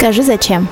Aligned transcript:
Скажи 0.00 0.22
зачем. 0.22 0.66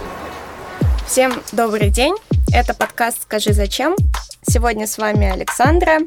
Всем 1.06 1.42
добрый 1.52 1.90
день. 1.90 2.14
Это 2.50 2.72
подкаст 2.72 3.24
«Скажи 3.24 3.52
зачем». 3.52 3.94
Сегодня 4.40 4.86
с 4.86 4.96
вами 4.96 5.30
Александра. 5.30 5.98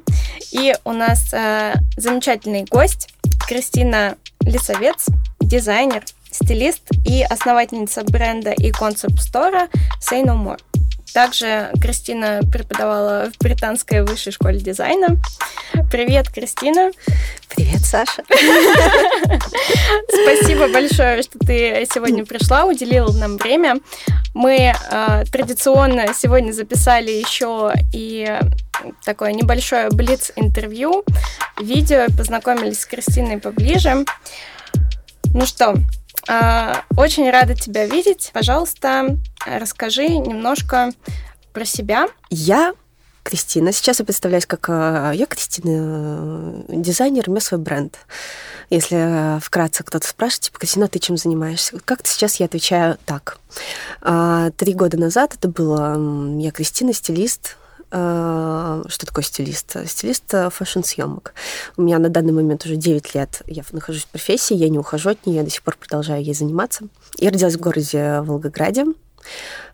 И 0.51 0.73
у 0.85 0.91
нас 0.91 1.31
э, 1.31 1.75
замечательный 1.97 2.63
гость 2.63 3.13
Кристина 3.47 4.17
Лисовец, 4.39 5.05
дизайнер, 5.39 6.03
стилист 6.31 6.81
и 7.05 7.21
основательница 7.21 8.03
бренда 8.03 8.53
и 8.53 8.71
концепт-стора 8.71 9.67
Say 9.99 10.25
No 10.25 10.35
More. 10.35 10.59
Также 11.13 11.71
Кристина 11.81 12.41
преподавала 12.51 13.29
в 13.31 13.37
британской 13.43 14.03
высшей 14.03 14.31
школе 14.31 14.59
дизайна. 14.59 15.17
Привет, 15.91 16.29
Кристина. 16.29 16.91
Привет, 17.49 17.81
Саша. 17.81 18.23
Спасибо 20.09 20.69
большое, 20.69 21.21
что 21.23 21.37
ты 21.39 21.85
сегодня 21.93 22.25
пришла, 22.25 22.63
уделила 22.63 23.11
нам 23.11 23.37
время. 23.37 23.75
Мы 24.33 24.73
э, 24.73 25.23
традиционно 25.31 26.13
сегодня 26.13 26.53
записали 26.53 27.11
еще 27.11 27.73
и 27.93 28.39
такое 29.03 29.33
небольшое 29.33 29.89
блиц-интервью, 29.89 31.03
видео, 31.59 32.07
познакомились 32.15 32.79
с 32.79 32.85
Кристиной 32.85 33.37
поближе. 33.37 34.05
Ну 35.33 35.45
что, 35.45 35.75
очень 36.97 37.29
рада 37.29 37.55
тебя 37.55 37.85
видеть. 37.87 38.29
Пожалуйста, 38.33 39.17
расскажи 39.45 40.07
немножко 40.07 40.91
про 41.53 41.65
себя. 41.65 42.07
Я 42.29 42.73
Кристина. 43.23 43.71
Сейчас 43.71 43.99
я 43.99 44.05
представляюсь 44.05 44.45
как 44.45 44.67
а, 44.69 45.11
я 45.11 45.25
Кристина, 45.25 46.63
дизайнер, 46.67 47.25
у 47.27 47.31
меня 47.31 47.41
свой 47.41 47.59
бренд. 47.59 47.99
Если 48.69 49.39
вкратце 49.41 49.83
кто-то 49.83 50.07
спрашивает, 50.07 50.45
типа, 50.45 50.59
Кристина, 50.59 50.87
ты 50.87 50.99
чем 50.99 51.17
занимаешься? 51.17 51.77
Как-то 51.85 52.09
сейчас 52.09 52.37
я 52.37 52.47
отвечаю 52.47 52.97
так. 53.05 53.37
А, 54.01 54.49
три 54.51 54.73
года 54.73 54.97
назад 54.97 55.35
это 55.35 55.47
было 55.47 56.39
я 56.39 56.51
Кристина, 56.51 56.93
стилист, 56.93 57.57
Э, 57.60 57.60
что 57.91 59.05
такое 59.05 59.23
стилист? 59.23 59.75
Стилист 59.85 60.33
э, 60.33 60.49
фэшн-съемок. 60.49 61.33
У 61.75 61.81
меня 61.81 61.99
на 61.99 62.07
данный 62.07 62.31
момент 62.31 62.65
уже 62.65 62.77
9 62.77 63.15
лет. 63.15 63.41
Я 63.47 63.63
нахожусь 63.73 64.03
в 64.03 64.07
профессии, 64.07 64.55
я 64.55 64.69
не 64.69 64.79
ухожу 64.79 65.09
от 65.09 65.25
нее, 65.25 65.37
я 65.37 65.43
до 65.43 65.49
сих 65.49 65.61
пор 65.61 65.75
продолжаю 65.77 66.23
ей 66.23 66.33
заниматься. 66.33 66.85
Я 67.17 67.31
родилась 67.31 67.55
в 67.55 67.59
городе 67.59 68.21
Волгограде. 68.21 68.85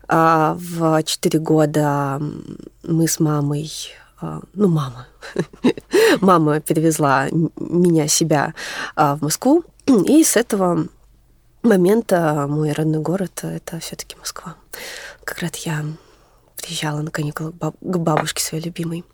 А, 0.08 0.56
в 0.58 1.00
4 1.00 1.38
года 1.38 2.20
мы 2.82 3.06
с 3.06 3.20
мамой 3.20 3.70
э, 4.20 4.40
ну, 4.54 4.68
мама. 4.68 5.06
мама 6.20 6.60
перевезла 6.60 7.28
меня, 7.30 8.08
себя 8.08 8.54
в 8.96 9.18
Москву. 9.20 9.62
И 9.86 10.24
с 10.24 10.36
этого 10.36 10.88
момента 11.62 12.46
мой 12.48 12.72
родной 12.72 13.00
город— 13.00 13.40
это 13.42 13.78
все 13.78 13.94
таки 13.94 14.16
Москва. 14.16 14.56
Как 15.22 15.38
раз 15.38 15.54
я 15.58 15.84
приезжала 16.68 17.00
на 17.00 17.10
каникулы 17.10 17.52
к 17.52 17.96
бабушке 17.96 18.42
своей 18.42 18.64
любимой. 18.64 19.04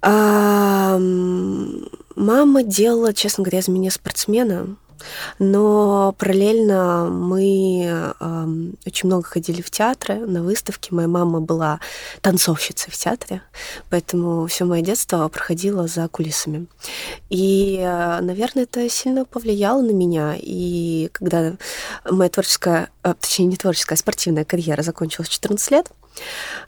А, 0.00 0.98
мама 2.16 2.62
делала, 2.64 3.14
честно 3.14 3.44
говоря, 3.44 3.60
из 3.60 3.68
меня 3.68 3.92
спортсмена, 3.92 4.76
но 5.38 6.14
параллельно 6.18 7.08
мы 7.10 7.86
э, 7.86 8.46
очень 8.86 9.08
много 9.08 9.24
ходили 9.24 9.60
в 9.60 9.70
театры, 9.70 10.16
на 10.16 10.42
выставки. 10.42 10.92
Моя 10.92 11.08
мама 11.08 11.40
была 11.40 11.80
танцовщицей 12.20 12.92
в 12.92 12.96
театре, 12.96 13.42
поэтому 13.90 14.46
все 14.46 14.64
мое 14.64 14.82
детство 14.82 15.26
проходило 15.28 15.86
за 15.88 16.08
кулисами. 16.08 16.66
И, 17.30 17.78
э, 17.80 18.20
наверное, 18.20 18.64
это 18.64 18.88
сильно 18.88 19.24
повлияло 19.24 19.82
на 19.82 19.92
меня. 19.92 20.36
И 20.38 21.08
когда 21.12 21.54
моя 22.08 22.30
творческая, 22.30 22.90
э, 23.02 23.14
точнее, 23.20 23.46
не 23.46 23.56
творческая, 23.56 23.94
а 23.96 23.98
спортивная 23.98 24.44
карьера 24.44 24.82
закончилась 24.82 25.28
в 25.28 25.32
14 25.32 25.70
лет, 25.70 25.90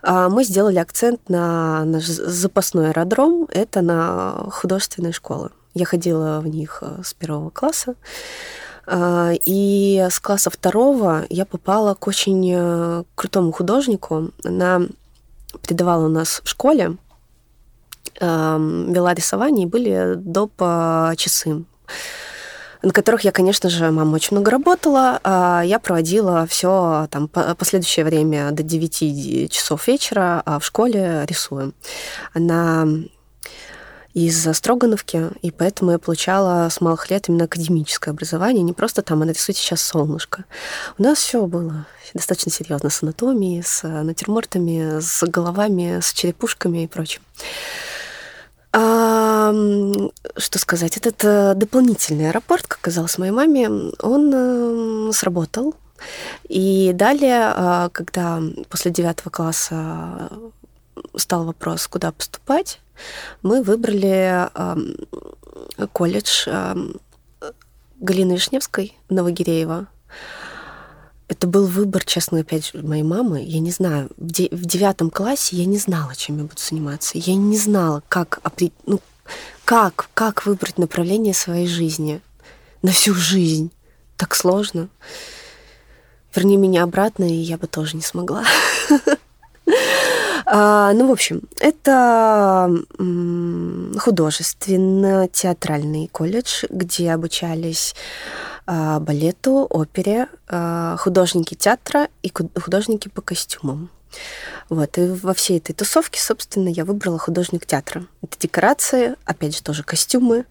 мы 0.02 0.44
сделали 0.44 0.78
акцент 0.78 1.28
на 1.28 1.84
наш 1.84 2.04
запасной 2.04 2.90
аэродром, 2.90 3.46
это 3.50 3.82
на 3.82 4.46
художественные 4.50 5.12
школы. 5.12 5.50
Я 5.74 5.86
ходила 5.86 6.40
в 6.40 6.46
них 6.46 6.78
э, 6.82 7.02
с 7.02 7.14
первого 7.14 7.50
класса. 7.50 7.96
А, 8.86 9.32
и 9.44 10.06
с 10.08 10.20
класса 10.20 10.50
второго 10.50 11.24
я 11.30 11.44
попала 11.44 11.94
к 11.94 12.06
очень 12.06 12.52
э, 12.54 13.04
крутому 13.16 13.50
художнику. 13.50 14.30
Она 14.44 14.82
преподавала 15.62 16.06
у 16.06 16.08
нас 16.08 16.40
в 16.44 16.48
школе, 16.48 16.96
вела 18.20 19.14
рисование, 19.14 19.66
и 19.66 19.70
были 19.70 20.14
доп. 20.16 20.52
часы 21.16 21.64
на 22.84 22.92
которых 22.92 23.22
я, 23.22 23.32
конечно 23.32 23.70
же, 23.70 23.90
мама 23.90 24.16
очень 24.16 24.36
много 24.36 24.50
работала. 24.50 25.20
А 25.24 25.62
я 25.64 25.78
проводила 25.78 26.46
все 26.46 27.08
там 27.10 27.28
последующее 27.28 28.04
время 28.04 28.50
до 28.52 28.62
9 28.62 29.50
часов 29.50 29.88
вечера 29.88 30.42
а 30.44 30.58
в 30.58 30.64
школе 30.64 31.24
рисую. 31.26 31.72
Она 32.32 32.86
из 34.12 34.46
Строгановки, 34.56 35.30
и 35.42 35.50
поэтому 35.50 35.90
я 35.90 35.98
получала 35.98 36.68
с 36.68 36.80
малых 36.80 37.10
лет 37.10 37.28
именно 37.28 37.46
академическое 37.46 38.14
образование, 38.14 38.62
не 38.62 38.72
просто 38.72 39.02
там, 39.02 39.22
а 39.22 39.24
нарисуйте 39.24 39.60
сейчас 39.60 39.82
солнышко. 39.82 40.44
У 40.98 41.02
нас 41.02 41.18
все 41.18 41.44
было 41.46 41.86
достаточно 42.14 42.52
серьезно 42.52 42.90
с 42.90 43.02
анатомией, 43.02 43.64
с 43.64 43.82
натюрмортами, 43.82 45.00
с 45.00 45.26
головами, 45.26 45.98
с 46.00 46.12
черепушками 46.12 46.84
и 46.84 46.86
прочим. 46.86 47.22
Что 48.74 50.58
сказать? 50.58 50.96
Этот 50.96 51.22
э, 51.22 51.54
дополнительный 51.54 52.30
аэропорт, 52.30 52.66
как 52.66 52.80
казалось 52.80 53.18
моей 53.18 53.30
маме, 53.30 53.68
он 54.00 54.32
э, 54.34 55.12
сработал. 55.12 55.76
И 56.48 56.90
далее, 56.92 57.52
а, 57.54 57.88
когда 57.90 58.42
после 58.68 58.90
девятого 58.90 59.30
класса 59.30 60.28
стал 61.14 61.44
вопрос, 61.44 61.86
куда 61.86 62.10
поступать, 62.10 62.80
мы 63.42 63.62
выбрали 63.62 64.48
колледж 65.92 66.48
Галины 68.00 68.32
Вишневской 68.32 68.98
Новогиреева. 69.08 69.86
Это 71.28 71.46
был 71.46 71.66
выбор, 71.66 72.04
честно, 72.04 72.40
опять 72.40 72.66
же, 72.66 72.82
моей 72.82 73.02
мамы. 73.02 73.42
Я 73.42 73.60
не 73.60 73.70
знаю, 73.70 74.10
в, 74.16 74.30
де- 74.30 74.50
в 74.50 74.66
девятом 74.66 75.10
классе 75.10 75.56
я 75.56 75.64
не 75.64 75.78
знала, 75.78 76.14
чем 76.14 76.36
я 76.38 76.44
буду 76.44 76.60
заниматься. 76.60 77.16
Я 77.16 77.34
не 77.34 77.56
знала, 77.56 78.02
как, 78.08 78.40
ну, 78.86 79.00
как, 79.64 80.10
как 80.12 80.44
выбрать 80.44 80.78
направление 80.78 81.32
своей 81.32 81.66
жизни 81.66 82.20
на 82.82 82.92
всю 82.92 83.14
жизнь. 83.14 83.70
Так 84.16 84.34
сложно. 84.34 84.88
Верни 86.34 86.58
меня 86.58 86.82
обратно, 86.82 87.24
и 87.24 87.32
я 87.32 87.56
бы 87.56 87.66
тоже 87.66 87.96
не 87.96 88.02
смогла. 88.02 88.44
А, 90.46 90.92
ну, 90.92 91.08
в 91.08 91.12
общем, 91.12 91.40
это 91.58 92.70
художественно-театральный 93.98 96.08
колледж, 96.08 96.64
где 96.68 97.12
обучались 97.12 97.94
балету, 98.66 99.66
опере, 99.68 100.28
а, 100.48 100.96
художники 100.96 101.54
театра 101.54 102.08
и 102.22 102.32
художники 102.32 103.08
по 103.08 103.20
костюмам. 103.20 103.90
Вот, 104.68 104.96
и 104.96 105.06
во 105.06 105.34
всей 105.34 105.58
этой 105.58 105.72
тусовке, 105.72 106.20
собственно, 106.20 106.68
я 106.68 106.84
выбрала 106.84 107.18
художник 107.18 107.66
театра. 107.66 108.06
Это 108.22 108.38
декорации, 108.38 109.16
опять 109.24 109.56
же, 109.56 109.62
тоже 109.62 109.82
костюмы, 109.82 110.46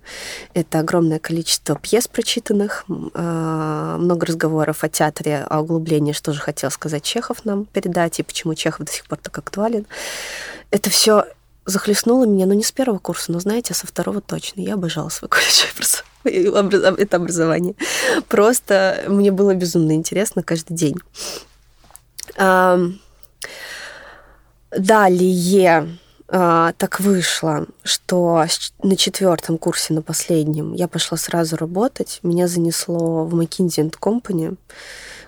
это 0.53 0.79
огромное 0.79 1.19
количество 1.19 1.77
пьес 1.77 2.07
прочитанных, 2.07 2.85
а, 3.13 3.97
много 3.97 4.25
разговоров 4.27 4.83
о 4.83 4.89
театре, 4.89 5.45
о 5.49 5.61
углублении, 5.61 6.13
что 6.13 6.33
же 6.33 6.41
хотел 6.41 6.71
сказать 6.71 7.03
Чехов 7.03 7.45
нам 7.45 7.65
передать, 7.65 8.19
и 8.19 8.23
почему 8.23 8.53
Чехов 8.53 8.85
до 8.85 8.91
сих 8.91 9.05
пор 9.05 9.17
так 9.19 9.37
актуален. 9.37 9.87
Это 10.71 10.89
все 10.89 11.25
захлестнуло 11.65 12.25
меня, 12.25 12.45
ну, 12.45 12.53
не 12.53 12.63
с 12.63 12.71
первого 12.71 12.99
курса, 12.99 13.31
но, 13.31 13.39
знаете, 13.39 13.73
со 13.73 13.87
второго 13.87 14.21
точно. 14.21 14.61
Я 14.61 14.73
обожала 14.75 15.09
свой 15.09 15.29
колледж 15.29 15.63
это 16.97 17.17
образование. 17.17 17.75
Просто 18.27 19.03
мне 19.07 19.31
было 19.31 19.53
безумно 19.53 19.93
интересно 19.93 20.43
каждый 20.43 20.75
день. 20.75 20.95
Далее 24.71 25.87
а, 26.35 26.73
так 26.77 26.99
вышло, 26.99 27.67
что 27.83 28.43
на 28.81 28.97
четвертом 28.97 29.59
курсе, 29.59 29.93
на 29.93 30.01
последнем, 30.01 30.73
я 30.73 30.87
пошла 30.87 31.15
сразу 31.15 31.55
работать. 31.57 32.19
Меня 32.23 32.47
занесло 32.47 33.23
в 33.25 33.39
McKinsey 33.39 33.93
Company. 33.99 34.57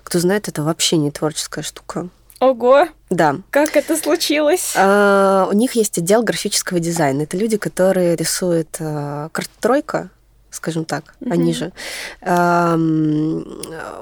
Кто 0.02 0.18
знает, 0.18 0.48
это 0.48 0.64
вообще 0.64 0.96
не 0.96 1.12
творческая 1.12 1.62
штука. 1.62 2.08
Ого! 2.40 2.88
Да. 3.08 3.36
Как 3.50 3.76
это 3.76 3.96
случилось? 3.96 4.74
А, 4.76 5.48
у 5.48 5.54
них 5.54 5.76
есть 5.76 5.96
отдел 5.98 6.22
графического 6.22 6.80
дизайна. 6.80 7.22
Это 7.22 7.36
люди, 7.36 7.56
которые 7.56 8.16
рисуют 8.16 8.76
а, 8.80 9.28
карт-тройка, 9.30 10.10
скажем 10.56 10.84
так, 10.84 11.14
mm-hmm. 11.20 11.32
они 11.32 11.54
же. 11.54 11.72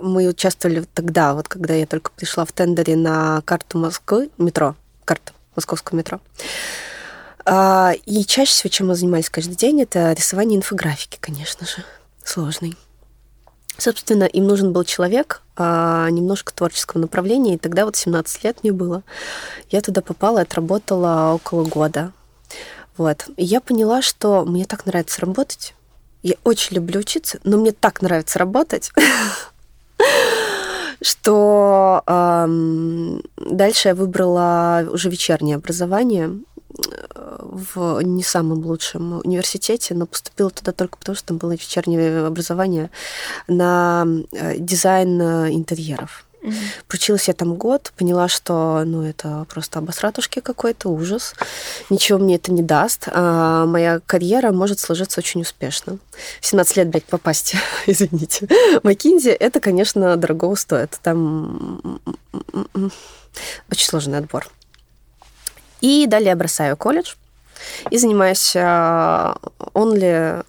Мы 0.03 0.29
участвовали 0.29 0.85
тогда, 0.95 1.35
вот 1.35 1.49
когда 1.49 1.75
я 1.75 1.87
только 1.87 2.11
пришла 2.11 2.45
в 2.45 2.53
тендере 2.53 2.97
на 2.97 3.43
карту 3.43 3.79
Москвы, 3.79 4.31
метро, 4.39 4.77
карту 5.05 5.33
московского 5.55 5.97
метро. 5.97 6.21
А, 7.47 7.93
и 8.07 8.25
чаще 8.25 8.53
всего, 8.53 8.71
чем 8.71 8.89
мы 8.89 8.95
занимались 8.95 9.29
каждый 9.29 9.57
день, 9.57 9.83
это 9.83 10.13
рисование 10.13 10.59
инфографики, 10.59 11.19
конечно 11.21 11.67
же, 11.67 11.85
сложный. 12.25 12.77
Собственно, 13.77 14.25
им 14.25 14.47
нужен 14.47 14.73
был 14.73 14.85
человек 14.85 15.43
а, 15.57 16.09
немножко 16.09 16.55
творческого 16.55 17.01
направления, 17.01 17.55
и 17.55 17.59
тогда 17.59 17.85
вот 17.85 17.97
17 17.97 18.45
лет 18.45 18.59
мне 18.63 18.73
было. 18.73 19.03
Я 19.71 19.81
туда 19.81 20.01
попала 20.01 20.41
отработала 20.41 21.35
около 21.35 21.65
года. 21.65 22.13
Вот. 22.97 23.27
И 23.37 23.45
я 23.45 23.61
поняла, 23.61 24.01
что 24.01 24.45
мне 24.45 24.65
так 24.65 24.87
нравится 24.87 25.21
работать. 25.21 25.75
Я 26.25 26.37
очень 26.43 26.77
люблю 26.77 27.01
учиться, 27.01 27.39
но 27.45 27.59
мне 27.59 27.73
так 27.73 28.01
нравится 28.01 28.39
работать, 28.39 28.91
что 31.03 32.03
дальше 33.37 33.89
я 33.89 33.95
выбрала 33.95 34.89
уже 34.91 35.11
вечернее 35.11 35.57
образование 35.57 36.41
в 37.55 38.01
не 38.01 38.23
самом 38.23 38.65
лучшем 38.65 39.21
университете, 39.23 39.95
но 39.95 40.07
поступила 40.07 40.49
туда 40.49 40.73
только 40.73 40.97
потому, 40.97 41.15
что 41.15 41.29
там 41.29 41.37
было 41.37 41.53
вечернее 41.53 42.27
образование 42.27 42.91
на 43.47 44.07
э, 44.33 44.59
дизайн 44.59 45.21
э, 45.21 45.53
интерьеров. 45.53 46.25
Угу. 46.45 46.53
Проучилась 46.89 47.29
я 47.29 47.35
там 47.35 47.55
год, 47.55 47.93
поняла, 47.97 48.29
что 48.29 48.83
ну, 48.85 49.03
это 49.03 49.47
просто 49.49 49.79
обосратушки 49.79 50.41
какой-то, 50.41 50.91
ужас. 50.91 51.35
Ничего 51.89 52.19
мне 52.19 52.37
это 52.37 52.53
не 52.53 52.63
даст. 52.63 53.09
А 53.11 53.65
моя 53.65 54.01
карьера 54.05 54.53
может 54.53 54.79
сложиться 54.79 55.21
очень 55.21 55.41
успешно. 55.41 55.99
17 56.43 56.77
лет, 56.77 56.89
блядь, 56.89 57.05
попасть, 57.05 57.57
извините. 57.87 58.47
Макинзи, 58.83 59.31
это, 59.31 59.59
конечно, 59.61 60.17
дорого 60.17 60.55
стоит. 60.55 60.99
Там 61.03 62.01
очень 63.71 63.87
сложный 63.87 64.19
отбор. 64.19 64.47
И 65.81 66.07
далее 66.07 66.29
я 66.29 66.37
бросаю 66.37 66.77
колледж 66.77 67.15
и 67.91 67.97
занимаюсь 67.97 68.55
only 68.55 70.45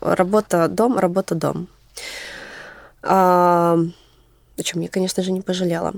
работа-дом, 0.00 0.98
работа-дом. 0.98 1.68
О 4.56 4.62
чем 4.62 4.80
я, 4.80 4.88
конечно 4.88 5.22
же, 5.22 5.32
не 5.32 5.40
пожалела. 5.42 5.94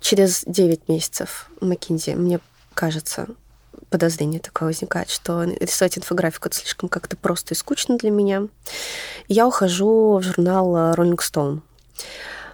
Через 0.00 0.44
9 0.46 0.88
месяцев 0.88 1.50
McKinsey, 1.60 2.14
мне 2.14 2.40
кажется, 2.74 3.26
подозрение 3.90 4.40
такое 4.40 4.68
возникает, 4.68 5.10
что 5.10 5.42
рисовать 5.44 5.98
инфографику 5.98 6.48
это 6.48 6.56
слишком 6.56 6.88
как-то 6.88 7.16
просто 7.16 7.54
и 7.54 7.56
скучно 7.56 7.96
для 7.98 8.10
меня. 8.10 8.48
я 9.28 9.46
ухожу 9.46 10.18
в 10.18 10.22
журнал 10.22 10.94
Rolling 10.94 11.18
Stone. 11.18 11.60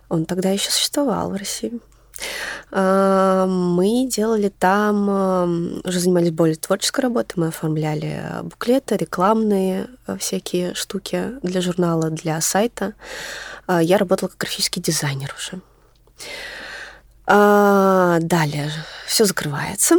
Он 0.08 0.24
тогда 0.26 0.50
еще 0.50 0.70
существовал 0.70 1.30
в 1.30 1.36
России. 1.36 1.80
А, 2.70 3.46
мы 3.46 4.06
делали 4.08 4.48
там, 4.48 5.80
уже 5.84 6.00
занимались 6.00 6.30
более 6.30 6.56
творческой 6.56 7.02
работой, 7.02 7.34
мы 7.36 7.48
оформляли 7.48 8.22
буклеты, 8.42 8.96
рекламные 8.96 9.88
э, 10.06 10.16
всякие 10.18 10.74
штуки 10.74 11.32
для 11.42 11.60
журнала, 11.60 12.10
для 12.10 12.40
сайта. 12.40 12.94
А, 13.66 13.82
я 13.82 13.98
работала 13.98 14.28
как 14.28 14.38
графический 14.38 14.82
дизайнер 14.82 15.34
уже. 15.36 15.60
Далее 17.26 18.70
все 19.06 19.24
закрывается. 19.24 19.96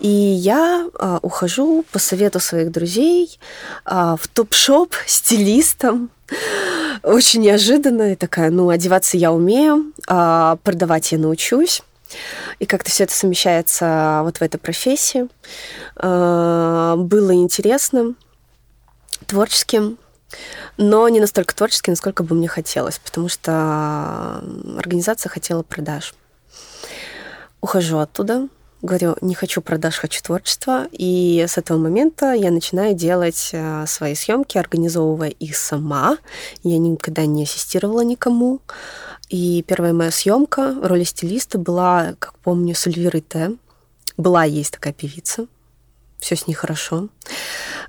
И 0.00 0.08
я 0.08 0.88
а, 0.98 1.18
ухожу 1.22 1.84
по 1.90 1.98
совету 1.98 2.38
своих 2.38 2.70
друзей 2.70 3.38
а, 3.84 4.16
в 4.16 4.28
топ-шоп 4.28 4.94
стилистом. 5.06 6.10
Очень 7.02 7.42
неожиданно. 7.42 8.12
И 8.12 8.16
такая, 8.16 8.50
ну, 8.50 8.68
одеваться 8.68 9.16
я 9.16 9.32
умею, 9.32 9.92
а, 10.06 10.56
продавать 10.62 11.12
я 11.12 11.18
научусь. 11.18 11.82
И 12.58 12.66
как-то 12.66 12.90
все 12.90 13.04
это 13.04 13.12
совмещается 13.12 14.20
вот 14.24 14.38
в 14.38 14.42
этой 14.42 14.58
профессии. 14.58 15.28
А, 15.96 16.96
было 16.96 17.34
интересно, 17.34 18.14
творческим, 19.26 19.98
но 20.76 21.08
не 21.08 21.20
настолько 21.20 21.54
творческим, 21.54 21.92
насколько 21.92 22.22
бы 22.22 22.34
мне 22.34 22.48
хотелось, 22.48 22.98
потому 22.98 23.28
что 23.28 24.42
организация 24.76 25.30
хотела 25.30 25.62
продаж. 25.62 26.14
Ухожу 27.60 27.98
оттуда, 27.98 28.48
говорю, 28.82 29.16
не 29.20 29.34
хочу 29.34 29.60
продаж, 29.60 29.96
хочу 29.96 30.22
творчества. 30.22 30.86
И 30.92 31.44
с 31.46 31.58
этого 31.58 31.78
момента 31.78 32.32
я 32.32 32.50
начинаю 32.50 32.94
делать 32.94 33.50
э, 33.52 33.84
свои 33.86 34.14
съемки, 34.14 34.58
организовывая 34.58 35.30
их 35.30 35.56
сама. 35.56 36.18
Я 36.62 36.78
никогда 36.78 37.26
не 37.26 37.44
ассистировала 37.44 38.02
никому. 38.02 38.60
И 39.28 39.62
первая 39.66 39.92
моя 39.92 40.10
съемка 40.10 40.72
в 40.72 40.86
роли 40.86 41.04
стилиста 41.04 41.58
была, 41.58 42.14
как 42.18 42.38
помню, 42.38 42.74
с 42.74 42.86
Эльвирой 42.86 43.20
Т. 43.20 43.52
Была, 44.16 44.44
есть 44.44 44.72
такая 44.72 44.92
певица. 44.92 45.46
Все 46.18 46.34
с 46.34 46.46
ней 46.46 46.54
хорошо 46.54 47.08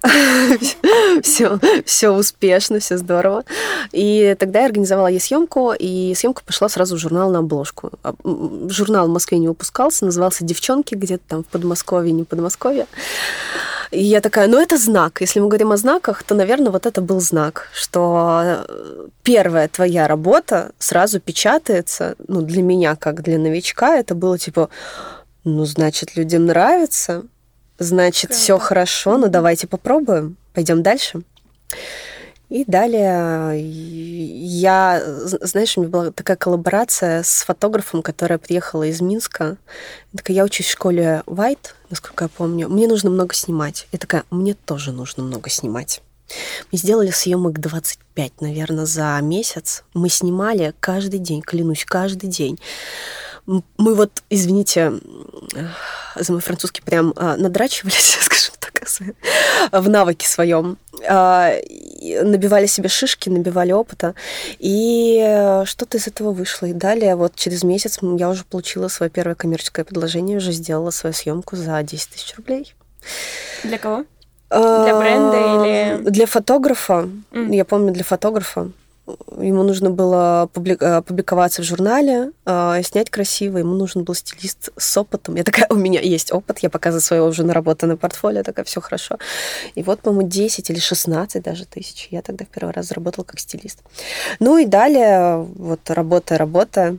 все, 1.22 1.60
все 1.86 2.10
успешно, 2.10 2.80
все 2.80 2.98
здорово. 2.98 3.44
И 3.92 4.36
тогда 4.40 4.60
я 4.60 4.66
организовала 4.66 5.08
ей 5.08 5.20
съемку, 5.20 5.74
и 5.78 6.14
съемка 6.16 6.44
пошла 6.44 6.70
сразу 6.70 6.96
в 6.96 7.00
журнал 7.00 7.32
на 7.32 7.40
обложку. 7.40 7.92
А, 8.04 8.14
журнал 8.70 9.08
в 9.08 9.12
Москве 9.12 9.40
не 9.40 9.48
выпускался, 9.48 10.06
назывался 10.06 10.46
«Девчонки», 10.46 10.96
где-то 10.96 11.24
там 11.28 11.44
в 11.44 11.48
Подмосковье, 11.48 12.12
не 12.12 12.24
Подмосковье. 12.24 12.88
И 13.92 14.04
я 14.04 14.22
такая, 14.22 14.48
ну 14.48 14.60
это 14.60 14.78
знак. 14.78 15.20
Если 15.22 15.40
мы 15.40 15.48
говорим 15.48 15.72
о 15.72 15.78
знаках, 15.78 16.24
то, 16.24 16.36
наверное, 16.36 16.72
вот 16.72 16.86
это 16.86 17.02
был 17.02 17.20
знак, 17.20 17.70
что 17.74 18.66
первая 19.24 19.68
твоя 19.68 20.08
работа 20.08 20.72
сразу 20.78 21.20
печатается, 21.20 22.16
ну, 22.28 22.42
для 22.42 22.62
меня, 22.62 22.96
как 22.96 23.24
для 23.24 23.40
новичка, 23.40 23.98
это 23.98 24.14
было 24.14 24.38
типа, 24.38 24.70
ну, 25.44 25.66
значит, 25.66 26.16
людям 26.16 26.46
нравится, 26.46 27.24
Значит, 27.80 28.34
все 28.34 28.58
хорошо, 28.60 29.18
ну 29.18 29.30
давайте 29.30 29.66
попробуем. 29.66 30.36
Пойдем 30.54 30.84
дальше. 30.84 31.22
И 32.50 32.66
далее 32.66 33.62
я, 33.62 35.02
знаешь, 35.06 35.78
у 35.78 35.82
меня 35.82 35.90
была 35.90 36.12
такая 36.12 36.36
коллаборация 36.36 37.22
с 37.22 37.44
фотографом, 37.44 38.02
которая 38.02 38.40
приехала 38.40 38.84
из 38.84 39.02
Минска. 39.02 39.58
Я 40.12 40.18
такая, 40.18 40.36
я 40.36 40.44
учусь 40.44 40.66
в 40.66 40.72
школе 40.72 41.22
White, 41.28 41.76
насколько 41.92 42.26
я 42.26 42.30
помню. 42.30 42.68
Мне 42.68 42.88
нужно 42.88 43.12
много 43.12 43.36
снимать. 43.36 43.88
Я 43.92 44.00
такая, 44.00 44.24
мне 44.32 44.56
тоже 44.56 44.92
нужно 44.92 45.22
много 45.22 45.50
снимать. 45.50 46.02
Мы 46.72 46.80
сделали 46.80 47.12
съемок 47.12 47.60
25, 47.60 48.42
наверное, 48.42 48.86
за 48.86 49.20
месяц. 49.22 49.84
Мы 49.94 50.10
снимали 50.10 50.74
каждый 50.80 51.20
день, 51.20 51.42
клянусь, 51.42 51.86
каждый 51.86 52.30
день 52.30 52.60
мы 53.78 53.96
вот, 53.96 54.12
извините, 54.30 54.94
за 56.16 56.32
мой 56.32 56.42
французский 56.42 56.82
прям 56.82 57.14
а, 57.16 57.36
надрачивались, 57.36 58.18
скажем 58.22 58.54
так, 58.60 58.70
в 59.72 59.90
навыке 59.90 60.28
своем. 60.28 60.78
А, 61.08 61.54
набивали 62.24 62.66
себе 62.66 62.90
шишки, 62.90 63.30
набивали 63.30 63.72
опыта. 63.72 64.14
И 64.60 65.64
что-то 65.66 65.98
из 65.98 66.08
этого 66.08 66.32
вышло. 66.32 66.68
И 66.68 66.74
далее, 66.74 67.16
вот 67.16 67.36
через 67.36 67.64
месяц 67.64 68.00
я 68.02 68.30
уже 68.30 68.44
получила 68.44 68.88
свое 68.88 69.10
первое 69.10 69.36
коммерческое 69.36 69.86
предложение, 69.86 70.38
уже 70.38 70.52
сделала 70.52 70.92
свою 70.92 71.14
съемку 71.14 71.56
за 71.56 71.82
10 71.82 72.10
тысяч 72.10 72.36
рублей. 72.36 72.74
Для 73.64 73.78
кого? 73.78 74.06
Для 74.50 74.98
бренда 74.98 75.38
или... 75.38 76.10
Для 76.10 76.26
фотографа. 76.26 77.10
Mm. 77.32 77.56
Я 77.56 77.66
помню, 77.66 77.94
для 77.94 78.04
фотографа 78.04 78.72
ему 79.38 79.64
нужно 79.64 79.90
было 79.90 80.50
э, 80.56 81.02
публиковаться 81.02 81.62
в 81.62 81.66
журнале, 81.66 82.32
э, 82.46 82.82
снять 82.84 83.10
красиво, 83.10 83.58
ему 83.58 83.76
нужен 83.76 84.04
был 84.04 84.16
стилист 84.16 84.70
с 84.78 84.98
опытом. 84.98 85.36
Я 85.36 85.44
такая, 85.44 85.68
у 85.70 85.76
меня 85.76 86.02
есть 86.02 86.32
опыт, 86.32 86.60
я 86.60 86.70
показываю 86.70 87.02
свое 87.02 87.24
уже 87.24 87.44
наработанное 87.44 87.98
портфолио, 87.98 88.44
такая, 88.44 88.66
все 88.66 88.82
хорошо. 88.82 89.18
И 89.76 89.84
вот, 89.84 90.02
по-моему, 90.02 90.28
10 90.28 90.70
или 90.70 90.80
16 90.80 91.42
даже 91.44 91.66
тысяч. 91.66 92.08
Я 92.12 92.22
тогда 92.22 92.46
в 92.46 92.50
первый 92.50 92.72
раз 92.72 92.88
заработала 92.88 93.24
как 93.24 93.40
стилист. 93.40 93.80
Ну 94.40 94.58
и 94.58 94.66
далее, 94.66 95.38
вот 95.56 95.90
работа, 95.90 96.38
работа, 96.38 96.98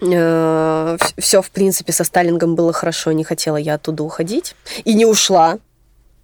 э, 0.00 0.96
все, 1.18 1.42
в 1.42 1.50
принципе, 1.50 1.92
со 1.92 2.04
Сталингом 2.04 2.54
было 2.54 2.72
хорошо, 2.72 3.12
не 3.12 3.24
хотела 3.24 3.56
я 3.56 3.74
оттуда 3.74 4.02
уходить. 4.02 4.54
И 4.84 4.94
не 4.94 5.06
ушла 5.06 5.58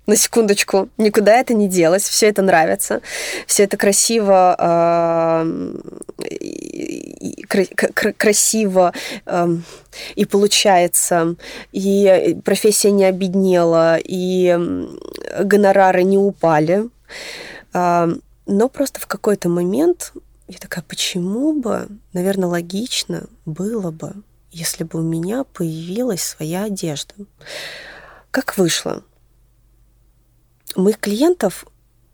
на 0.07 0.17
секундочку, 0.17 0.89
никуда 0.99 1.37
это 1.37 1.55
не 1.55 1.69
делось, 1.69 2.03
все 2.09 2.29
это 2.29 2.43
нравится, 2.43 3.01
все 3.47 3.65
это 3.65 3.77
красиво, 3.77 4.55
э, 7.39 8.13
красиво 8.17 8.93
э, 9.25 9.49
и 10.15 10.25
получается, 10.27 11.37
и 11.73 12.37
профессия 12.45 12.91
не 12.91 13.05
обеднела, 13.05 13.97
и 13.99 14.59
гонорары 15.41 16.03
не 16.03 16.19
упали, 16.19 16.89
э, 17.73 18.15
но 18.47 18.69
просто 18.69 19.01
в 19.01 19.07
какой-то 19.07 19.49
момент 19.49 20.13
я 20.49 20.59
такая, 20.59 20.85
почему 20.87 21.55
бы, 21.55 21.89
наверное, 22.13 22.49
логично 22.49 23.25
было 23.47 23.91
бы, 23.91 24.13
если 24.51 24.85
бы 24.85 24.99
у 24.99 25.03
меня 25.03 25.45
появилась 25.45 26.23
своя 26.23 26.65
одежда. 26.65 27.15
Как 28.31 28.59
вышло? 28.59 29.03
У 30.77 30.83
моих 30.83 30.99
клиентов 30.99 31.67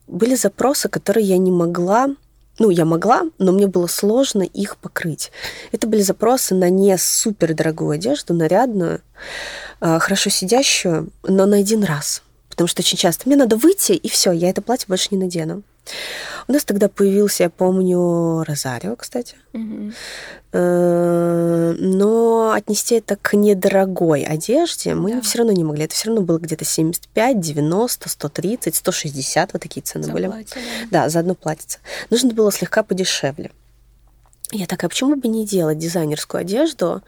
были 0.06 0.34
запросы, 0.34 0.88
которые 0.88 1.26
я 1.26 1.38
не 1.38 1.50
могла 1.50 2.14
ну, 2.60 2.68
я 2.68 2.84
могла, 2.84 3.22
но 3.38 3.52
мне 3.52 3.66
было 3.66 3.86
сложно 3.86 4.42
их 4.42 4.76
покрыть. 4.76 5.32
Это 5.72 5.86
были 5.86 6.02
запросы 6.02 6.54
на 6.54 6.68
не 6.68 6.96
супер 6.98 7.54
дорогую 7.54 7.92
одежду, 7.92 8.34
нарядную, 8.34 9.00
а, 9.80 9.98
хорошо 9.98 10.28
сидящую, 10.28 11.10
но 11.22 11.46
на 11.46 11.56
один 11.56 11.82
раз. 11.82 12.22
Потому 12.50 12.68
что 12.68 12.82
очень 12.82 12.98
часто 12.98 13.22
мне 13.26 13.36
надо 13.36 13.56
выйти, 13.56 13.92
и 13.92 14.08
все, 14.10 14.30
я 14.32 14.50
это 14.50 14.60
платье 14.60 14.84
больше 14.88 15.08
не 15.10 15.16
надену. 15.16 15.62
У 16.48 16.52
нас 16.52 16.64
тогда 16.64 16.88
появился, 16.88 17.44
я 17.44 17.50
помню, 17.50 18.42
Розарио, 18.44 18.96
кстати. 18.96 19.36
Э, 20.52 21.74
Но 21.78 22.52
отнести 22.52 22.96
это 22.96 23.16
к 23.16 23.34
недорогой 23.36 24.24
одежде 24.24 24.94
мы 24.94 25.12
Да. 25.14 25.20
все 25.20 25.38
равно 25.38 25.52
не 25.52 25.62
могли. 25.64 25.84
Это 25.84 25.94
все 25.94 26.08
равно 26.08 26.22
было 26.22 26.38
где-то 26.38 26.64
75, 26.64 27.40
90, 27.40 28.08
130, 28.08 28.74
160, 28.74 29.52
вот 29.52 29.62
такие 29.62 29.82
цены 29.82 30.04
За 30.04 30.12
были. 30.12 30.26
платье, 30.26 30.60
да. 30.90 31.02
Да, 31.04 31.08
за 31.08 31.20
одно 31.20 31.34
платьице. 31.34 31.78
Нужно 32.10 32.34
было 32.34 32.50
слегка 32.50 32.82
подешевле. 32.82 33.50
Я 34.52 34.66
такая, 34.66 34.88
почему 34.88 35.14
бы 35.14 35.28
не 35.28 35.46
делать 35.46 35.78
дизайнерскую 35.78 36.40
одежду, 36.40 37.02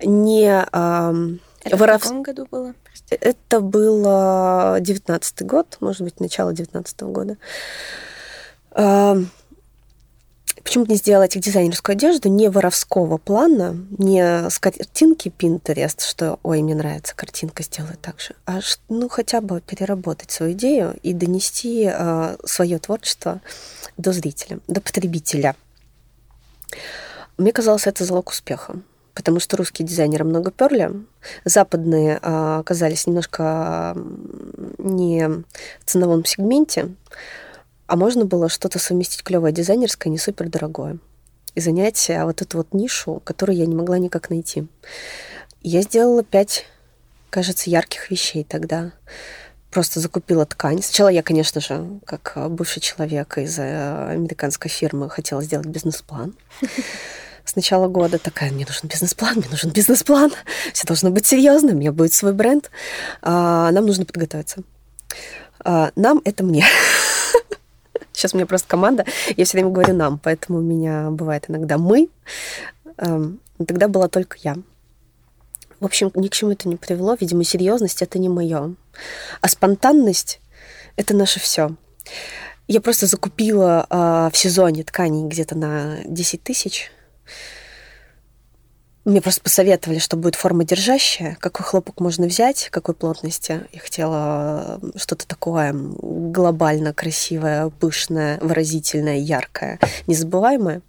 не... 0.00 0.64
ам, 0.70 1.40
Это 1.64 1.76
воров- 1.76 2.02
в 2.02 2.04
каком 2.04 2.22
году 2.22 2.46
было? 2.48 2.74
Это 3.10 3.60
был 3.60 4.02
девятнадцатый 4.80 5.44
год, 5.46 5.76
может 5.80 6.02
быть, 6.02 6.20
начало 6.20 6.52
девятнадцатого 6.52 7.10
года. 7.10 7.36
Ам, 8.76 9.30
Почему 10.62 10.84
не 10.84 10.96
сделать 10.96 11.38
дизайнерскую 11.38 11.94
одежду 11.94 12.28
не 12.28 12.50
воровского 12.50 13.18
плана, 13.18 13.76
не 13.98 14.50
с 14.50 14.58
картинки 14.58 15.32
Pinterest, 15.38 16.00
что, 16.04 16.40
ой, 16.42 16.60
мне 16.60 16.74
нравится 16.74 17.14
картинка, 17.14 17.62
сделаю 17.62 17.96
так 18.02 18.20
же, 18.20 18.34
а 18.46 18.58
ну 18.88 19.08
хотя 19.08 19.40
бы 19.40 19.60
переработать 19.60 20.32
свою 20.32 20.52
идею 20.52 20.98
и 21.04 21.12
донести 21.12 21.88
свое 22.44 22.78
творчество 22.80 23.40
до 23.96 24.12
зрителя, 24.12 24.58
до 24.66 24.80
потребителя. 24.80 25.54
Мне 27.38 27.52
казалось, 27.52 27.86
это 27.86 28.04
залог 28.04 28.30
успеха, 28.30 28.74
потому 29.14 29.38
что 29.38 29.56
русские 29.56 29.86
дизайнеры 29.86 30.24
много 30.24 30.50
перли, 30.50 30.90
западные 31.44 32.18
а, 32.22 32.58
оказались 32.58 33.06
немножко 33.06 33.96
не 34.78 35.28
в 35.28 35.44
ценовом 35.84 36.24
сегменте, 36.24 36.88
а 37.86 37.96
можно 37.96 38.24
было 38.24 38.48
что-то 38.48 38.78
совместить 38.78 39.22
клевое 39.22 39.52
дизайнерское, 39.52 40.10
не 40.10 40.18
супер 40.18 40.48
дорогое, 40.48 40.98
и 41.54 41.60
занять 41.60 42.10
а, 42.10 42.24
вот 42.24 42.42
эту 42.42 42.58
вот 42.58 42.74
нишу, 42.74 43.20
которую 43.24 43.56
я 43.56 43.66
не 43.66 43.74
могла 43.74 43.98
никак 43.98 44.30
найти. 44.30 44.66
Я 45.62 45.82
сделала 45.82 46.22
пять, 46.22 46.66
кажется, 47.30 47.70
ярких 47.70 48.10
вещей 48.10 48.44
тогда. 48.44 48.92
Просто 49.70 50.00
закупила 50.00 50.46
ткань. 50.46 50.82
Сначала 50.82 51.08
я, 51.08 51.22
конечно 51.22 51.60
же, 51.60 52.00
как 52.04 52.32
а, 52.34 52.48
бывший 52.48 52.80
человек 52.80 53.38
из 53.38 53.58
э, 53.58 54.10
американской 54.10 54.70
фирмы, 54.70 55.10
хотела 55.10 55.42
сделать 55.42 55.66
бизнес-план. 55.66 56.34
С 57.44 57.54
начала 57.54 57.86
года 57.86 58.18
такая, 58.18 58.50
мне 58.50 58.66
нужен 58.66 58.88
бизнес-план, 58.88 59.36
мне 59.36 59.48
нужен 59.48 59.70
бизнес-план, 59.70 60.32
все 60.72 60.84
должно 60.84 61.10
быть 61.10 61.26
серьезно, 61.26 61.72
у 61.72 61.76
меня 61.76 61.92
будет 61.92 62.12
свой 62.12 62.32
бренд, 62.32 62.70
а, 63.22 63.70
нам 63.70 63.86
нужно 63.86 64.04
подготовиться. 64.04 64.62
А, 65.60 65.92
нам 65.94 66.20
это 66.24 66.42
мне. 66.42 66.66
Сейчас 68.16 68.32
у 68.32 68.38
меня 68.38 68.46
просто 68.46 68.66
команда, 68.66 69.04
я 69.36 69.44
все 69.44 69.58
время 69.58 69.68
говорю 69.68 69.92
нам, 69.92 70.18
поэтому 70.18 70.60
у 70.60 70.62
меня 70.62 71.10
бывает 71.10 71.44
иногда 71.48 71.76
мы, 71.76 72.08
эм, 72.96 73.40
тогда 73.58 73.88
была 73.88 74.08
только 74.08 74.38
я. 74.40 74.56
В 75.80 75.84
общем, 75.84 76.10
ни 76.14 76.28
к 76.28 76.32
чему 76.32 76.52
это 76.52 76.66
не 76.66 76.76
привело. 76.76 77.14
Видимо, 77.20 77.44
серьезность 77.44 78.00
это 78.00 78.18
не 78.18 78.30
мое. 78.30 78.74
А 79.42 79.48
спонтанность 79.48 80.40
это 80.96 81.14
наше 81.14 81.38
все. 81.38 81.76
Я 82.66 82.80
просто 82.80 83.04
закупила 83.06 83.86
а, 83.90 84.30
в 84.30 84.36
сезоне 84.38 84.82
тканей 84.82 85.28
где-то 85.28 85.54
на 85.54 85.98
10 86.06 86.42
тысяч. 86.42 86.90
Мне 89.06 89.22
просто 89.22 89.40
посоветовали, 89.40 90.00
что 90.00 90.16
будет 90.16 90.34
форма 90.34 90.64
держащая, 90.64 91.36
какой 91.38 91.64
хлопок 91.64 92.00
можно 92.00 92.26
взять, 92.26 92.66
какой 92.72 92.92
плотности. 92.92 93.60
Я 93.72 93.78
хотела 93.78 94.80
э, 94.82 94.98
что-то 94.98 95.28
такое 95.28 95.72
глобально 95.72 96.92
красивое, 96.92 97.68
пышное, 97.70 98.40
выразительное, 98.40 99.18
яркое, 99.18 99.78
незабываемое. 100.08 100.82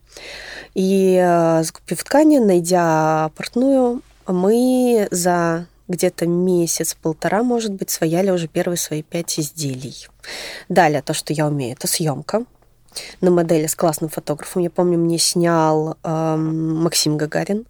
И 0.73 1.15
э, 1.23 1.61
закупив 1.63 2.03
ткани, 2.03 2.39
найдя 2.39 3.29
портную, 3.35 4.01
мы 4.25 5.07
за 5.11 5.67
где-то 5.87 6.25
месяц-полтора, 6.25 7.43
может 7.43 7.71
быть, 7.71 7.91
свояли 7.91 8.31
уже 8.31 8.47
первые 8.47 8.77
свои 8.77 9.03
пять 9.03 9.39
изделий. 9.39 10.07
Далее 10.69 11.03
то, 11.03 11.13
что 11.13 11.33
я 11.33 11.45
умею, 11.45 11.73
это 11.73 11.85
съемка 11.85 12.45
на 13.21 13.31
модели 13.31 13.67
с 13.67 13.75
классным 13.75 14.09
фотографом. 14.09 14.61
Я 14.63 14.69
помню, 14.69 14.97
мне 14.97 15.17
снял 15.17 15.97
эм, 16.03 16.75
Максим 16.83 17.17
Гагарин. 17.17 17.65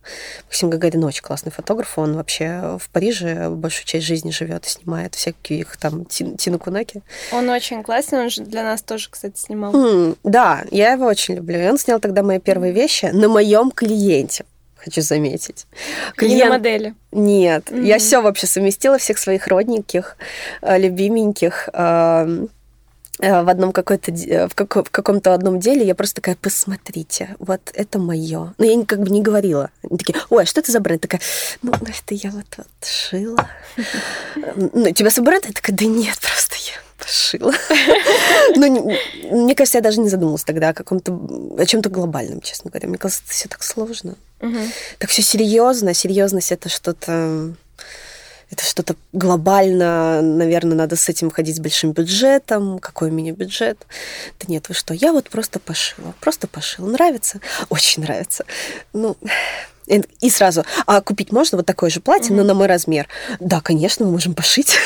Максим 0.45 0.69
Гагарин 0.69 1.03
очень 1.03 1.21
классный 1.23 1.51
фотограф. 1.51 1.97
Он 1.97 2.15
вообще 2.15 2.77
в 2.79 2.89
Париже 2.89 3.49
большую 3.49 3.85
часть 3.85 4.05
жизни 4.05 4.31
живет 4.31 4.65
и 4.65 4.69
снимает 4.69 5.15
всяких 5.15 5.77
там 5.77 6.05
Тин- 6.05 6.37
Тину 6.37 6.59
Кунаки. 6.59 7.01
Он 7.31 7.49
очень 7.49 7.83
классный, 7.83 8.19
он 8.19 8.29
же 8.29 8.43
для 8.43 8.63
нас 8.63 8.81
тоже, 8.81 9.09
кстати, 9.09 9.37
снимал. 9.39 9.73
М, 9.75 10.15
да, 10.23 10.63
я 10.71 10.93
его 10.93 11.05
очень 11.05 11.35
люблю. 11.35 11.59
И 11.59 11.67
он 11.67 11.77
снял 11.77 11.99
тогда 11.99 12.23
мои 12.23 12.39
первые 12.39 12.73
вещи 12.73 13.05
на 13.13 13.27
моем 13.29 13.71
клиенте. 13.71 14.45
Хочу 14.77 15.01
заметить. 15.01 15.65
Не 16.21 16.43
на 16.45 16.51
модели. 16.51 16.93
Нет, 17.11 17.71
Мгм. 17.71 17.83
я 17.83 17.97
все 17.97 18.21
вообще 18.21 18.47
совместила, 18.47 18.97
всех 18.97 19.17
своих 19.17 19.47
родненьких, 19.47 20.15
э, 20.61 20.77
любименьких 20.77 21.67
э, 21.73 22.45
в 23.19 23.49
одном 23.49 23.71
какой-то 23.71 24.11
де- 24.11 24.47
в, 24.47 24.53
како- 24.55 24.83
в 24.83 24.89
каком-то 24.91 25.33
одном 25.33 25.59
деле 25.59 25.85
я 25.85 25.95
просто 25.95 26.15
такая 26.15 26.35
посмотрите 26.35 27.35
вот 27.39 27.61
это 27.73 27.99
мое 27.99 28.53
но 28.57 28.65
я 28.65 28.75
не- 28.75 28.85
как 28.85 28.99
бы 29.01 29.09
не 29.09 29.21
говорила. 29.21 29.69
Они 29.83 29.97
такие 29.97 30.15
ой 30.29 30.43
а 30.43 30.45
что 30.45 30.59
это 30.59 30.71
за 30.71 30.79
бренд? 30.79 31.01
Такая 31.01 31.21
ну 31.61 31.71
это 31.73 32.13
я 32.15 32.29
вот, 32.31 32.45
вот 32.57 32.67
шила 32.83 33.47
ну 34.55 34.91
тебя 34.91 35.09
свой 35.09 35.25
бренд 35.25 35.45
я 35.45 35.51
такая 35.53 35.75
да 35.75 35.85
нет 35.85 36.17
просто 36.19 36.55
я 36.55 36.73
пошила 36.97 37.53
ну 38.55 38.65
не- 38.67 38.99
мне 39.31 39.55
кажется 39.55 39.77
я 39.77 39.81
даже 39.81 39.99
не 39.99 40.09
задумалась 40.09 40.43
тогда 40.43 40.69
о 40.69 40.73
каком-то 40.73 41.11
о 41.57 41.65
чем-то 41.65 41.89
глобальном 41.89 42.41
честно 42.41 42.69
говоря. 42.71 42.87
Мне 42.89 42.97
кажется 42.97 43.23
это 43.25 43.31
все 43.33 43.47
так 43.49 43.63
сложно. 43.63 44.15
Так 44.99 45.09
все 45.09 45.21
серьезно. 45.23 45.93
Серьезность 45.93 46.51
это 46.51 46.69
что-то 46.69 47.53
это 48.49 48.63
что-то 48.63 48.95
глобально, 49.13 50.21
наверное, 50.21 50.77
надо 50.77 50.95
с 50.95 51.09
этим 51.09 51.29
ходить 51.29 51.57
с 51.57 51.59
большим 51.59 51.91
бюджетом. 51.91 52.79
Какой 52.79 53.09
у 53.09 53.13
меня 53.13 53.33
бюджет? 53.33 53.85
Да 54.39 54.45
нет, 54.47 54.69
вы 54.69 54.75
что, 54.75 54.93
я 54.93 55.11
вот 55.11 55.29
просто 55.29 55.59
пошила, 55.59 56.13
просто 56.21 56.47
пошила. 56.47 56.89
Нравится? 56.89 57.41
Очень 57.69 58.03
нравится. 58.03 58.45
Ну, 58.93 59.17
и 59.87 60.29
сразу, 60.29 60.65
а 60.85 61.01
купить 61.01 61.31
можно 61.31 61.57
вот 61.57 61.65
такое 61.65 61.89
же 61.89 62.01
платье, 62.01 62.35
но 62.35 62.43
на 62.43 62.53
мой 62.53 62.67
размер? 62.67 63.07
Да, 63.39 63.61
конечно, 63.61 64.05
мы 64.05 64.11
можем 64.11 64.33
пошить. 64.33 64.77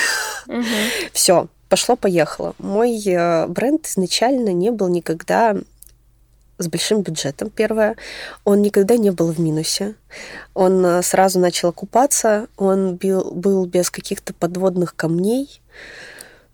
Мгм. 0.48 0.66
Все, 1.14 1.48
пошло-поехало. 1.70 2.56
Мой 2.60 3.02
э, 3.04 3.48
бренд 3.48 3.88
изначально 3.88 4.50
не 4.54 4.72
был 4.72 4.90
никогда 4.90 5.56
с 6.62 6.68
большим 6.68 7.02
бюджетом, 7.02 7.50
первое. 7.50 7.96
Он 8.44 8.62
никогда 8.62 8.98
не 8.98 9.12
был 9.12 9.32
в 9.32 9.40
минусе. 9.40 9.96
Он 10.54 10.86
э, 10.86 11.02
сразу 11.04 11.40
начал 11.40 11.70
окупаться. 11.70 12.48
Он 12.58 12.96
бил- 12.96 13.32
был 13.32 13.66
без 13.66 13.90
каких-то 13.90 14.34
подводных 14.34 14.96
камней 14.96 15.62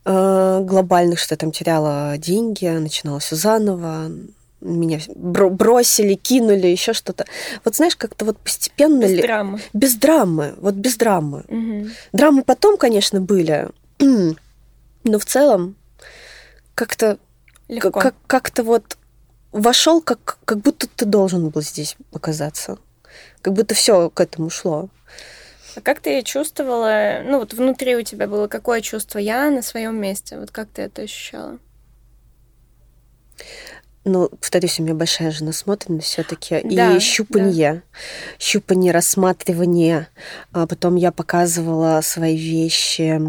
э, 0.06 0.60
глобальных, 0.64 1.20
что 1.20 1.34
я 1.34 1.38
там 1.38 1.52
теряла 1.52 2.18
деньги, 2.18 2.66
начинала 2.68 3.20
все 3.20 3.36
заново. 3.36 4.12
Меня 4.60 5.00
бро- 5.16 5.50
бросили, 5.52 6.16
кинули, 6.16 6.68
еще 6.68 6.94
что-то. 6.94 7.26
Вот 7.64 7.76
знаешь, 7.76 7.96
как-то 7.96 8.26
вот 8.26 8.38
постепенно... 8.40 9.02
Без 9.02 9.12
ли- 9.12 9.22
драмы. 9.22 9.60
без 9.74 9.96
драмы, 9.96 10.56
вот 10.58 10.74
без 10.74 10.98
драмы. 10.98 11.44
Мгм. 11.48 11.92
Драмы 12.12 12.44
потом, 12.44 12.78
конечно, 12.78 13.22
были, 13.22 13.68
но 14.00 15.20
в 15.20 15.26
целом 15.26 15.76
как-то 16.74 17.18
Легко. 17.68 17.92
как, 17.92 18.16
как-то 18.28 18.64
вот 18.64 18.98
вошел, 19.58 20.02
как, 20.02 20.38
как 20.46 20.60
будто 20.60 20.88
ты 20.88 21.06
должен 21.06 21.50
был 21.50 21.62
здесь 21.62 21.98
оказаться. 22.14 22.78
Как 23.42 23.54
будто 23.54 23.76
все 23.76 24.10
к 24.10 24.20
этому 24.20 24.50
шло. 24.50 24.90
А 25.76 25.82
как 25.82 26.00
ты 26.00 26.22
чувствовала, 26.24 27.22
ну 27.24 27.40
вот 27.40 27.54
внутри 27.54 27.96
у 27.96 28.02
тебя 28.02 28.28
было 28.28 28.48
какое 28.48 28.82
чувство 28.82 29.20
я 29.20 29.50
на 29.52 29.62
своем 29.62 30.00
месте? 30.00 30.40
Вот 30.40 30.52
как 30.52 30.70
ты 30.70 30.84
это 30.84 31.04
ощущала? 31.04 31.60
Ну, 34.06 34.30
повторюсь, 34.30 34.80
у 34.80 34.84
меня 34.84 34.94
большая 34.94 35.32
же 35.32 35.44
насмотренность 35.44 36.08
все-таки. 36.08 36.62
Да, 36.64 36.96
и 36.96 37.00
щупанье. 37.00 37.84
Щупанье, 38.40 38.94
рассматривание. 38.94 40.08
А 40.54 40.66
потом 40.66 40.96
я 40.96 41.12
показывала 41.12 42.00
свои 42.02 42.38
вещи. 42.38 43.20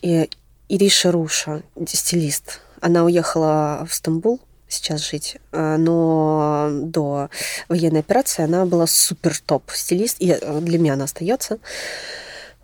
И 0.00 0.30
Ириша 0.68 1.12
Руша, 1.12 1.62
стилист. 1.86 2.60
Она 2.80 3.04
уехала 3.04 3.86
в 3.88 3.94
Стамбул 3.94 4.40
сейчас 4.68 5.08
жить, 5.08 5.38
а, 5.52 5.76
но 5.78 6.68
до 6.72 7.30
военной 7.68 8.00
операции 8.00 8.44
она 8.44 8.66
была 8.66 8.86
супер 8.86 9.38
топ 9.38 9.70
стилист, 9.72 10.16
и 10.20 10.30
э, 10.38 10.60
для 10.60 10.78
меня 10.78 10.92
она 10.94 11.04
остается. 11.04 11.58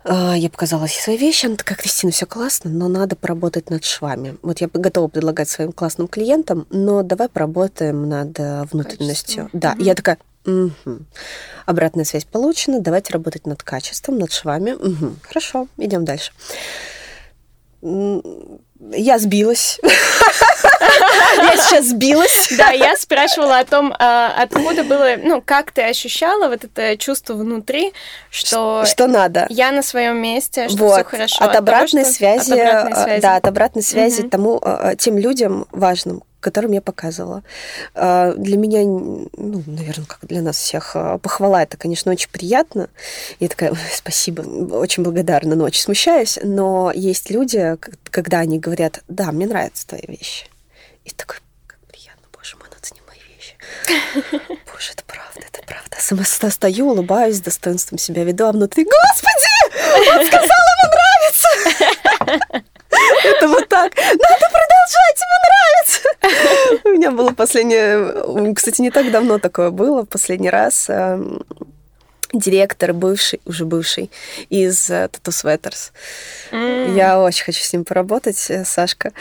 А, 0.03 0.35
Я 0.37 0.49
показала 0.51 0.83
ей 0.85 1.01
свои 1.01 1.17
вещи, 1.17 1.47
она 1.47 1.55
такая, 1.55 1.77
Кристина, 1.77 2.11
все 2.11 2.27
классно, 2.27 2.69
но 2.69 2.87
надо 2.87 3.15
поработать 3.15 3.71
над 3.71 3.83
швами. 3.83 4.37
Вот 4.43 4.61
я 4.61 4.69
готова 4.71 5.07
предлагать 5.07 5.49
своим 5.49 5.71
классным 5.71 6.07
клиентам, 6.07 6.67
но 6.69 7.01
давай 7.01 7.27
поработаем 7.27 8.07
над 8.07 8.39
э, 8.39 8.63
внутренностью. 8.71 9.45
Качеством. 9.45 9.59
Да, 9.59 9.75
и 9.79 9.83
я 9.83 9.95
такая, 9.95 10.19
«Мгм. 10.45 11.07
обратная 11.65 12.05
связь 12.05 12.23
получена, 12.25 12.79
давайте 12.81 13.13
работать 13.13 13.47
над 13.47 13.63
качеством, 13.63 14.19
над 14.19 14.31
швами. 14.31 14.73
Мгм. 14.73 15.17
Хорошо, 15.23 15.67
идем 15.77 16.05
дальше. 16.05 16.31
Я 18.79 19.19
сбилась. 19.19 19.79
Я 21.45 21.57
сейчас 21.57 21.85
сбилась. 21.87 22.49
Да, 22.57 22.69
я 22.71 22.95
спрашивала 22.95 23.59
о 23.59 23.65
том, 23.65 23.93
а, 23.99 24.33
откуда 24.37 24.83
было, 24.83 25.15
ну, 25.21 25.41
как 25.41 25.71
ты 25.71 25.81
ощущала 25.83 26.47
вот 26.47 26.63
это 26.63 26.97
чувство 26.97 27.33
внутри, 27.33 27.93
что... 28.29 28.85
Что 28.85 29.07
надо. 29.07 29.45
Я 29.49 29.71
на 29.71 29.83
своем 29.83 30.17
месте, 30.17 30.69
что 30.69 30.77
вот. 30.77 30.93
все 30.93 31.03
хорошо. 31.03 31.43
От, 31.43 31.55
обратной 31.55 32.05
связи, 32.05 32.53
от 32.53 32.59
обратной 32.59 33.03
связи, 33.03 33.21
да, 33.21 33.35
от 33.35 33.47
обратной 33.47 33.83
связи 33.83 34.21
угу. 34.21 34.29
тому, 34.29 34.63
тем 34.97 35.17
людям 35.17 35.67
важным, 35.71 36.23
которым 36.39 36.71
я 36.71 36.81
показывала. 36.81 37.43
Для 37.93 38.57
меня, 38.57 38.83
ну, 38.83 39.63
наверное, 39.65 40.05
как 40.05 40.19
для 40.21 40.41
нас 40.41 40.57
всех, 40.57 40.95
похвала 41.21 41.63
это, 41.63 41.77
конечно, 41.77 42.11
очень 42.11 42.29
приятно. 42.29 42.89
Я 43.39 43.49
такая, 43.49 43.73
спасибо, 43.93 44.41
очень 44.41 45.03
благодарна, 45.03 45.55
но 45.55 45.65
очень 45.65 45.81
смущаюсь. 45.81 46.39
Но 46.41 46.91
есть 46.93 47.29
люди, 47.29 47.77
когда 48.11 48.39
они 48.39 48.59
говорят, 48.59 49.03
да, 49.07 49.31
мне 49.31 49.47
нравятся 49.47 49.87
твои 49.87 50.03
вещи. 50.07 50.45
И 51.05 51.11
такой, 51.11 51.37
как 51.67 51.79
приятно, 51.87 52.27
боже 52.33 52.57
мой, 52.57 52.67
надо 52.69 52.85
мои 53.07 53.19
вещи. 53.35 53.55
Боже, 54.71 54.91
это 54.91 55.03
правда, 55.05 55.41
это 55.47 55.61
правда. 55.65 55.97
Сама 55.99 56.23
стою, 56.23 56.89
улыбаюсь, 56.89 57.37
с 57.37 57.41
достоинством 57.41 57.97
себя 57.97 58.23
веду, 58.23 58.45
а 58.45 58.51
внутри, 58.51 58.83
господи, 58.83 60.19
он 60.19 60.25
сказал, 60.27 60.49
ему 60.73 60.87
нравится. 60.93 62.65
Это 63.23 63.47
вот 63.47 63.67
так. 63.67 63.95
Надо 63.95 64.45
продолжать, 64.51 65.21
ему 65.21 65.37
нравится. 65.45 66.81
У 66.85 66.89
меня 66.89 67.11
было 67.11 67.31
последнее... 67.31 68.53
Кстати, 68.53 68.81
не 68.81 68.89
так 68.89 69.11
давно 69.11 69.37
такое 69.37 69.69
было. 69.69 70.05
Последний 70.05 70.49
раз 70.49 70.85
эм, 70.89 71.45
директор 72.33 72.93
бывший, 72.93 73.41
уже 73.45 73.65
бывший, 73.65 74.11
из 74.49 74.89
uh, 74.89 75.09
Tattoo 75.09 75.31
Sweaters. 75.31 75.91
Mm. 76.51 76.95
Я 76.95 77.19
очень 77.19 77.43
хочу 77.43 77.63
с 77.63 77.73
ним 77.73 77.83
поработать, 77.85 78.49
э, 78.49 78.65
Сашка. 78.65 79.11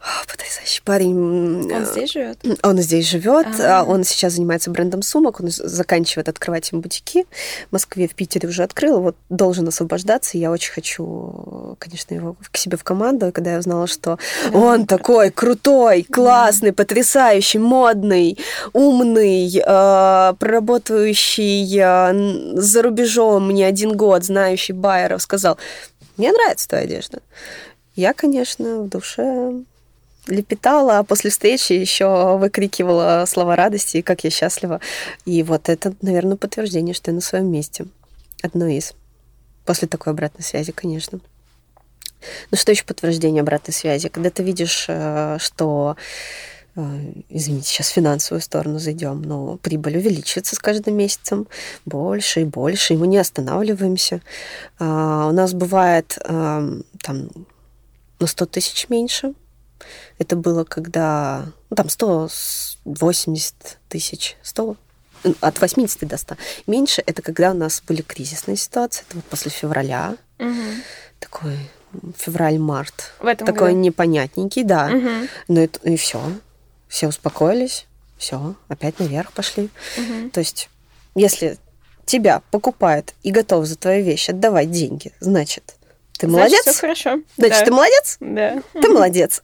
Потрясающий 0.28 0.80
парень. 0.82 1.70
Он 1.72 1.84
здесь 1.84 2.12
живет? 2.12 2.38
Он 2.62 2.78
здесь 2.78 3.08
живет. 3.08 3.46
А-а-а. 3.60 3.84
Он 3.84 4.04
сейчас 4.04 4.34
занимается 4.34 4.70
брендом 4.70 5.02
сумок. 5.02 5.40
Он 5.40 5.48
заканчивает 5.50 6.28
открывать 6.28 6.72
им 6.72 6.80
бутики. 6.80 7.26
В 7.68 7.72
Москве, 7.72 8.08
в 8.08 8.14
Питере 8.14 8.48
уже 8.48 8.62
открыл. 8.62 9.00
Вот 9.00 9.16
должен 9.28 9.68
освобождаться. 9.68 10.38
Я 10.38 10.50
очень 10.50 10.72
хочу, 10.72 11.76
конечно, 11.78 12.14
его 12.14 12.36
к 12.50 12.56
себе 12.56 12.76
в 12.76 12.84
команду. 12.84 13.30
Когда 13.32 13.52
я 13.52 13.58
узнала, 13.58 13.86
что 13.86 14.18
да. 14.50 14.58
он 14.58 14.86
такой 14.86 15.30
крутой, 15.30 16.02
классный, 16.02 16.70
да. 16.70 16.76
потрясающий, 16.76 17.58
модный, 17.58 18.38
умный, 18.72 19.54
э, 19.54 20.34
проработающий 20.38 21.78
э, 21.78 22.54
за 22.58 22.82
рубежом 22.82 23.50
не 23.50 23.64
один 23.64 23.96
год, 23.96 24.24
знающий 24.24 24.72
байеров, 24.72 25.20
сказал, 25.22 25.58
мне 26.16 26.32
нравится 26.32 26.68
твоя 26.68 26.84
одежда. 26.84 27.20
Я, 27.96 28.14
конечно, 28.14 28.80
в 28.80 28.88
душе 28.88 29.62
лепетала, 30.26 30.98
а 30.98 31.04
после 31.04 31.30
встречи 31.30 31.72
еще 31.72 32.36
выкрикивала 32.36 33.24
слова 33.26 33.56
радости 33.56 34.00
как 34.00 34.24
я 34.24 34.30
счастлива. 34.30 34.80
И 35.24 35.42
вот 35.42 35.68
это, 35.68 35.94
наверное, 36.02 36.36
подтверждение, 36.36 36.94
что 36.94 37.10
я 37.10 37.14
на 37.14 37.20
своем 37.20 37.50
месте. 37.50 37.86
Одно 38.42 38.66
из. 38.66 38.94
После 39.64 39.88
такой 39.88 40.12
обратной 40.12 40.44
связи, 40.44 40.72
конечно. 40.72 41.20
Ну 42.50 42.56
что 42.56 42.72
еще 42.72 42.84
подтверждение 42.84 43.40
обратной 43.40 43.74
связи? 43.74 44.08
Когда 44.08 44.30
ты 44.30 44.42
видишь, 44.42 44.86
э, 44.88 45.38
что 45.38 45.96
э, 46.76 47.12
извините, 47.28 47.68
сейчас 47.68 47.88
в 47.88 47.94
финансовую 47.94 48.42
сторону 48.42 48.78
зайдем, 48.78 49.22
но 49.22 49.56
прибыль 49.56 49.98
увеличивается 49.98 50.54
с 50.54 50.58
каждым 50.58 50.96
месяцем 50.96 51.46
больше 51.86 52.42
и 52.42 52.44
больше, 52.44 52.94
и 52.94 52.96
мы 52.96 53.06
не 53.06 53.18
останавливаемся. 53.18 54.20
А, 54.78 55.28
у 55.28 55.32
нас 55.32 55.54
бывает 55.54 56.18
эм, 56.24 56.84
там 57.02 57.30
на 58.18 58.26
100 58.26 58.46
тысяч 58.46 58.88
меньше, 58.88 59.34
это 60.18 60.36
было 60.36 60.64
когда, 60.64 61.46
ну, 61.70 61.76
там 61.76 61.88
180 61.88 63.78
тысяч, 63.88 64.36
100, 64.42 64.76
от 65.40 65.60
80 65.60 66.08
до 66.08 66.16
100. 66.16 66.36
Меньше 66.66 67.02
это 67.06 67.22
когда 67.22 67.50
у 67.50 67.54
нас 67.54 67.82
были 67.86 68.02
кризисные 68.02 68.56
ситуации, 68.56 69.04
это 69.08 69.16
вот 69.16 69.24
после 69.26 69.50
февраля, 69.50 70.16
угу. 70.38 70.54
такой 71.18 71.58
февраль-март, 72.16 73.14
В 73.18 73.26
этом 73.26 73.46
такой 73.46 73.70
году. 73.70 73.80
непонятненький, 73.80 74.62
да. 74.62 74.86
Угу. 74.86 75.28
Ну 75.48 75.60
и, 75.60 75.68
и 75.84 75.96
все, 75.96 76.20
все 76.88 77.08
успокоились, 77.08 77.86
все, 78.16 78.54
опять 78.68 78.98
наверх 78.98 79.32
пошли. 79.32 79.70
Угу. 79.96 80.30
То 80.30 80.40
есть, 80.40 80.68
если 81.14 81.58
тебя 82.04 82.42
покупают 82.50 83.14
и 83.22 83.30
готов 83.30 83.66
за 83.66 83.76
твои 83.76 84.02
вещи 84.02 84.30
отдавать 84.30 84.70
деньги, 84.70 85.12
значит, 85.20 85.76
ты 86.20 86.28
Значит, 86.28 86.52
молодец? 86.52 86.62
Все 86.66 86.80
хорошо. 86.80 87.20
Значит, 87.38 87.58
да. 87.58 87.64
ты 87.64 87.70
молодец? 87.70 88.16
Да. 88.20 88.62
Ты 88.74 88.88
молодец. 88.90 89.42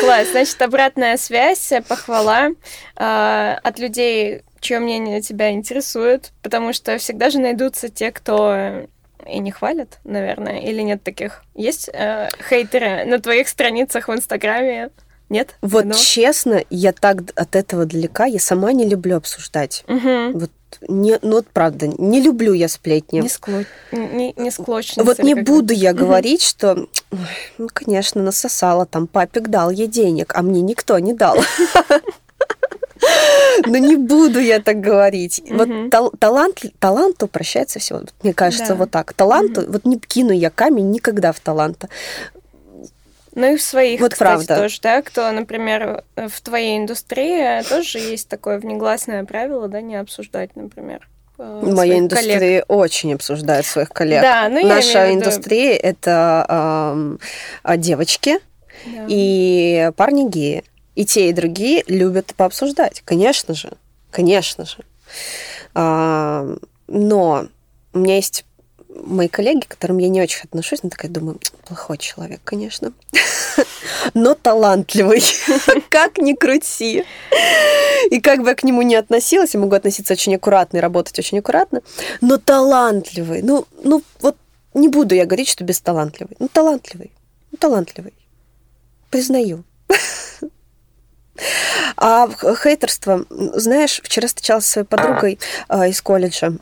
Класс. 0.00 0.28
Значит, 0.30 0.62
обратная 0.62 1.16
связь, 1.16 1.72
похвала 1.88 2.50
э, 2.96 3.56
от 3.62 3.78
людей, 3.80 4.42
чье 4.60 4.78
мнение 4.78 5.20
тебя 5.20 5.50
интересует, 5.50 6.30
потому 6.42 6.72
что 6.72 6.96
всегда 6.98 7.30
же 7.30 7.40
найдутся 7.40 7.88
те, 7.88 8.12
кто 8.12 8.86
и 9.26 9.38
не 9.40 9.50
хвалят, 9.50 9.98
наверное, 10.04 10.60
или 10.60 10.80
нет 10.82 11.02
таких. 11.02 11.42
Есть 11.54 11.90
э, 11.92 12.28
хейтеры 12.48 13.04
на 13.04 13.20
твоих 13.20 13.48
страницах 13.48 14.06
в 14.06 14.12
Инстаграме? 14.12 14.90
Нет? 15.28 15.56
Вот 15.60 15.86
ну? 15.86 15.94
честно, 15.94 16.62
я 16.70 16.92
так 16.92 17.18
от 17.34 17.56
этого 17.56 17.84
далека, 17.84 18.26
я 18.26 18.38
сама 18.38 18.72
не 18.72 18.88
люблю 18.88 19.16
обсуждать. 19.16 19.84
Угу. 19.88 20.38
Вот 20.38 20.50
не, 20.88 21.18
ну 21.22 21.36
вот 21.36 21.46
правда, 21.52 21.88
не 21.98 22.20
люблю 22.20 22.52
я 22.52 22.68
сплетни. 22.68 23.20
Не, 23.20 23.28
скло... 23.28 23.64
не, 23.92 24.32
не 24.36 24.50
склочница. 24.50 25.04
Вот 25.04 25.18
не 25.20 25.34
буду 25.34 25.72
я 25.72 25.92
говорить, 25.92 26.42
что, 26.42 26.88
ну, 27.58 27.68
конечно, 27.72 28.22
насосала, 28.22 28.86
там 28.86 29.06
папик 29.06 29.48
дал 29.48 29.70
ей 29.70 29.86
денег, 29.86 30.32
а 30.34 30.42
мне 30.42 30.60
никто 30.60 30.98
не 30.98 31.12
дал. 31.12 31.36
Но 33.66 33.78
не 33.78 33.96
буду 33.96 34.38
я 34.38 34.60
так 34.60 34.80
говорить. 34.80 35.42
Вот 35.50 35.68
талант, 36.18 36.62
таланту 36.78 37.26
прощается 37.26 37.78
все. 37.78 38.02
Мне 38.22 38.32
кажется, 38.32 38.74
вот 38.74 38.90
так. 38.90 39.12
Таланту, 39.12 39.64
вот 39.66 39.84
не 39.84 39.98
кину 39.98 40.32
я 40.32 40.50
камень 40.50 40.90
никогда 40.90 41.32
в 41.32 41.40
таланта. 41.40 41.88
Ну 43.34 43.54
и 43.54 43.56
в 43.56 43.62
своих, 43.62 44.00
вот 44.00 44.12
кстати, 44.12 44.46
правда. 44.46 44.56
тоже, 44.62 44.78
да, 44.82 45.02
кто, 45.02 45.30
например, 45.32 46.04
в 46.16 46.40
твоей 46.42 46.78
индустрии 46.78 47.62
тоже 47.68 47.98
есть 47.98 48.28
такое 48.28 48.58
внегласное 48.58 49.24
правило, 49.24 49.68
да, 49.68 49.80
не 49.80 49.96
обсуждать, 49.96 50.54
например. 50.54 51.08
Моя 51.38 51.98
индустрия 51.98 52.38
коллег. 52.38 52.64
очень 52.68 53.14
обсуждает 53.14 53.66
своих 53.66 53.88
коллег. 53.88 54.20
Да, 54.20 54.48
ну, 54.48 54.66
Наша 54.66 55.06
я 55.06 55.14
индустрия 55.14 55.74
это 55.74 57.18
э, 57.64 57.76
девочки 57.78 58.38
да. 58.84 59.06
и 59.08 59.90
парни 59.96 60.28
геи. 60.28 60.64
И 60.94 61.06
те, 61.06 61.30
и 61.30 61.32
другие 61.32 61.84
любят 61.86 62.34
пообсуждать, 62.36 63.00
конечно 63.04 63.54
же, 63.54 63.72
конечно 64.10 64.66
же. 64.66 64.76
А, 65.74 66.46
но 66.86 67.46
у 67.94 67.98
меня 67.98 68.16
есть 68.16 68.44
мои 68.94 69.28
коллеги, 69.28 69.60
к 69.60 69.68
которым 69.68 69.98
я 69.98 70.08
не 70.08 70.22
очень 70.22 70.42
отношусь, 70.44 70.82
но 70.82 70.90
такая 70.90 71.10
думаю, 71.10 71.38
плохой 71.66 71.98
человек, 71.98 72.40
конечно, 72.44 72.92
но 74.14 74.34
талантливый, 74.34 75.22
как 75.88 76.18
ни 76.18 76.34
крути. 76.34 77.04
И 78.10 78.20
как 78.20 78.42
бы 78.42 78.50
я 78.50 78.54
к 78.54 78.64
нему 78.64 78.82
не 78.82 78.96
относилась, 78.96 79.54
я 79.54 79.60
могу 79.60 79.74
относиться 79.74 80.12
очень 80.12 80.34
аккуратно 80.34 80.78
и 80.78 80.80
работать 80.80 81.18
очень 81.18 81.38
аккуратно, 81.38 81.82
но 82.20 82.38
талантливый. 82.38 83.42
Ну, 83.42 83.66
ну 83.82 84.02
вот 84.20 84.36
не 84.74 84.88
буду 84.88 85.14
я 85.14 85.26
говорить, 85.26 85.48
что 85.48 85.64
бесталантливый. 85.64 86.36
Ну, 86.38 86.48
талантливый. 86.48 87.12
Ну, 87.50 87.58
талантливый. 87.58 88.14
Признаю. 89.10 89.64
А 91.96 92.28
хейтерство, 92.28 93.24
знаешь, 93.30 94.00
вчера 94.02 94.28
встречалась 94.28 94.66
со 94.66 94.72
своей 94.72 94.86
подругой 94.86 95.38
э, 95.68 95.88
из 95.88 96.00
колледжа, 96.02 96.52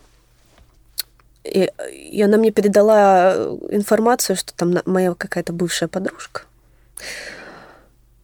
и, 1.45 1.71
и 1.91 2.23
она 2.23 2.37
мне 2.37 2.51
передала 2.51 3.35
информацию, 3.71 4.37
что 4.37 4.53
там 4.55 4.75
моя 4.85 5.15
какая-то 5.15 5.53
бывшая 5.53 5.89
подружка 5.89 6.43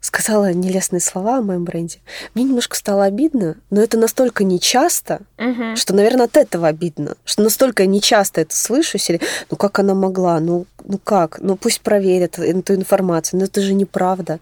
сказала 0.06 0.52
нелестные 0.52 1.00
слова 1.00 1.38
о 1.38 1.42
моем 1.42 1.64
бренде. 1.64 1.98
Мне 2.34 2.44
немножко 2.44 2.76
стало 2.76 3.04
обидно, 3.04 3.56
но 3.70 3.82
это 3.82 3.98
настолько 3.98 4.44
нечасто, 4.44 5.20
угу. 5.36 5.74
что, 5.74 5.94
наверное, 5.94 6.26
от 6.26 6.36
этого 6.36 6.68
обидно, 6.68 7.16
что 7.24 7.42
настолько 7.42 7.86
нечасто 7.86 8.40
это 8.40 8.56
слышу, 8.56 8.98
или, 9.08 9.20
ну 9.50 9.56
как 9.56 9.78
она 9.80 9.94
могла, 9.94 10.38
ну, 10.38 10.66
ну 10.84 10.98
как, 11.02 11.40
ну 11.40 11.56
пусть 11.56 11.80
проверят 11.80 12.38
эту 12.38 12.74
информацию, 12.74 13.40
но 13.40 13.46
это 13.46 13.60
же 13.60 13.74
неправда. 13.74 14.38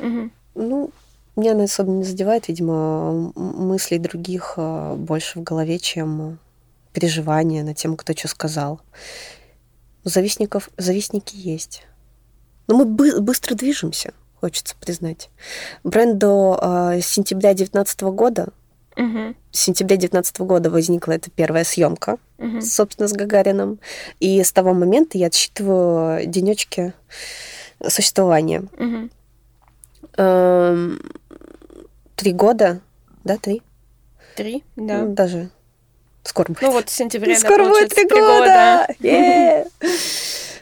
Угу. 0.00 0.30
Ну, 0.54 0.90
меня 1.36 1.52
она 1.52 1.64
особо 1.64 1.90
не 1.90 2.04
задевает, 2.04 2.48
видимо, 2.48 3.32
мыслей 3.36 3.98
других 3.98 4.54
а, 4.56 4.96
больше 4.96 5.38
в 5.38 5.42
голове, 5.42 5.78
чем 5.78 6.38
переживания 6.98 7.62
на 7.62 7.74
тему, 7.74 7.96
кто 7.96 8.12
что 8.12 8.26
сказал. 8.26 8.80
Завистников, 10.02 10.68
завистники 10.76 11.36
есть. 11.36 11.84
Но 12.66 12.76
мы 12.76 12.84
бы, 12.86 13.20
быстро 13.20 13.54
движемся, 13.54 14.12
хочется 14.40 14.74
признать. 14.80 15.30
Бренд 15.84 16.18
до 16.18 16.58
э, 16.94 17.00
сентября 17.00 17.50
2019 17.50 18.00
года 18.02 18.48
Мгм. 18.96 19.36
В 19.52 19.56
сентябре 19.56 19.96
2019 19.96 20.40
года 20.40 20.70
возникла 20.70 21.12
эта 21.12 21.30
первая 21.30 21.62
съемка, 21.62 22.18
Мгм. 22.38 22.60
собственно, 22.62 23.06
с 23.06 23.12
Гагарином. 23.12 23.78
И 24.18 24.42
с 24.42 24.50
того 24.50 24.74
момента 24.74 25.16
я 25.18 25.28
отсчитываю 25.28 26.26
денечки 26.26 26.94
существования. 27.86 28.64
Мгм. 28.76 29.10
Эм, 30.16 31.00
Три 32.16 32.32
года, 32.32 32.80
да, 33.22 33.36
три? 33.36 33.62
Три, 34.34 34.64
да. 34.74 35.04
Даже 35.04 35.50
скоро 36.28 36.48
будет. 36.48 36.62
Ну 36.62 36.70
вот 36.72 36.88
в 36.88 36.92
сентябре, 36.92 37.34
да, 37.34 37.40
Скоро 37.40 37.64
будет 37.64 37.88
три 37.90 38.04
года! 38.04 38.86
Э, 39.02 39.64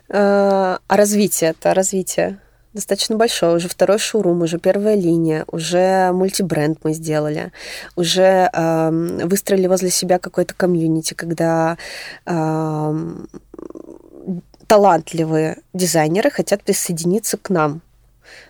А 0.08 0.78
развитие 0.88 1.50
это 1.50 1.74
развитие 1.74 2.38
достаточно 2.72 3.16
большое. 3.16 3.56
Уже 3.56 3.68
второй 3.68 3.98
шоурум, 3.98 4.42
уже 4.42 4.58
первая 4.58 4.94
линия, 4.94 5.44
уже 5.48 6.12
мультибренд 6.12 6.78
мы 6.84 6.92
сделали, 6.92 7.50
уже 7.96 8.50
выстроили 8.52 9.66
возле 9.66 9.90
себя 9.90 10.18
какой-то 10.18 10.54
комьюнити, 10.54 11.14
когда 11.14 11.76
талантливые 14.66 15.58
дизайнеры 15.72 16.30
хотят 16.30 16.62
присоединиться 16.62 17.36
к 17.36 17.50
нам. 17.50 17.80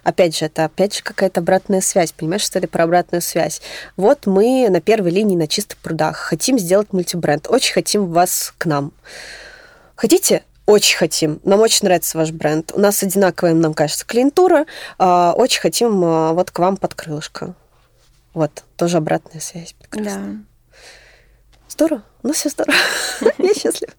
Опять 0.02 0.36
же, 0.36 0.46
это 0.46 0.64
опять 0.64 0.96
же 0.96 1.02
какая-то 1.02 1.40
обратная 1.40 1.80
связь. 1.80 2.12
Понимаешь, 2.12 2.42
что 2.42 2.58
это 2.58 2.68
про 2.68 2.84
обратную 2.84 3.22
связь? 3.22 3.60
Вот 3.96 4.26
мы 4.26 4.68
на 4.70 4.80
первой 4.80 5.10
линии 5.10 5.36
на 5.36 5.48
чистых 5.48 5.78
прудах. 5.78 6.16
Хотим 6.16 6.58
сделать 6.58 6.92
мультибренд. 6.92 7.46
Очень 7.48 7.74
хотим 7.74 8.06
вас 8.06 8.54
к 8.58 8.66
нам. 8.66 8.92
Хотите? 9.94 10.44
Очень 10.66 10.96
хотим. 10.98 11.40
Нам 11.44 11.60
очень 11.60 11.84
нравится 11.84 12.18
ваш 12.18 12.32
бренд. 12.32 12.72
У 12.74 12.80
нас 12.80 13.02
одинаковая, 13.02 13.54
нам 13.54 13.72
кажется, 13.72 14.04
клиентура. 14.04 14.66
А, 14.98 15.32
Очень 15.36 15.60
хотим 15.60 16.04
а, 16.04 16.32
вот 16.32 16.50
к 16.50 16.58
вам 16.58 16.76
под 16.76 16.94
крылышко. 16.94 17.54
Вот, 18.34 18.64
тоже 18.76 18.98
обратная 18.98 19.40
связь. 19.40 19.74
Прекрасно. 19.74 20.22
Да. 20.22 20.78
Здорово. 21.68 22.02
У 22.22 22.28
нас 22.28 22.36
все 22.36 22.48
здорово. 22.50 22.76
Я 23.38 23.54
счастлива. 23.54 23.92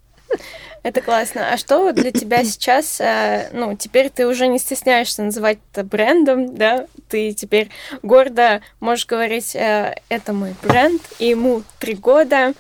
Это 0.88 1.02
классно. 1.02 1.52
А 1.52 1.58
что 1.58 1.92
для 1.92 2.14
тебя 2.14 2.44
сейчас, 2.46 3.02
э, 3.02 3.50
ну, 3.52 3.76
теперь 3.76 4.10
ты 4.10 4.26
уже 4.26 4.48
не 4.48 4.58
стесняешься 4.58 5.22
называть 5.22 5.60
это 5.74 5.84
брендом, 5.84 6.56
да? 6.56 6.88
Ты 7.10 7.34
теперь 7.34 7.70
гордо 8.04 8.62
можешь 8.80 9.06
говорить, 9.06 9.54
э, 9.54 9.96
это 10.08 10.32
мой 10.32 10.56
бренд, 10.64 11.02
и 11.20 11.28
ему 11.28 11.64
три 11.80 11.96
года. 11.96 12.54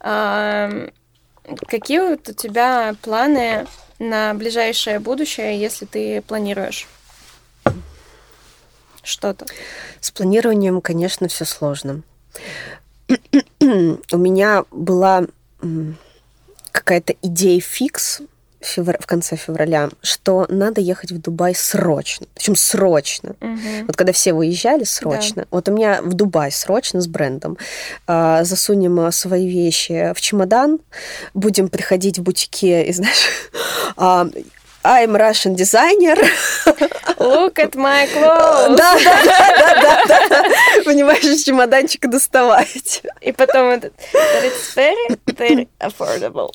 Какие 0.00 1.98
вот 1.98 2.30
у 2.30 2.32
тебя 2.32 2.94
планы 3.02 3.66
на 3.98 4.32
ближайшее 4.32 4.98
будущее, 4.98 5.60
если 5.60 5.84
ты 5.84 6.22
планируешь 6.22 6.88
что-то? 9.02 9.44
С 10.00 10.10
планированием, 10.12 10.80
конечно, 10.80 11.28
все 11.28 11.44
сложно. 11.44 12.00
У 13.60 14.16
меня 14.16 14.64
была 14.70 15.26
какая-то 16.76 17.14
идея 17.22 17.60
фикс 17.60 18.20
в 18.60 18.78
февр- 18.78 19.00
в 19.00 19.06
конце 19.06 19.36
февраля, 19.36 19.88
что 20.02 20.46
надо 20.48 20.80
ехать 20.80 21.12
в 21.12 21.20
Дубай 21.20 21.54
срочно. 21.54 22.26
Причем 22.34 22.56
срочно. 22.56 23.34
Мгм. 23.40 23.86
Вот 23.86 23.96
когда 23.96 24.12
все 24.12 24.32
выезжали, 24.32 24.84
срочно. 24.84 25.46
Вот 25.50 25.68
у 25.68 25.72
меня 25.72 26.00
в 26.02 26.14
Дубай 26.14 26.50
срочно 26.50 27.00
с 27.00 27.06
брендом. 27.06 27.58
А, 28.06 28.44
засунем 28.44 29.00
а, 29.00 29.12
свои 29.12 29.48
вещи 29.48 30.12
в 30.14 30.20
чемодан, 30.20 30.78
будем 31.34 31.68
приходить 31.68 32.18
в 32.18 32.22
бутике 32.22 32.84
и, 32.86 32.92
знаешь, 32.92 33.28
а, 33.96 34.28
I'm 34.86 35.16
Russian 35.16 35.56
designer. 35.56 36.16
Look 37.18 37.58
at 37.58 37.74
my 37.74 38.06
clothes! 38.06 38.76
Да, 38.76 38.96
да, 39.02 39.22
да, 39.24 40.06
да, 40.06 40.28
да. 40.28 40.44
Понимаешь, 40.84 41.24
из 41.24 41.42
чемоданчика 41.42 42.06
доставать. 42.06 43.02
И 43.20 43.32
потом 43.32 43.70
этот 43.70 43.92
it's 44.14 44.76
very, 44.76 45.18
very 45.26 45.68
affordable. 45.80 46.52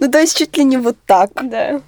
Ну, 0.00 0.10
то 0.10 0.18
есть 0.20 0.38
чуть 0.38 0.56
ли 0.56 0.64
не 0.64 0.78
вот 0.78 0.96
так. 1.04 1.30
Да. 1.34 1.82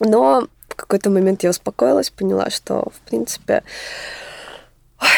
Но 0.00 0.46
в 0.68 0.74
какой-то 0.74 1.08
момент 1.08 1.42
я 1.42 1.48
успокоилась, 1.50 2.10
поняла, 2.10 2.50
что, 2.50 2.84
в 2.94 3.08
принципе, 3.08 3.62
ой, 5.00 5.08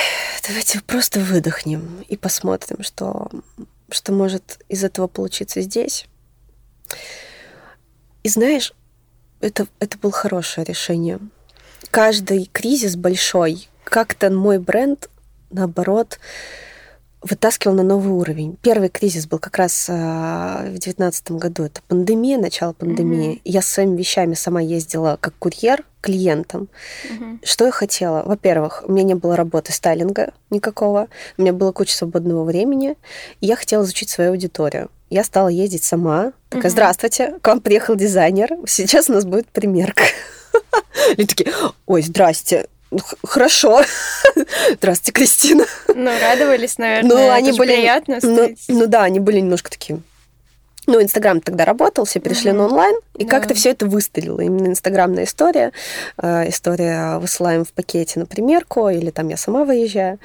давайте 0.47 0.81
просто 0.83 1.19
выдохнем 1.19 2.05
и 2.09 2.17
посмотрим, 2.17 2.85
что, 2.85 3.29
что 3.91 4.13
может 4.13 4.61
из 4.69 4.85
этого 4.85 5.09
получиться 5.09 5.63
здесь. 5.63 6.07
И 8.23 8.29
знаешь, 8.29 8.73
это, 9.41 9.67
это 9.81 9.99
было 9.99 10.13
хорошее 10.13 10.65
решение. 10.65 11.19
Каждый 11.91 12.49
кризис 12.53 12.97
большой, 12.97 13.69
как-то 13.85 14.31
мой 14.31 14.59
бренд, 14.59 15.11
наоборот, 15.51 16.19
вытаскивал 17.23 17.75
на 17.75 17.83
новый 17.83 18.13
уровень. 18.13 18.57
Первый 18.63 18.89
кризис 18.89 19.27
был 19.27 19.39
как 19.39 19.57
раз 19.57 19.87
а, 19.89 20.65
в 20.67 20.79
девятнадцатом 20.79 21.39
году. 21.39 21.65
Это 21.65 21.81
пандемия, 21.87 22.39
начало 22.39 22.73
пандемии. 22.73 23.29
Мгм. 23.31 23.41
Я 23.45 23.63
с 23.63 23.69
своими 23.69 23.97
вещами 23.97 24.35
сама 24.35 24.61
ездила 24.61 25.19
как 25.21 25.35
курьер 25.39 25.85
клиентам. 26.01 26.69
Мгм. 27.11 27.41
Что 27.45 27.67
я 27.67 27.71
хотела? 27.71 28.23
Во-первых, 28.25 28.85
у 28.87 28.93
меня 28.93 29.05
не 29.05 29.15
было 29.15 29.37
работы 29.37 29.73
стайлинга 29.73 30.33
никакого, 30.51 31.09
у 31.39 31.43
меня 31.43 31.53
было 31.53 31.71
куча 31.73 31.95
свободного 31.95 32.45
времени, 32.45 32.97
и 33.41 33.47
я 33.47 33.57
хотела 33.57 33.85
изучить 33.85 34.11
свою 34.11 34.33
аудиторию. 34.33 34.91
Я 35.13 35.25
стала 35.25 35.49
ездить 35.49 35.85
сама. 35.85 36.33
Такая, 36.49 36.71
здравствуйте, 36.71 37.35
к 37.43 37.47
вам 37.47 37.61
приехал 37.61 37.97
дизайнер, 37.97 38.49
сейчас 38.67 39.11
у 39.11 39.13
нас 39.13 39.27
будет 39.27 39.47
примерка. 39.49 40.05
Люди 41.19 41.35
такие, 41.35 41.53
ой, 41.85 42.01
здрасте, 42.01 42.67
«Ну, 42.91 43.01
хорошо. 43.23 43.83
Здравствуйте, 44.73 45.13
Кристина. 45.13 45.65
Ну, 45.89 46.11
радовались, 46.19 46.77
наверное. 46.79 47.11
Ну, 47.11 47.31
они 47.31 47.53
были... 47.53 47.77
приятно 47.77 48.19
Ну, 48.23 48.55
ну 48.69 48.87
да, 48.87 49.05
они 49.05 49.19
были 49.19 49.41
немножко 49.41 49.71
такие... 49.71 50.01
Ну, 50.89 51.01
Инстаграм 51.01 51.41
тогда 51.41 51.65
работал, 51.65 52.05
все 52.05 52.19
перешли 52.19 52.51
Мгм. 52.51 52.59
на 52.59 52.65
онлайн, 52.67 52.97
и 53.17 53.25
Да. 53.25 53.31
как-то 53.31 53.55
все 53.55 53.71
это 53.71 53.87
выстрелило. 53.87 54.41
Именно 54.41 54.67
инстаграмная 54.69 55.25
история. 55.25 55.73
э, 56.21 56.49
История 56.49 57.19
высылаем 57.19 57.65
в 57.65 57.73
пакете 57.73 58.19
на 58.19 58.27
примерку, 58.27 58.89
или 58.89 59.11
там 59.11 59.29
я 59.29 59.37
сама 59.37 59.65
выезжаю. 59.65 60.19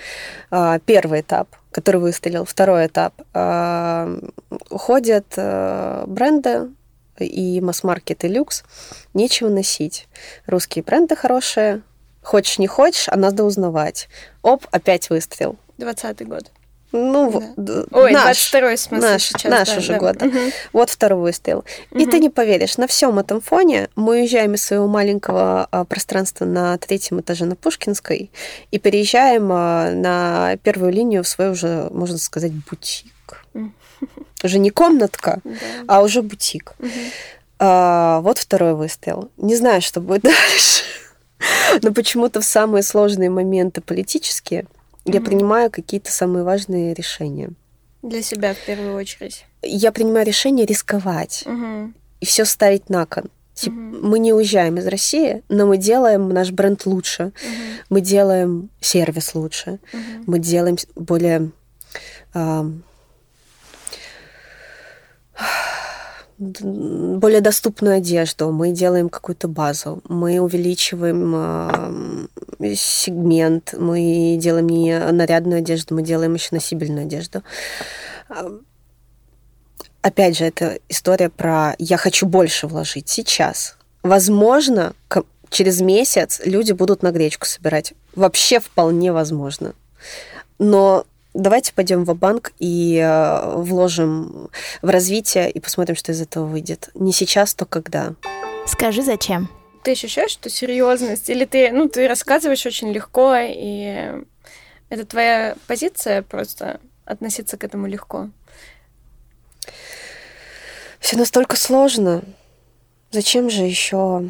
А, 0.50 0.80
Первый 0.80 1.22
этап, 1.22 1.48
который 1.72 2.02
выстрелил. 2.02 2.44
Второй 2.46 2.88
этап. 2.88 3.14
а, 3.34 4.10
Уходят 4.72 5.26
э, 5.38 6.04
бренды 6.08 6.70
и 7.20 7.62
масс-маркет, 7.62 8.24
и 8.24 8.28
люкс. 8.28 8.64
Нечего 9.14 9.50
носить. 9.50 10.08
Русские 10.48 10.84
бренды 10.84 11.16
хорошие. 11.16 11.82
Хочешь, 12.24 12.58
не 12.60 12.68
хочешь, 12.68 13.08
а 13.10 13.16
надо 13.16 13.44
узнавать. 13.44 14.10
Оп, 14.42 14.66
опять 14.72 15.10
выстрел. 15.12 15.56
20 15.78 16.28
год. 16.28 16.52
Ну, 16.98 17.54
Да. 17.56 17.84
Ой, 17.92 18.12
наш, 18.12 18.52
22 18.52 18.76
в 18.76 18.80
смысле 18.80 19.10
наш, 19.10 19.24
сейчас. 19.24 19.52
наш 19.52 19.70
да, 19.70 19.78
уже 19.78 19.94
да. 19.94 20.00
год. 20.00 20.18
да. 20.18 20.26
Мгм. 20.26 20.52
Вот 20.74 20.90
второй 20.90 21.20
выстрел. 21.22 21.64
И 21.92 22.04
Мгм. 22.04 22.10
ты 22.12 22.20
не 22.20 22.30
поверишь, 22.30 22.78
на 22.78 22.88
всем 22.88 23.20
этом 23.20 23.42
фоне 23.42 23.90
мы 23.96 24.20
уезжаем 24.20 24.54
из 24.56 24.64
своего 24.64 24.88
маленького 24.88 25.68
а, 25.72 25.86
пространства 25.86 26.46
на 26.46 26.78
третьем 26.78 27.20
этаже 27.22 27.46
на 27.46 27.56
Пушкинской 27.56 28.32
и 28.72 28.80
переезжаем 28.80 29.50
а, 29.52 29.92
на 29.92 30.58
первую 30.64 30.92
линию 30.92 31.24
в 31.24 31.28
свой 31.28 31.52
уже, 31.52 31.88
можно 31.92 32.18
сказать, 32.18 32.52
бутик. 32.70 33.14
Уже 34.44 34.60
не 34.60 34.70
комнатка, 34.70 35.42
Да. 35.44 35.52
а 35.88 36.02
уже 36.02 36.22
бутик. 36.22 36.74
Мгм. 36.80 36.92
А, 37.60 38.20
вот 38.22 38.38
второй 38.38 38.76
выстрел. 38.76 39.30
Не 39.38 39.56
знаю, 39.56 39.82
что 39.82 40.00
будет 40.02 40.22
дальше. 40.24 40.84
Но 41.82 41.92
почему-то 41.92 42.42
в 42.42 42.46
самые 42.46 42.84
сложные 42.84 43.30
моменты 43.30 43.82
политические 43.82 44.66
я 45.08 45.20
Мгм. 45.20 45.24
принимаю 45.26 45.72
какие-то 45.72 46.12
самые 46.12 46.44
важные 46.44 46.94
решения. 46.94 47.50
Для 48.04 48.22
себя 48.22 48.54
в 48.54 48.66
первую 48.66 48.96
очередь. 48.96 49.46
Я 49.64 49.92
принимаю 49.92 50.26
решение 50.26 50.66
рисковать 50.66 51.44
Мгм. 51.46 51.96
и 52.20 52.26
все 52.26 52.46
ставить 52.46 52.90
на 52.90 53.06
кон. 53.06 53.26
Тип, 53.54 53.74
Мгм. 53.74 54.08
Мы 54.10 54.20
не 54.20 54.34
уезжаем 54.34 54.78
из 54.78 54.86
России, 54.86 55.42
но 55.50 55.66
мы 55.66 55.78
делаем 55.78 56.30
наш 56.30 56.52
бренд 56.52 56.86
лучше, 56.86 57.24
Мгм. 57.24 57.34
мы 57.90 58.02
делаем 58.02 58.70
сервис 58.82 59.34
лучше, 59.34 59.80
Мгм. 59.94 60.24
мы 60.28 60.40
делаем 60.40 60.78
более 60.96 61.50
более 66.38 67.42
доступную 67.42 67.98
одежду, 67.98 68.52
мы 68.52 68.72
делаем 68.72 69.10
какую-то 69.10 69.48
базу, 69.48 70.02
мы 70.08 70.40
увеличиваем 70.40 71.34
ам, 71.36 72.30
сегмент, 72.76 73.74
мы 73.78 74.38
делаем 74.40 74.70
не 74.70 75.00
нарядную 75.12 75.60
одежду, 75.60 75.96
мы 75.96 76.04
делаем 76.04 76.36
еще 76.36 76.50
носибельную 76.52 77.06
одежду. 77.06 77.42
Ам, 78.30 78.62
Опять 80.08 80.38
же, 80.38 80.46
это 80.46 80.80
история 80.88 81.30
про 81.30 81.76
«я 81.80 81.98
хочу 81.98 82.28
больше 82.28 82.68
вложить 82.68 83.10
сейчас». 83.10 83.76
Возможно, 84.04 84.94
через 85.50 85.82
месяц 85.82 86.40
люди 86.46 86.72
будут 86.72 87.04
на 87.04 87.12
гречку 87.12 87.46
собирать. 87.46 87.94
Вообще 88.16 88.62
вполне 88.62 89.12
возможно. 89.12 89.74
Но 90.60 91.06
давайте 91.38 91.74
пойдем 91.74 92.04
в 92.04 92.14
банк 92.16 92.52
и 92.60 92.98
э, 92.98 93.56
вложим 93.56 94.50
в 94.82 94.90
развитие 94.90 95.50
и 95.50 95.60
посмотрим, 95.60 95.96
что 95.96 96.12
из 96.12 96.22
этого 96.22 96.46
выйдет. 96.46 96.90
Не 96.96 97.14
сейчас, 97.14 97.54
то 97.54 97.66
когда. 97.66 98.16
Скажи, 98.66 99.04
зачем? 99.04 99.50
Ты 99.84 99.92
ощущаешь, 99.92 100.32
что 100.32 100.50
серьезность? 100.50 101.30
Или 101.30 101.46
ты, 101.46 101.72
ну, 101.72 101.88
ты 101.88 102.08
рассказываешь 102.08 102.66
очень 102.66 102.92
легко, 102.92 103.36
и 103.38 104.24
Это 104.90 105.06
твоя 105.06 105.56
позиция 105.68 106.22
просто 106.22 106.80
относиться 107.06 107.58
к 107.58 107.64
этому 107.64 107.88
легко? 107.88 108.30
Все 111.00 111.18
настолько 111.18 111.56
сложно. 111.56 112.24
Зачем 113.12 113.50
же 113.50 113.64
еще 113.64 114.30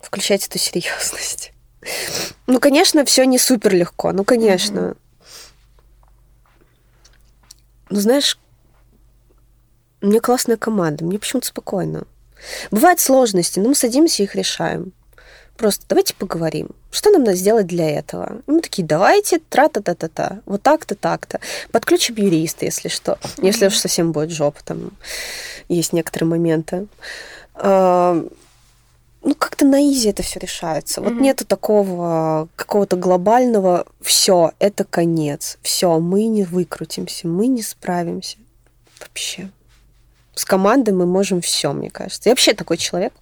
включать 0.00 0.46
эту 0.46 0.58
серьезность? 0.58 1.52
Ну, 2.46 2.60
конечно, 2.60 3.04
все 3.04 3.24
не 3.24 3.38
супер 3.38 3.74
легко. 3.74 4.12
Ну, 4.12 4.24
конечно. 4.24 4.78
Mm-hmm. 4.78 4.96
Ну, 7.92 8.00
знаешь, 8.00 8.38
мне 10.00 10.18
классная 10.18 10.56
команда, 10.56 11.04
мне 11.04 11.18
почему-то 11.18 11.48
спокойно. 11.48 12.04
Бывают 12.70 13.00
сложности, 13.00 13.60
но 13.60 13.68
мы 13.68 13.74
садимся 13.74 14.22
и 14.22 14.24
их 14.24 14.34
решаем. 14.34 14.92
Просто 15.58 15.84
давайте 15.90 16.14
поговорим. 16.14 16.70
Что 16.90 17.10
нам 17.10 17.24
надо 17.24 17.36
сделать 17.36 17.66
для 17.66 17.90
этого? 17.90 18.40
И 18.46 18.50
мы 18.50 18.62
такие, 18.62 18.86
давайте, 18.86 19.40
тра-та-та-та-та. 19.40 20.40
Вот 20.46 20.62
так-то, 20.62 20.94
так-то. 20.94 21.40
Подключим 21.70 22.14
юриста, 22.16 22.64
если 22.64 22.88
что. 22.88 23.18
Mm-hmm. 23.20 23.46
Если 23.46 23.66
уж 23.66 23.76
совсем 23.76 24.12
будет 24.12 24.30
жопа, 24.30 24.64
там 24.64 24.92
есть 25.68 25.92
некоторые 25.92 26.30
моменты. 26.30 26.86
Ну, 29.24 29.34
как-то 29.34 29.64
на 29.64 29.80
изи 29.80 30.08
это 30.10 30.22
все 30.22 30.40
решается. 30.40 31.00
Mm-hmm. 31.00 31.04
Вот 31.04 31.20
нету 31.20 31.44
такого 31.44 32.48
какого-то 32.56 32.96
глобального 32.96 33.86
все, 34.00 34.52
это 34.58 34.84
конец. 34.84 35.58
Все, 35.62 35.98
мы 36.00 36.26
не 36.26 36.42
выкрутимся, 36.44 37.28
мы 37.28 37.46
не 37.46 37.62
справимся. 37.62 38.38
Вообще. 39.00 39.50
С 40.34 40.44
командой 40.44 40.92
мы 40.92 41.06
можем 41.06 41.40
все, 41.40 41.72
мне 41.72 41.90
кажется. 41.90 42.28
Я 42.28 42.32
вообще 42.32 42.54
такой 42.54 42.78
человек. 42.78 43.12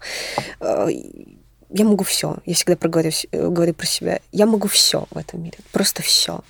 Я 1.72 1.84
могу 1.84 2.02
все. 2.02 2.38
Я 2.46 2.54
всегда 2.54 2.74
проговорю, 2.76 3.12
говорю 3.32 3.74
про 3.74 3.86
себя. 3.86 4.20
Я 4.32 4.46
могу 4.46 4.66
все 4.66 5.06
в 5.10 5.16
этом 5.16 5.42
мире. 5.42 5.56
Просто 5.70 6.02
все. 6.02 6.40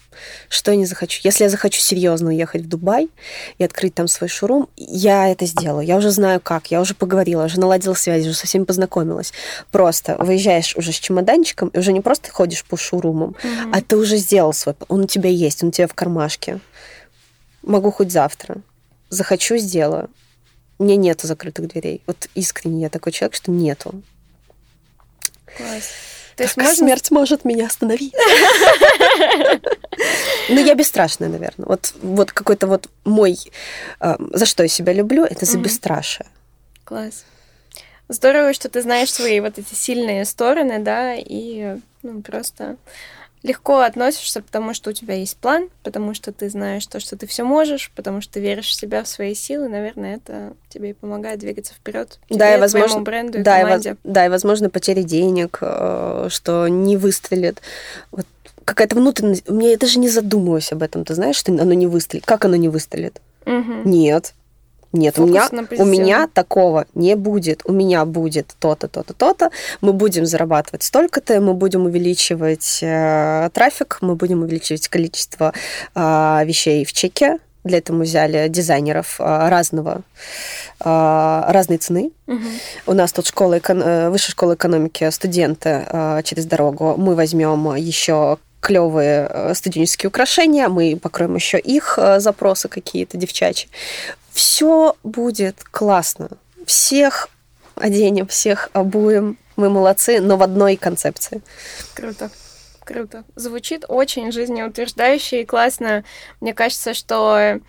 Что 0.49 0.71
я 0.71 0.79
не 0.79 0.87
захочу. 0.87 1.21
Если 1.23 1.45
я 1.45 1.51
захочу 1.51 1.79
серьезно 1.79 2.31
уехать 2.31 2.63
в 2.63 2.69
Дубай 2.69 3.11
и 3.59 3.65
открыть 3.65 3.95
там 3.95 4.09
свой 4.09 4.29
шурум, 4.29 4.69
я 4.77 5.29
это 5.29 5.45
сделаю. 5.45 5.87
Я 5.87 5.99
уже 5.99 6.11
знаю 6.11 6.41
как. 6.41 6.71
Я 6.71 6.81
уже 6.81 6.95
поговорила, 6.95 7.45
уже 7.45 7.61
наладила 7.61 7.93
связи, 7.93 8.29
уже 8.29 8.39
со 8.39 8.47
всеми 8.47 8.65
познакомилась. 8.65 9.35
Просто 9.71 10.17
выезжаешь 10.17 10.75
уже 10.75 10.91
с 10.91 10.99
чемоданчиком 10.99 11.69
и 11.69 11.79
уже 11.79 11.93
не 11.93 12.01
просто 12.01 12.31
ходишь 12.31 12.65
по 12.65 12.79
шурумам, 12.79 13.37
mm-hmm. 13.43 13.71
а 13.75 13.83
ты 13.83 13.99
уже 13.99 14.17
сделал 14.17 14.55
свой. 14.55 14.75
Он 14.89 15.03
у 15.03 15.07
тебя 15.07 15.29
есть, 15.29 15.63
он 15.63 15.69
у 15.69 15.73
тебя 15.73 15.87
в 15.87 15.95
кармашке. 15.95 16.61
Могу 17.63 17.91
хоть 17.91 18.11
завтра. 18.11 18.57
Захочу, 19.11 19.59
сделаю. 19.59 20.09
У 20.79 20.85
меня 20.85 20.97
нету 20.97 21.27
закрытых 21.27 21.69
дверей. 21.69 22.03
Вот 22.07 22.31
искренне 22.35 22.83
я 22.83 22.89
такой 22.89 23.13
человек, 23.13 23.35
что 23.35 23.51
нету. 23.51 24.03
Класс. 25.61 25.91
То 26.37 26.45
есть 26.45 26.57
можно... 26.57 26.75
смерть 26.75 27.11
может 27.11 27.45
меня 27.45 27.67
остановить. 27.67 28.15
Ну, 30.49 30.59
я 30.65 30.75
бесстрашная, 30.75 31.29
наверное. 31.29 31.67
Вот, 31.67 31.93
вот 32.01 32.33
какой-то 32.33 32.67
вот 32.67 32.89
мой... 33.05 33.39
Э, 34.01 34.17
за 34.33 34.47
что 34.47 34.63
я 34.63 34.69
себя 34.69 34.93
люблю, 34.93 35.25
это 35.25 35.45
за 35.45 35.59
бесстрашие. 35.59 36.27
Класс. 36.85 37.25
Здорово, 38.09 38.53
что 38.55 38.69
ты 38.69 38.83
знаешь 38.83 39.13
свои 39.13 39.39
вот 39.41 39.59
эти 39.59 39.75
сильные 39.75 40.25
стороны, 40.25 40.79
да, 40.79 41.15
и 41.15 41.77
ну, 42.03 42.23
просто 42.23 42.77
легко 43.43 43.81
относишься, 43.81 44.43
потому 44.43 44.75
что 44.75 44.91
у 44.91 44.93
тебя 44.93 45.15
есть 45.15 45.37
план, 45.37 45.69
потому 45.83 46.15
что 46.15 46.33
ты 46.33 46.51
знаешь 46.51 46.87
то, 46.87 47.01
что 47.01 47.17
ты 47.17 47.27
все 47.27 47.43
можешь, 47.43 47.91
потому 47.95 48.21
что 48.21 48.35
ты 48.35 48.41
веришь 48.41 48.69
в 48.69 48.75
себя, 48.75 49.03
в 49.03 49.09
свои 49.09 49.35
силы, 49.35 49.69
наверное, 49.69 50.17
это 50.17 50.55
тебе 50.69 50.91
и 50.91 50.93
помогает 50.93 51.41
двигаться 51.41 51.73
вперед. 51.73 52.19
Да, 52.29 52.55
и 52.55 52.61
возможно, 52.61 53.01
бренду 53.01 53.39
и 53.39 53.43
да, 53.43 53.61
команде. 53.61 53.93
И, 53.93 53.97
да, 54.05 54.27
и 54.27 54.29
возможно 54.29 54.69
потеря 54.69 55.03
денег, 55.03 55.59
э, 55.63 56.29
что 56.31 56.69
не 56.69 56.97
выстрелит. 56.97 57.63
Вот 58.11 58.27
какая-то 58.65 58.97
внутренность. 58.97 59.45
Я 59.49 59.77
даже 59.79 59.99
не 59.99 60.09
задумываюсь 60.09 60.73
об 60.73 60.83
этом. 60.83 61.05
Ты 61.05 61.15
знаешь, 61.15 61.37
что 61.37 61.53
оно 61.53 61.73
не 61.73 61.87
выстрелит? 61.87 62.27
Как 62.27 62.45
оно 62.45 62.57
не 62.57 62.69
выстрелит? 62.69 63.21
Угу. 63.47 63.89
Нет. 63.89 64.35
Нет, 64.93 65.19
у 65.19 65.27
меня, 65.27 65.49
у 65.79 65.85
меня 65.85 66.29
такого 66.33 66.87
не 66.95 67.15
будет. 67.15 67.63
У 67.65 67.73
меня 67.73 68.05
будет 68.05 68.55
то-то, 68.59 68.89
то-то, 68.89 69.15
то-то. 69.15 69.51
Мы 69.81 69.93
будем 69.93 70.27
зарабатывать 70.27 70.83
столько-то, 70.83 71.41
мы 71.41 71.55
будем 71.55 71.85
увеличивать 71.87 72.81
э, 72.83 73.51
трафик, 73.53 73.99
мы 74.01 74.17
будем 74.17 74.43
увеличивать 74.43 74.89
количество 74.89 75.53
э, 75.95 76.41
вещей 76.45 76.85
в 76.85 76.93
чеке. 76.93 77.39
Для 77.63 77.79
этого 77.79 77.99
мы 77.99 78.05
взяли 78.05 78.49
дизайнеров 78.49 79.21
э, 79.21 79.49
разного, 79.49 80.03
э, 80.81 81.43
разной 81.47 81.79
цены. 81.79 82.11
Угу. 82.27 82.39
У 82.87 82.93
нас 82.95 83.13
тут 83.13 83.27
школа, 83.29 83.59
эко... 83.59 84.09
высшая 84.11 84.33
школа 84.33 84.55
экономики, 84.55 85.09
студенты 85.11 85.85
э, 85.87 86.23
через 86.25 86.47
дорогу. 86.47 86.95
Мы 86.97 87.15
возьмем 87.15 87.77
еще 87.77 88.39
клевые 88.61 89.27
э, 89.31 89.55
студенческие 89.55 90.09
украшения, 90.09 90.69
мы 90.69 90.99
покроем 91.01 91.35
еще 91.35 91.59
их 91.59 91.99
э, 92.01 92.21
запросы 92.21 92.69
какие-то 92.69 93.17
девчачьи 93.17 93.69
все 94.41 94.97
будет 95.03 95.63
классно. 95.65 96.31
Всех 96.65 97.29
оденем, 97.75 98.27
всех 98.27 98.71
обуем. 98.73 99.37
Мы 99.57 99.69
молодцы, 99.69 100.19
но 100.19 100.39
в 100.39 100.43
одной 100.43 100.77
концепции. 100.77 101.43
Круто. 101.95 102.31
Круто. 102.83 103.25
Звучит 103.37 103.85
очень 103.87 104.33
жизнеутверждающе 104.33 105.43
и 105.43 105.45
классно. 105.45 106.05
Мне 106.41 106.55
кажется, 106.55 106.95
что 106.95 107.61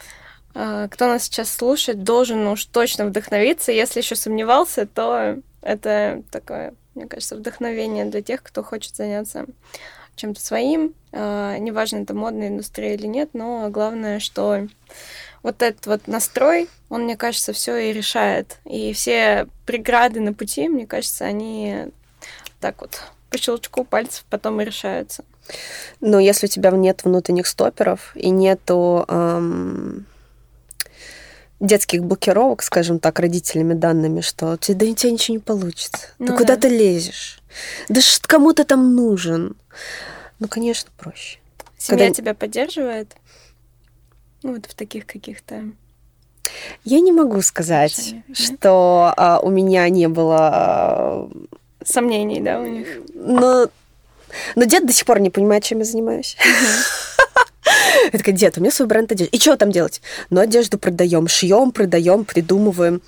э, 0.56 0.88
кто 0.90 1.08
нас 1.08 1.24
сейчас 1.24 1.52
слушает, 1.52 2.06
должен 2.06 2.48
уж 2.48 2.64
точно 2.64 3.06
вдохновиться. 3.06 3.74
Если 3.74 4.00
еще 4.00 4.16
сомневался, 4.16 4.86
то 4.86 5.40
это 5.62 6.24
такое, 6.32 6.74
мне 6.96 7.06
кажется, 7.06 7.36
вдохновение 7.36 8.06
для 8.06 8.22
тех, 8.22 8.44
кто 8.44 8.64
хочет 8.64 8.96
заняться 8.96 9.46
чем-то 10.16 10.40
своим. 10.40 10.94
Э, 11.12 11.58
неважно, 11.60 11.98
это 11.98 12.14
модная 12.14 12.48
индустрия 12.48 12.94
или 12.94 13.08
нет, 13.08 13.32
но 13.34 13.70
главное, 13.70 14.20
что 14.20 14.68
вот 15.44 15.62
этот 15.62 15.88
вот 15.88 16.08
настрой, 16.08 16.70
он, 16.90 17.04
мне 17.04 17.18
кажется, 17.18 17.54
все 17.54 17.78
и 17.78 17.94
решает. 17.94 18.58
И 18.66 18.94
все 18.94 19.48
преграды 19.66 20.20
на 20.20 20.34
пути, 20.34 20.70
мне 20.70 20.86
кажется, 20.86 21.26
они 21.26 21.88
так 22.60 22.82
вот 22.82 23.02
по 23.30 23.38
щелчку 23.38 23.84
пальцев 23.84 24.26
потом 24.30 24.62
и 24.62 24.66
решаются. 24.66 25.24
Но 26.00 26.20
если 26.20 26.46
у 26.46 26.50
тебя 26.50 26.72
нет 26.72 27.04
внутренних 27.04 27.48
стоперов 27.48 28.12
и 28.16 28.30
нету 28.30 29.06
эм, 29.08 30.06
детских 31.60 32.04
блокировок, 32.04 32.62
скажем 32.62 33.00
так, 33.00 33.20
родителями 33.20 33.74
данными, 33.74 34.22
что 34.22 34.58
ты, 34.58 34.74
да 34.74 34.86
у 34.86 34.94
тебя 34.94 35.12
ничего 35.12 35.36
не 35.36 35.40
получится. 35.40 36.10
Ну, 36.20 36.28
да 36.28 36.38
куда 36.38 36.58
ты 36.58 36.70
лезешь? 36.70 37.42
Да 37.90 38.02
кому 38.24 38.54
ты 38.54 38.64
там 38.64 38.96
нужен? 38.96 39.56
Ну, 40.40 40.48
конечно, 40.48 40.90
проще. 40.98 41.40
Семья 41.78 42.06
Когда... 42.06 42.16
тебя 42.16 42.34
поддерживает? 42.34 43.16
Ну, 44.44 44.56
вот 44.56 44.66
в 44.66 44.74
таких 44.74 45.06
каких-то 45.06 45.64
я 46.84 47.00
не 47.00 47.12
могу 47.12 47.42
сказать, 47.42 47.98
Решение, 47.98 48.24
что 48.34 49.14
а, 49.16 49.40
у 49.40 49.50
меня 49.50 49.88
не 49.90 50.08
было 50.08 50.50
а, 50.54 51.30
сомнений, 51.84 52.42
да, 52.42 52.60
у 52.60 52.66
них. 52.66 52.88
Но, 53.14 53.70
но 54.56 54.64
дед 54.64 54.86
до 54.86 54.94
сих 54.94 55.06
пор 55.06 55.20
не 55.20 55.30
понимает, 55.30 55.64
чем 55.64 55.80
я 55.80 55.86
занимаюсь. 55.86 56.38
Я 58.12 58.18
такая, 58.18 58.36
дед, 58.36 58.58
у 58.58 58.62
меня 58.62 58.72
свой 58.72 58.88
бренд 58.88 59.12
одежды. 59.12 59.36
И 59.36 59.40
что 59.40 59.58
там 59.58 59.72
делать? 59.72 60.02
Ну, 60.30 60.40
одежду 60.40 60.78
продаем, 60.78 61.28
шьем, 61.28 61.72
продаем, 61.72 62.26
придумываем. 62.26 63.02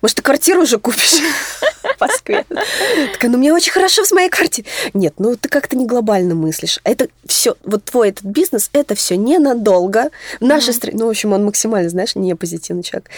Может, 0.00 0.16
ты 0.16 0.22
квартиру 0.22 0.62
уже 0.62 0.78
купишь 0.78 1.20
в 1.96 2.00
Москве? 2.00 2.46
Такая, 3.12 3.30
ну 3.30 3.36
мне 3.36 3.52
очень 3.52 3.72
хорошо 3.72 4.04
в 4.04 4.12
моей 4.12 4.30
квартире. 4.30 4.66
Нет, 4.94 5.14
ну 5.18 5.36
ты 5.36 5.48
как-то 5.48 5.76
не 5.76 5.86
глобально 5.86 6.34
мыслишь. 6.34 6.80
Это 6.84 7.08
все, 7.26 7.56
вот 7.64 7.84
твой 7.84 8.08
этот 8.08 8.24
бизнес, 8.24 8.70
это 8.72 8.94
все 8.94 9.16
ненадолго. 9.16 10.10
В 10.40 10.44
нашей 10.44 10.72
стране, 10.72 10.98
ну, 10.98 11.06
в 11.06 11.10
общем, 11.10 11.32
он 11.32 11.44
максимально, 11.44 11.90
знаешь, 11.90 12.14
не 12.14 12.34
позитивный 12.34 12.82
человек. 12.82 13.10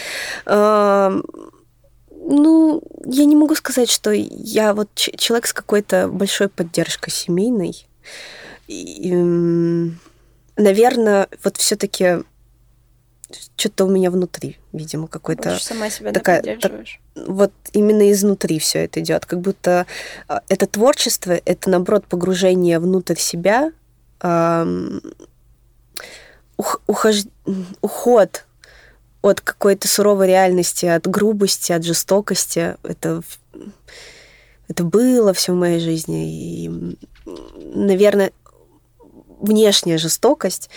Ну, 2.25 2.83
я 3.05 3.25
не 3.25 3.35
могу 3.37 3.55
сказать, 3.55 3.91
что 3.91 4.11
я 4.13 4.75
вот 4.75 4.89
человек 4.95 5.47
с 5.47 5.53
какой-то 5.53 6.09
большой 6.09 6.49
поддержкой 6.49 7.11
семейной. 7.11 7.87
И, 8.69 9.13
наверное, 10.57 11.29
вот 11.45 11.57
все-таки 11.57 12.25
что-то 13.57 13.85
у 13.85 13.91
меня 13.91 14.11
внутри, 14.11 14.59
видимо, 14.73 15.09
какой-то... 15.09 15.59
сама 15.59 15.89
себя 15.91 16.13
такая, 16.13 16.41
поддерживаешь. 16.41 17.01
Так, 17.15 17.29
вот 17.29 17.53
именно 17.73 18.11
изнутри 18.13 18.59
все 18.59 18.85
это 18.85 19.01
идет, 19.01 19.27
как 19.27 19.41
будто 19.41 19.87
а, 20.29 20.43
это 20.49 20.67
творчество, 20.67 21.33
это 21.33 21.71
наоборот 21.71 22.07
погружение 22.07 22.79
внутрь 22.79 23.17
себя, 23.17 23.73
эм, 24.21 25.01
ухож... 26.57 27.25
уход 27.81 28.45
от 29.23 29.41
какой-то 29.41 29.87
суровой 29.89 30.27
реальности, 30.27 30.87
от 30.87 31.07
грубости, 31.07 31.73
от 31.73 31.85
жестокости. 31.85 32.77
Это, 32.83 33.23
это 34.69 34.85
было 34.85 35.33
все 35.33 35.53
в 35.53 35.57
моей 35.57 35.79
жизни. 35.79 36.65
И, 36.65 36.97
наверное, 37.75 38.33
внешняя 39.43 39.99
жестокость 39.99 40.71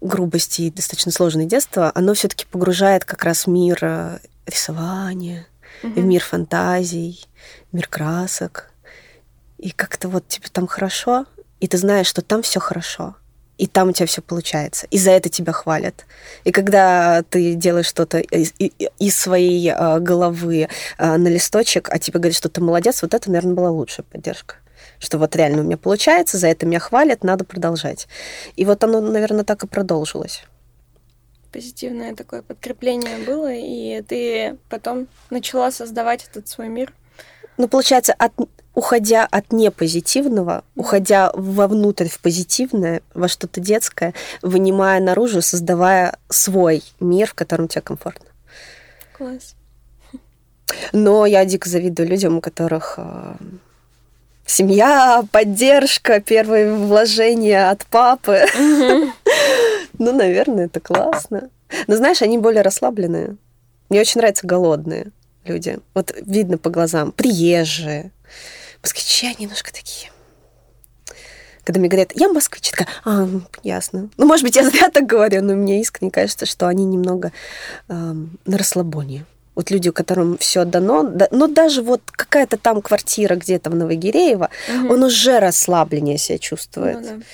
грубости 0.00 0.62
и 0.62 0.70
достаточно 0.70 1.10
сложное 1.10 1.46
детство, 1.46 1.90
оно 1.94 2.14
все-таки 2.14 2.46
погружает 2.46 3.04
как 3.04 3.24
раз 3.24 3.46
в 3.46 3.50
мир 3.50 3.78
э, 3.80 4.18
рисования, 4.46 5.46
угу. 5.82 6.00
в 6.00 6.04
мир 6.04 6.22
фантазий, 6.22 7.26
в 7.72 7.76
мир 7.76 7.88
красок. 7.88 8.70
И 9.58 9.70
как-то 9.70 10.08
вот 10.08 10.28
тебе 10.28 10.46
там 10.52 10.66
хорошо, 10.66 11.24
и 11.60 11.66
ты 11.66 11.78
знаешь, 11.78 12.06
что 12.06 12.22
там 12.22 12.42
все 12.42 12.60
хорошо 12.60 13.16
и 13.58 13.66
там 13.66 13.88
у 13.88 13.92
тебя 13.92 14.06
все 14.06 14.20
получается, 14.20 14.86
и 14.90 14.98
за 14.98 15.12
это 15.12 15.28
тебя 15.28 15.52
хвалят. 15.52 16.04
И 16.44 16.52
когда 16.52 17.22
ты 17.22 17.54
делаешь 17.54 17.86
что-то 17.86 18.18
из, 18.18 18.52
из 18.58 19.18
своей 19.18 19.70
э, 19.70 19.98
головы 19.98 20.68
э, 20.98 21.16
на 21.16 21.28
листочек, 21.28 21.88
а 21.90 21.98
тебе 21.98 22.20
говорят, 22.20 22.36
что 22.36 22.48
ты 22.48 22.60
молодец, 22.60 23.02
вот 23.02 23.14
это, 23.14 23.30
наверное, 23.30 23.54
была 23.54 23.70
лучшая 23.70 24.04
поддержка. 24.04 24.56
Что 24.98 25.18
вот 25.18 25.36
реально 25.36 25.62
у 25.62 25.64
меня 25.64 25.76
получается, 25.76 26.38
за 26.38 26.48
это 26.48 26.66
меня 26.66 26.78
хвалят, 26.78 27.24
надо 27.24 27.44
продолжать. 27.44 28.08
И 28.56 28.64
вот 28.64 28.82
оно, 28.84 29.00
наверное, 29.00 29.44
так 29.44 29.64
и 29.64 29.66
продолжилось. 29.66 30.44
Позитивное 31.52 32.14
такое 32.14 32.42
подкрепление 32.42 33.24
было, 33.24 33.52
и 33.52 34.02
ты 34.02 34.56
потом 34.68 35.08
начала 35.30 35.70
создавать 35.70 36.26
этот 36.30 36.48
свой 36.48 36.68
мир. 36.68 36.92
Ну, 37.56 37.68
получается, 37.68 38.12
от, 38.12 38.32
уходя 38.74 39.26
от 39.30 39.52
непозитивного, 39.52 40.64
уходя 40.74 41.30
вовнутрь 41.32 42.08
в 42.08 42.20
позитивное, 42.20 43.00
во 43.14 43.28
что-то 43.28 43.60
детское, 43.60 44.12
вынимая 44.42 45.00
наружу, 45.00 45.40
создавая 45.40 46.18
свой 46.28 46.82
мир, 47.00 47.28
в 47.28 47.34
котором 47.34 47.68
тебе 47.68 47.80
комфортно. 47.80 48.26
Класс. 49.16 49.54
Но 50.92 51.24
я 51.26 51.44
дико 51.44 51.68
завидую 51.68 52.08
людям, 52.08 52.36
у 52.36 52.40
которых 52.40 52.94
э, 52.98 53.34
семья, 54.46 55.24
поддержка, 55.32 56.20
первые 56.20 56.72
вложения 56.72 57.70
от 57.70 57.84
папы. 57.86 58.44
Ну, 59.98 60.12
наверное, 60.12 60.66
это 60.66 60.78
классно. 60.78 61.48
Но 61.86 61.96
знаешь, 61.96 62.20
они 62.20 62.36
более 62.36 62.60
расслабленные. 62.60 63.36
Мне 63.88 64.00
очень 64.00 64.20
нравятся 64.20 64.46
голодные 64.46 65.10
люди. 65.44 65.78
Вот 65.94 66.14
видно 66.20 66.58
по 66.58 66.68
глазам. 66.68 67.12
Приезжие, 67.12 68.12
москвичи, 68.82 69.34
немножко 69.38 69.72
такие. 69.72 70.10
Когда 71.64 71.80
мне 71.80 71.88
говорят, 71.88 72.12
я 72.14 72.28
москвич, 72.28 72.70
такая, 72.70 72.88
а, 73.04 73.26
ясно. 73.64 74.08
Ну, 74.16 74.26
может 74.26 74.44
быть, 74.44 74.54
я 74.54 74.68
зря 74.68 74.88
так 74.88 75.06
говорю, 75.06 75.42
но 75.42 75.54
мне 75.54 75.80
искренне 75.80 76.12
кажется, 76.12 76.46
что 76.46 76.68
они 76.68 76.84
немного 76.84 77.32
эм, 77.88 78.38
на 78.44 78.56
расслабоне. 78.56 79.24
Вот 79.56 79.70
люди, 79.70 79.90
которым 79.90 80.38
все 80.38 80.64
дано, 80.64 81.02
да, 81.02 81.28
но 81.32 81.48
даже 81.48 81.82
вот 81.82 82.02
какая-то 82.06 82.56
там 82.56 82.82
квартира 82.82 83.34
где-то 83.34 83.70
в 83.70 83.74
Новогиреево, 83.74 84.50
угу. 84.68 84.92
он 84.92 85.02
уже 85.02 85.40
расслабленнее 85.40 86.18
себя 86.18 86.38
чувствует. 86.38 87.00
Ну, 87.00 87.02
да. 87.02 87.24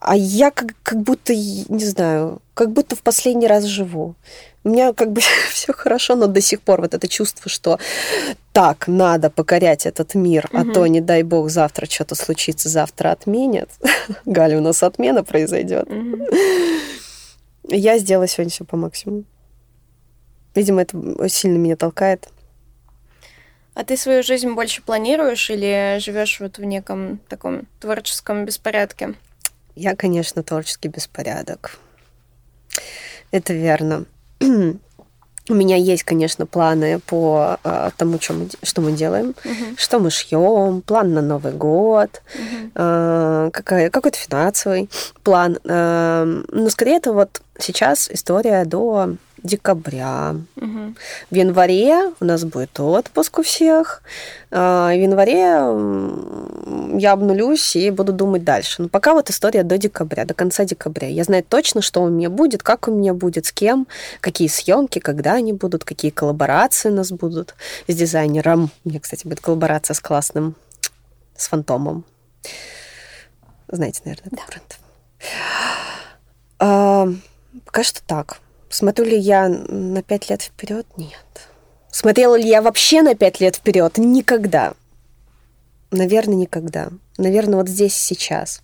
А 0.00 0.16
я 0.16 0.50
как, 0.50 0.74
как 0.82 1.00
будто, 1.00 1.34
не 1.34 1.84
знаю, 1.84 2.40
как 2.54 2.72
будто 2.72 2.94
в 2.94 3.02
последний 3.02 3.46
раз 3.46 3.64
живу. 3.64 4.14
У 4.64 4.70
меня 4.70 4.92
как 4.92 5.12
бы 5.12 5.20
все 5.50 5.72
хорошо, 5.72 6.16
но 6.16 6.26
до 6.26 6.40
сих 6.40 6.60
пор 6.60 6.80
вот 6.80 6.94
это 6.94 7.08
чувство, 7.08 7.50
что 7.50 7.78
так, 8.52 8.88
надо 8.88 9.30
покорять 9.30 9.86
этот 9.86 10.14
мир, 10.14 10.48
угу. 10.52 10.58
а 10.58 10.72
то, 10.72 10.86
не 10.86 11.00
дай 11.00 11.22
бог, 11.22 11.48
завтра 11.48 11.86
что-то 11.86 12.14
случится, 12.14 12.68
завтра 12.68 13.12
отменят. 13.12 13.70
Галя, 14.24 14.58
у 14.58 14.60
нас 14.60 14.82
отмена 14.82 15.24
произойдет. 15.24 15.88
Угу. 15.88 16.26
Я 17.70 17.98
сделала 17.98 18.26
сегодня 18.26 18.50
все 18.50 18.64
по 18.64 18.76
максимуму. 18.76 19.24
Видимо, 20.58 20.82
это 20.82 21.28
сильно 21.28 21.56
меня 21.56 21.76
толкает. 21.76 22.28
А 23.74 23.84
ты 23.84 23.96
свою 23.96 24.24
жизнь 24.24 24.50
больше 24.54 24.82
планируешь 24.82 25.50
или 25.50 25.98
живешь 26.00 26.40
вот 26.40 26.58
в 26.58 26.64
неком 26.64 27.20
таком 27.28 27.68
творческом 27.78 28.44
беспорядке? 28.44 29.14
Я, 29.76 29.94
конечно, 29.94 30.42
творческий 30.42 30.88
беспорядок. 30.88 31.78
Это 33.30 33.52
верно. 33.52 34.06
У 34.40 35.54
меня 35.54 35.76
есть, 35.76 36.02
конечно, 36.02 36.44
планы 36.44 36.98
по 36.98 37.60
э, 37.62 37.90
тому, 37.96 38.20
что 38.20 38.32
мы, 38.32 38.48
что 38.64 38.80
мы 38.80 38.90
делаем, 38.90 39.36
uh-huh. 39.44 39.78
что 39.78 40.00
мы 40.00 40.10
шьем, 40.10 40.82
план 40.82 41.14
на 41.14 41.22
Новый 41.22 41.52
год, 41.52 42.20
uh-huh. 42.34 42.70
э, 42.74 43.50
какая, 43.52 43.90
какой-то 43.90 44.18
финансовый 44.18 44.90
план. 45.22 45.56
Э, 45.62 46.24
но 46.24 46.68
скорее 46.68 46.96
это 46.96 47.12
вот 47.12 47.42
сейчас 47.58 48.10
история 48.10 48.64
до 48.64 49.16
декабря. 49.42 50.36
Угу. 50.56 50.94
В 51.30 51.34
январе 51.34 52.12
у 52.20 52.24
нас 52.24 52.44
будет 52.44 52.78
отпуск 52.80 53.38
у 53.38 53.42
всех. 53.42 54.02
А, 54.50 54.88
в 54.88 54.96
январе 54.96 55.38
я 56.98 57.12
обнулюсь 57.12 57.76
и 57.76 57.90
буду 57.90 58.12
думать 58.12 58.42
дальше. 58.44 58.82
Но 58.82 58.88
пока 58.88 59.14
вот 59.14 59.30
история 59.30 59.62
до 59.62 59.78
декабря, 59.78 60.24
до 60.24 60.34
конца 60.34 60.64
декабря. 60.64 61.06
Я 61.08 61.22
знаю 61.24 61.44
точно, 61.44 61.82
что 61.82 62.02
у 62.02 62.08
меня 62.08 62.30
будет, 62.30 62.62
как 62.62 62.88
у 62.88 62.90
меня 62.90 63.14
будет, 63.14 63.46
с 63.46 63.52
кем, 63.52 63.86
какие 64.20 64.48
съемки, 64.48 64.98
когда 64.98 65.34
они 65.34 65.52
будут, 65.52 65.84
какие 65.84 66.10
коллаборации 66.10 66.90
у 66.90 66.94
нас 66.94 67.12
будут 67.12 67.54
с 67.86 67.94
дизайнером. 67.94 68.70
У 68.84 68.88
меня, 68.88 69.00
кстати, 69.00 69.26
будет 69.26 69.40
коллаборация 69.40 69.94
с 69.94 70.00
классным, 70.00 70.56
с 71.36 71.48
фантомом. 71.48 72.04
Знаете, 73.68 74.00
наверное, 74.04 74.32
этот 74.32 74.38
да. 74.38 74.44
бренд. 76.58 77.18
Пока 77.64 77.82
что 77.82 78.02
так. 78.02 78.38
Смотрю 78.68 79.06
ли 79.06 79.18
я 79.18 79.48
на 79.48 80.02
пять 80.02 80.28
лет 80.30 80.42
вперед? 80.42 80.86
Нет. 80.96 81.48
Смотрела 81.90 82.36
ли 82.36 82.48
я 82.48 82.62
вообще 82.62 83.02
на 83.02 83.14
пять 83.14 83.40
лет 83.40 83.56
вперед? 83.56 83.96
Никогда. 83.96 84.74
Наверное, 85.90 86.36
никогда. 86.36 86.90
Наверное, 87.16 87.56
вот 87.56 87.68
здесь 87.68 87.94
сейчас. 87.94 88.62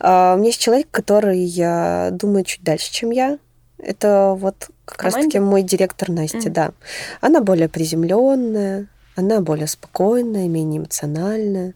А, 0.00 0.34
у 0.34 0.38
меня 0.38 0.48
есть 0.48 0.60
человек, 0.60 0.88
который 0.90 1.40
я 1.40 2.10
думаю 2.12 2.44
чуть 2.44 2.62
дальше, 2.62 2.90
чем 2.90 3.10
я. 3.10 3.38
Это 3.78 4.34
вот 4.36 4.70
как 4.84 5.02
раз-таки 5.02 5.38
мой 5.38 5.62
директор 5.62 6.10
Настя, 6.10 6.50
да. 6.50 6.72
Она 7.20 7.40
более 7.40 7.68
приземленная, 7.68 8.86
она 9.16 9.40
более 9.40 9.66
спокойная, 9.66 10.48
менее 10.48 10.80
эмоциональная. 10.80 11.74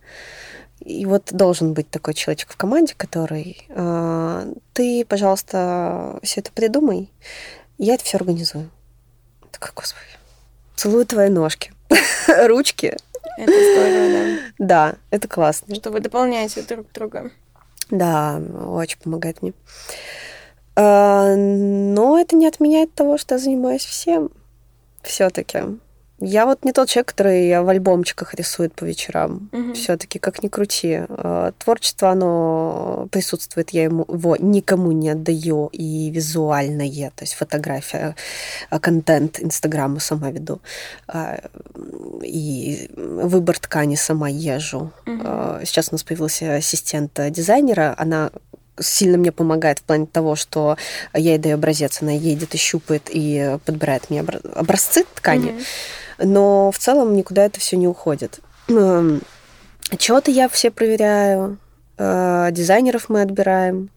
И 0.81 1.05
вот 1.05 1.33
должен 1.33 1.75
быть 1.75 1.90
такой 1.90 2.14
человечек 2.14 2.51
в 2.51 2.57
команде, 2.57 2.95
который 2.97 3.66
э, 3.69 4.55
ты, 4.73 5.05
пожалуйста, 5.05 6.19
все 6.23 6.40
это 6.40 6.53
придумай, 6.53 7.12
я 7.79 7.95
это 7.95 8.05
все 8.05 8.16
организую. 8.16 8.71
Такой, 9.51 9.71
господи, 9.75 10.07
целую 10.77 11.05
твои 11.07 11.29
ножки, 11.29 11.73
ручки. 12.29 12.97
Это 13.37 13.53
здорово, 13.53 14.11
да. 14.59 14.66
Да, 14.66 14.95
это 15.11 15.29
классно. 15.29 15.75
Что 15.75 15.90
вы 15.90 16.01
дополняете 16.01 16.62
друг 16.62 16.90
друга. 16.93 17.31
Да, 17.90 18.40
очень 18.66 18.99
помогает 18.99 19.43
мне. 19.43 19.53
А, 20.77 21.35
но 21.37 22.19
это 22.19 22.37
не 22.37 22.47
отменяет 22.47 22.95
того, 22.95 23.19
что 23.19 23.35
я 23.35 23.38
занимаюсь 23.38 23.85
всем 23.85 24.31
все-таки. 25.03 25.59
Я 26.21 26.45
вот 26.45 26.65
не 26.65 26.73
тот 26.73 26.89
человек, 26.89 27.09
который 27.09 27.63
в 27.63 27.69
альбомчиках 27.69 28.35
рисует 28.35 28.75
по 28.75 28.85
вечерам. 28.85 29.49
Угу. 29.53 29.73
Все-таки, 29.73 30.19
как 30.19 30.43
ни 30.43 30.49
крути. 30.49 31.01
Э, 31.09 31.53
творчество, 31.59 32.11
оно 32.11 33.09
присутствует, 33.11 33.71
я 33.71 33.85
ему, 33.85 34.05
его 34.07 34.37
никому 34.37 34.93
не 34.93 35.09
отдаю. 35.09 35.71
И 35.73 36.11
визуальное, 36.11 37.11
то 37.17 37.23
есть 37.23 37.35
фотография, 37.35 38.17
э, 38.71 38.79
контент 38.79 39.41
Инстаграма 39.41 39.99
сама 40.01 40.31
веду. 40.31 40.61
Э, 41.09 41.39
и 42.23 42.91
выбор 42.97 43.59
ткани 43.59 43.95
сама 43.95 44.29
езжу. 44.29 44.93
Угу. 45.07 45.65
Сейчас 45.65 45.89
у 45.89 45.95
нас 45.95 46.03
появился 46.03 46.57
ассистент 46.57 47.19
дизайнера. 47.31 47.95
Она 47.97 48.31
сильно 48.79 49.17
мне 49.17 49.33
помогает 49.33 49.79
в 49.79 49.83
плане 49.83 50.07
того, 50.07 50.37
что 50.37 50.77
я 51.15 51.31
ей 51.31 51.39
даю 51.39 51.55
образец, 51.55 52.03
она 52.03 52.13
едет 52.13 52.55
и 52.55 52.59
щупает 52.59 53.09
и 53.11 53.59
подбирает 53.65 54.11
мне 54.11 54.21
образцы 54.21 55.05
ткани. 55.15 55.53
Mm-hmm 55.53 55.65
но 56.21 56.71
в 56.71 56.79
целом 56.79 57.15
никуда 57.17 57.45
это 57.47 57.61
все 57.61 57.77
не 57.77 57.89
уходит. 57.89 58.41
Эм, 58.69 59.23
Чего-то 59.99 60.31
я 60.31 60.49
все 60.49 60.71
проверяю, 60.71 61.59
э, 61.99 62.49
дизайнеров 62.53 63.09
мы 63.09 63.23
отбираем. 63.23 63.91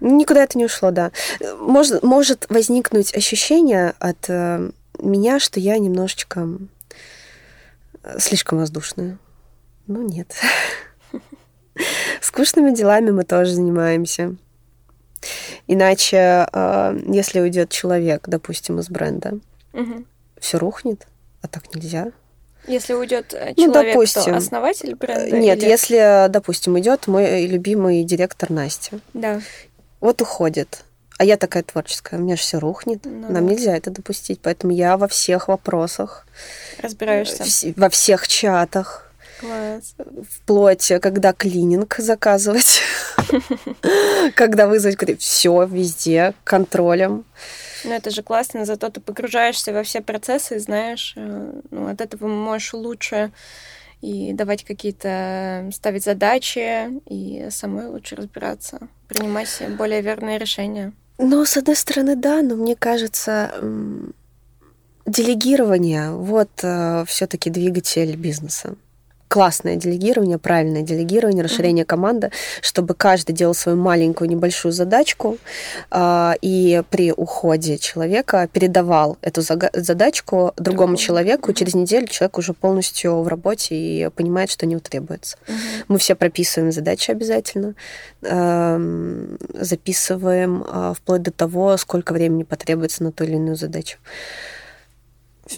Никуда 0.00 0.42
это 0.44 0.58
не 0.58 0.66
ушло, 0.66 0.90
да. 0.90 1.12
Может, 1.58 2.02
может 2.02 2.46
возникнуть 2.50 3.14
ощущение 3.14 3.94
от 3.98 4.28
э, 4.28 4.70
меня, 4.98 5.38
что 5.38 5.60
я 5.60 5.78
немножечко 5.78 6.48
э, 8.02 8.18
слишком 8.18 8.58
воздушная. 8.58 9.18
Ну, 9.86 10.02
нет. 10.06 10.34
Скучными 12.20 12.74
делами 12.74 13.10
мы 13.10 13.24
тоже 13.24 13.52
занимаемся. 13.52 14.36
Иначе, 15.66 16.46
если 17.06 17.40
уйдет 17.40 17.70
человек, 17.70 18.24
допустим, 18.28 18.78
из 18.78 18.90
бренда, 18.90 19.40
угу. 19.74 20.04
все 20.38 20.58
рухнет, 20.58 21.06
а 21.42 21.48
так 21.48 21.74
нельзя. 21.74 22.12
Если 22.66 22.94
уйдет 22.94 23.34
э, 23.34 23.52
ну, 23.56 23.64
человек, 23.64 23.84
ну, 23.84 23.92
допустим, 23.92 24.32
то 24.32 24.36
основатель 24.36 24.94
бренда? 24.94 25.36
Нет, 25.36 25.58
или... 25.58 25.68
если, 25.68 26.28
допустим, 26.30 26.78
идет 26.78 27.06
мой 27.06 27.46
любимый 27.46 28.04
директор 28.04 28.50
Настя. 28.50 29.00
Да. 29.12 29.40
Вот 30.00 30.22
уходит. 30.22 30.84
А 31.18 31.24
я 31.24 31.36
такая 31.36 31.62
творческая, 31.62 32.16
у 32.16 32.22
меня 32.22 32.36
же 32.36 32.42
все 32.42 32.58
рухнет. 32.58 33.04
Ну, 33.04 33.30
Нам 33.30 33.46
да. 33.46 33.52
нельзя 33.52 33.76
это 33.76 33.90
допустить. 33.90 34.40
Поэтому 34.42 34.72
я 34.72 34.96
во 34.96 35.08
всех 35.08 35.48
вопросах. 35.48 36.26
Разбираешься. 36.78 37.44
Во 37.76 37.88
всех 37.88 38.26
чатах. 38.26 39.12
Класс. 39.40 39.94
Вплоть, 40.28 40.92
когда 41.00 41.32
клининг 41.32 41.96
заказывать. 41.98 42.80
Когда 44.34 44.66
вызвать, 44.66 45.20
все 45.20 45.66
везде, 45.66 46.34
контролем. 46.44 47.24
Ну, 47.84 47.92
это 47.92 48.10
же 48.10 48.22
классно, 48.22 48.64
зато 48.64 48.90
ты 48.90 49.00
погружаешься 49.00 49.72
во 49.72 49.82
все 49.82 50.00
процессы 50.00 50.58
знаешь, 50.58 51.14
э, 51.16 51.60
ну, 51.70 51.88
от 51.88 52.00
этого 52.00 52.26
можешь 52.26 52.72
лучше 52.74 53.32
и 54.00 54.32
давать 54.32 54.64
какие-то, 54.64 55.70
ставить 55.72 56.04
задачи, 56.04 57.00
и 57.06 57.48
самой 57.50 57.86
лучше 57.86 58.16
разбираться, 58.16 58.88
принимать 59.08 59.62
более 59.78 60.02
верные 60.02 60.38
решения. 60.38 60.92
Ну, 61.18 61.44
с 61.44 61.56
одной 61.56 61.76
стороны, 61.76 62.16
да, 62.16 62.42
но 62.42 62.54
мне 62.56 62.76
кажется, 62.76 63.52
делегирование 65.06 66.10
вот 66.10 66.50
э, 66.62 67.04
все-таки 67.06 67.50
двигатель 67.50 68.16
бизнеса 68.16 68.76
классное 69.28 69.76
делегирование, 69.76 70.38
правильное 70.38 70.82
делегирование, 70.82 71.44
расширение 71.44 71.84
команды, 71.84 72.30
чтобы 72.60 72.94
каждый 72.94 73.32
делал 73.32 73.54
свою 73.54 73.78
маленькую 73.78 74.30
небольшую 74.30 74.72
задачку 74.72 75.38
э, 75.90 76.32
и 76.40 76.82
при 76.90 77.12
уходе 77.12 77.78
человека 77.78 78.48
передавал 78.52 79.18
эту 79.22 79.42
задачку 79.42 80.52
другому 80.56 80.96
человеку. 80.96 81.50
И 81.50 81.54
через 81.54 81.74
неделю 81.74 82.06
человек 82.06 82.38
уже 82.38 82.52
полностью 82.52 83.22
в 83.22 83.28
работе 83.28 83.74
и 83.74 84.08
понимает, 84.10 84.50
что 84.50 84.66
не 84.66 84.78
требуется. 84.78 85.36
Мы 85.88 85.98
все 85.98 86.14
прописываем 86.14 86.72
задачи 86.72 87.10
обязательно, 87.10 87.74
э, 88.22 89.36
записываем 89.54 90.64
э, 90.66 90.94
вплоть 90.96 91.22
до 91.22 91.30
того, 91.30 91.76
сколько 91.76 92.12
времени 92.12 92.42
потребуется 92.42 93.02
на 93.02 93.12
ту 93.12 93.24
или 93.24 93.34
иную 93.34 93.56
задачу. 93.56 93.98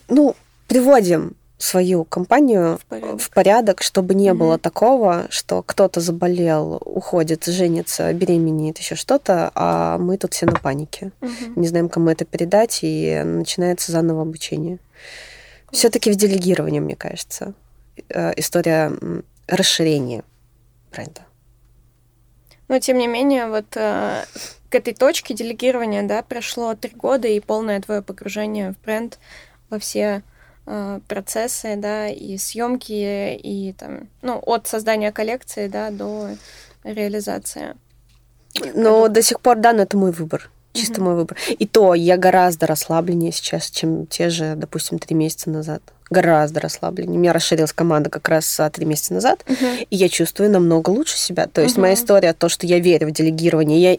Ну, 0.09 0.35
приводим 0.69 1.37
свою 1.59 2.05
компанию 2.05 2.79
в 2.79 2.85
порядок, 2.85 3.21
в 3.21 3.31
порядок 3.31 3.83
чтобы 3.83 4.15
не 4.15 4.31
угу. 4.31 4.41
было 4.41 4.59
такого, 4.59 5.27
что 5.31 5.63
кто-то 5.63 6.01
заболел, 6.01 6.81
уходит, 6.85 7.45
женится, 7.45 8.13
беременеет, 8.13 8.79
еще 8.79 8.95
что-то, 8.95 9.51
а 9.55 9.99
мы 9.99 10.19
тут 10.19 10.35
все 10.35 10.47
на 10.47 10.59
панике. 10.59 11.13
Угу. 11.21 11.61
Не 11.61 11.69
знаем, 11.69 11.89
кому 11.89 12.11
это 12.11 12.25
передать, 12.25 12.81
и 12.83 13.23
начинается 13.25 13.93
заново 13.93 14.23
обучение. 14.23 14.79
Все-таки 15.73 16.11
в 16.11 16.17
делегировании, 16.17 16.81
мне 16.81 16.97
кажется, 16.97 17.55
э, 18.09 18.33
история 18.37 18.93
расширения 19.49 20.25
бренда. 20.93 21.23
Но 22.69 22.79
тем 22.81 22.99
не 22.99 23.07
менее, 23.07 23.47
вот 23.47 23.77
э, 23.77 24.25
к 24.69 24.75
этой 24.75 24.95
точке 24.95 25.35
делегирования, 25.35 26.03
да, 26.03 26.23
прошло 26.23 26.75
три 26.75 26.91
года 26.91 27.29
и 27.29 27.41
полное 27.41 27.81
твое 27.81 28.03
погружение 28.03 28.73
в 28.73 28.85
бренд 28.85 29.19
во 29.71 29.79
все 29.79 30.23
процессы, 31.09 31.77
да, 31.77 32.09
и 32.09 32.37
съемки, 32.39 33.35
и 33.37 33.73
там, 33.79 34.09
ну, 34.23 34.39
от 34.45 34.67
создания 34.67 35.13
коллекции, 35.13 35.69
да, 35.69 35.91
до 35.91 36.31
реализации. 36.85 37.75
Но 38.75 39.09
до 39.09 39.23
сих 39.23 39.41
пор, 39.41 39.57
да, 39.57 39.73
но 39.73 39.83
это 39.83 39.97
мой 39.97 40.13
выбор. 40.13 40.51
Чисто 40.73 40.95
mm-hmm. 40.95 41.05
мой 41.05 41.15
выбор. 41.15 41.39
И 41.59 41.67
то 41.67 41.95
я 41.95 42.17
гораздо 42.17 42.67
расслабленнее 42.67 43.33
сейчас, 43.33 43.71
чем 43.71 44.07
те 44.07 44.29
же, 44.29 44.55
допустим, 44.57 44.99
три 44.99 45.15
месяца 45.15 45.49
назад. 45.51 45.83
Гораздо 46.11 46.61
расслабленнее. 46.61 47.17
У 47.17 47.21
меня 47.21 47.33
расширилась 47.33 47.73
команда 47.73 48.11
как 48.11 48.29
раз 48.29 48.61
три 48.73 48.85
месяца 48.85 49.15
назад, 49.15 49.43
mm-hmm. 49.47 49.87
и 49.89 49.97
я 49.97 50.09
чувствую 50.09 50.51
намного 50.51 50.91
лучше 50.91 51.17
себя. 51.17 51.47
То 51.47 51.63
есть 51.63 51.77
mm-hmm. 51.77 51.81
моя 51.81 51.95
история, 51.95 52.33
то, 52.33 52.49
что 52.49 52.67
я 52.67 52.79
верю 52.79 53.09
в 53.09 53.13
делегирование, 53.13 53.81
я 53.81 53.97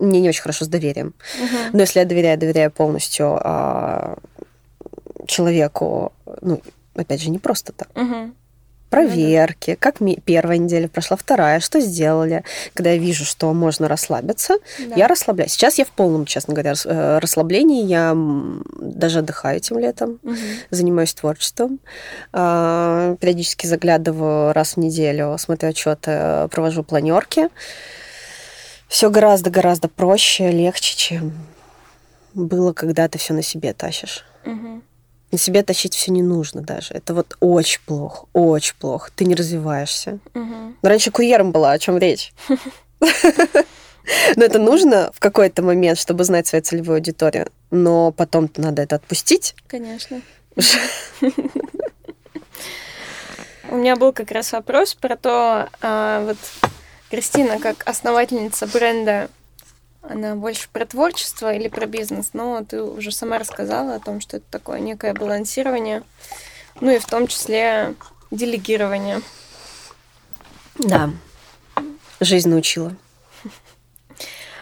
мне 0.00 0.20
не 0.20 0.28
очень 0.28 0.42
хорошо 0.42 0.64
с 0.64 0.68
доверием. 0.68 1.14
Uh-huh. 1.38 1.70
Но 1.72 1.80
если 1.80 2.00
я 2.00 2.06
доверяю, 2.06 2.38
доверяю 2.38 2.70
полностью 2.70 3.38
а, 3.38 4.16
человеку, 5.26 6.12
ну, 6.40 6.60
опять 6.94 7.22
же, 7.22 7.30
не 7.30 7.38
просто 7.38 7.72
так. 7.72 7.88
Угу. 7.94 8.32
Проверки, 8.90 9.76
как 9.76 9.98
первая 10.24 10.58
неделя 10.58 10.88
прошла, 10.88 11.16
вторая, 11.16 11.60
что 11.60 11.78
сделали. 11.78 12.42
Когда 12.74 12.90
я 12.90 12.98
вижу, 12.98 13.24
что 13.24 13.52
можно 13.52 13.86
расслабиться, 13.86 14.56
да. 14.80 14.96
я 14.96 15.06
расслабляюсь. 15.06 15.52
Сейчас 15.52 15.78
я 15.78 15.84
в 15.84 15.90
полном, 15.90 16.26
честно 16.26 16.54
говоря, 16.54 16.74
э, 16.84 17.18
расслаблении. 17.18 17.84
Я 17.84 18.16
даже 18.80 19.20
отдыхаю 19.20 19.58
этим 19.58 19.78
летом, 19.78 20.18
угу. 20.24 20.34
занимаюсь 20.70 21.14
творчеством. 21.14 21.78
А, 22.32 23.14
периодически 23.20 23.66
заглядываю 23.68 24.52
раз 24.54 24.74
в 24.74 24.78
неделю, 24.78 25.36
смотрю 25.38 25.68
отчеты, 25.68 26.48
провожу 26.50 26.82
планерки. 26.82 27.48
Все 28.88 29.08
гораздо-гораздо 29.08 29.86
проще, 29.86 30.50
легче, 30.50 30.96
чем 30.96 31.32
было, 32.34 32.72
когда 32.72 33.06
ты 33.06 33.18
все 33.18 33.34
на 33.34 33.42
себе 33.42 33.72
тащишь. 33.72 34.24
Угу. 34.44 34.82
На 35.32 35.38
себя 35.38 35.62
тащить 35.62 35.94
все 35.94 36.10
не 36.10 36.22
нужно 36.22 36.60
даже. 36.60 36.94
Это 36.94 37.14
вот 37.14 37.36
очень 37.40 37.80
плохо, 37.86 38.26
очень 38.32 38.74
плохо. 38.78 39.10
Ты 39.14 39.24
не 39.24 39.34
развиваешься. 39.34 40.18
Угу. 40.34 40.74
Раньше 40.82 41.10
курьером 41.10 41.52
была, 41.52 41.72
о 41.72 41.78
чем 41.78 41.98
речь. 41.98 42.32
Но 44.36 44.44
это 44.44 44.58
нужно 44.58 45.10
в 45.14 45.20
какой-то 45.20 45.62
момент, 45.62 45.98
чтобы 45.98 46.24
знать 46.24 46.46
свою 46.46 46.64
целевую 46.64 46.96
аудиторию. 46.96 47.48
Но 47.70 48.10
потом 48.12 48.50
надо 48.56 48.82
это 48.82 48.96
отпустить. 48.96 49.54
Конечно. 49.68 50.20
У 53.70 53.76
меня 53.76 53.94
был 53.94 54.12
как 54.12 54.32
раз 54.32 54.50
вопрос 54.52 54.94
про 54.94 55.16
то, 55.16 55.68
а, 55.80 56.24
вот 56.24 56.38
Кристина, 57.08 57.58
как 57.60 57.86
основательница 57.86 58.66
бренда 58.66 59.28
она 60.02 60.34
больше 60.34 60.68
про 60.72 60.86
творчество 60.86 61.54
или 61.54 61.68
про 61.68 61.86
бизнес, 61.86 62.30
но 62.32 62.64
ты 62.64 62.82
уже 62.82 63.12
сама 63.12 63.38
рассказала 63.38 63.96
о 63.96 64.00
том, 64.00 64.20
что 64.20 64.38
это 64.38 64.46
такое 64.50 64.80
некое 64.80 65.12
балансирование, 65.14 66.02
ну 66.80 66.90
и 66.90 66.98
в 66.98 67.06
том 67.06 67.26
числе 67.26 67.94
делегирование. 68.30 69.20
Да, 70.78 71.10
жизнь 72.20 72.48
научила. 72.48 72.96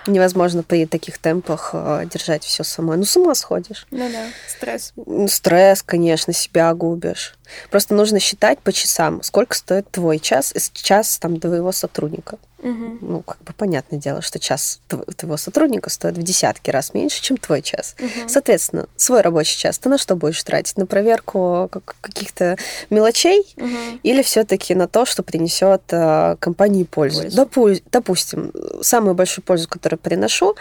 Невозможно 0.07 0.63
при 0.63 0.87
таких 0.87 1.19
темпах 1.19 1.71
э, 1.75 2.07
держать 2.11 2.43
все 2.43 2.65
самой. 2.65 2.97
Ну, 2.97 3.05
с 3.05 3.15
ума 3.19 3.35
сходишь. 3.35 3.87
Ну 3.91 4.11
да, 4.11 4.29
стресс. 4.49 4.95
Стресс, 5.29 5.83
конечно, 5.83 6.33
себя 6.33 6.73
губишь. 6.73 7.37
Просто 7.71 7.95
нужно 7.95 8.19
считать 8.19 8.59
по 8.61 8.73
часам, 8.73 9.23
сколько 9.23 9.55
стоит 9.55 9.91
твой 9.91 10.19
час 10.19 10.55
и 10.57 10.61
час 10.73 11.19
там 11.19 11.39
твоего 11.39 11.73
сотрудника. 11.73 12.39
Угу. 12.61 12.99
Ну, 13.01 13.23
как 13.23 13.39
бы 13.43 13.53
понятное 13.53 13.99
дело, 13.99 14.21
что 14.21 14.39
час 14.39 14.81
твоего 14.89 15.37
сотрудника 15.37 15.91
стоит 15.91 16.19
в 16.19 16.23
десятки 16.23 16.71
раз 16.71 16.93
меньше, 16.93 17.23
чем 17.23 17.37
твой 17.37 17.63
час. 17.63 17.95
Угу. 17.99 18.29
Соответственно, 18.29 18.89
свой 18.97 19.21
рабочий 19.21 19.59
час 19.59 19.79
ты 19.79 19.89
на 19.89 19.99
что 19.99 20.17
будешь 20.17 20.43
тратить? 20.43 20.77
На 20.77 20.87
проверку 20.87 21.71
каких-то 22.01 22.57
мелочей 22.91 23.47
угу. 23.57 24.01
или 24.03 24.23
все-таки 24.23 24.75
на 24.75 24.89
то, 24.89 25.05
что 25.05 25.23
принесет 25.23 25.83
э, 25.91 26.37
компании 26.41 26.85
пользу? 26.85 27.23
пользу. 27.23 27.37
Допу- 27.37 27.83
допустим, 27.91 28.53
самую 28.83 29.15
большую 29.15 29.45
пользу, 29.45 29.69
которую 29.69 29.99
приношу, 29.99 30.57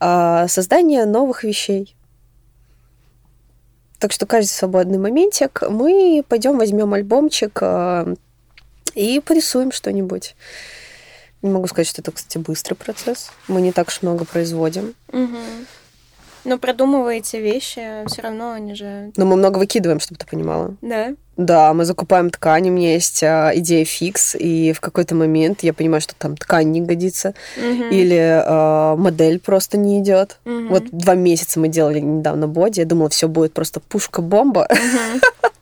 э, 0.00 0.46
создание 0.48 1.04
новых 1.04 1.44
вещей. 1.44 1.96
Так 3.98 4.12
что 4.12 4.24
каждый 4.24 4.50
свободный 4.50 4.98
моментик 4.98 5.62
мы 5.68 6.24
пойдем 6.26 6.58
возьмем 6.58 6.94
альбомчик 6.94 7.58
э, 7.60 8.14
и 8.94 9.20
порисуем 9.20 9.72
что-нибудь. 9.72 10.36
Не 11.42 11.50
могу 11.50 11.66
сказать, 11.66 11.88
что 11.88 12.02
это, 12.02 12.12
кстати, 12.12 12.38
быстрый 12.38 12.74
процесс. 12.74 13.30
Мы 13.48 13.60
не 13.60 13.72
так 13.72 13.88
уж 13.88 14.02
много 14.02 14.24
производим. 14.24 14.94
Угу. 15.12 15.38
Но 16.44 16.58
продумываете 16.58 17.40
вещи, 17.40 17.82
все 18.06 18.22
равно 18.22 18.52
они 18.52 18.74
же... 18.74 19.12
Но 19.16 19.26
мы 19.26 19.36
много 19.36 19.58
выкидываем, 19.58 20.00
чтобы 20.00 20.18
ты 20.18 20.26
понимала. 20.26 20.74
Да? 20.80 21.14
Да, 21.36 21.72
мы 21.74 21.84
закупаем 21.84 22.30
ткань, 22.30 22.68
у 22.68 22.72
меня 22.72 22.94
есть 22.94 23.22
а, 23.22 23.52
идея 23.54 23.84
фикс, 23.84 24.34
и 24.34 24.72
в 24.72 24.80
какой-то 24.80 25.14
момент 25.14 25.62
я 25.62 25.72
понимаю, 25.72 26.00
что 26.00 26.14
там 26.14 26.36
ткань 26.36 26.70
не 26.70 26.80
годится, 26.80 27.34
угу. 27.56 27.84
или 27.90 28.42
а, 28.44 28.96
модель 28.96 29.38
просто 29.38 29.76
не 29.78 30.00
идет. 30.00 30.38
Угу. 30.44 30.68
Вот 30.68 30.84
два 30.90 31.14
месяца 31.14 31.60
мы 31.60 31.68
делали 31.68 32.00
недавно 32.00 32.46
боди, 32.46 32.80
я 32.80 32.86
думала, 32.86 33.08
все 33.10 33.28
будет 33.28 33.52
просто 33.52 33.80
пушка-бомба. 33.80 34.68
Угу. 34.70 35.50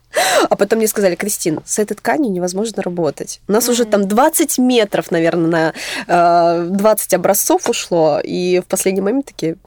А 0.49 0.55
потом 0.55 0.79
мне 0.79 0.87
сказали, 0.87 1.15
Кристин, 1.15 1.61
с 1.65 1.79
этой 1.79 1.95
тканью 1.95 2.31
невозможно 2.31 2.81
работать. 2.81 3.41
У 3.47 3.51
нас 3.51 3.67
mm-hmm. 3.67 3.71
уже 3.71 3.85
там 3.85 4.07
20 4.07 4.57
метров, 4.59 5.11
наверное, 5.11 5.73
на 6.07 6.65
20 6.65 7.13
э, 7.13 7.15
образцов 7.15 7.69
ушло, 7.69 8.19
и 8.23 8.59
в 8.59 8.65
последний 8.65 9.01
момент 9.01 9.27
такие, 9.27 9.57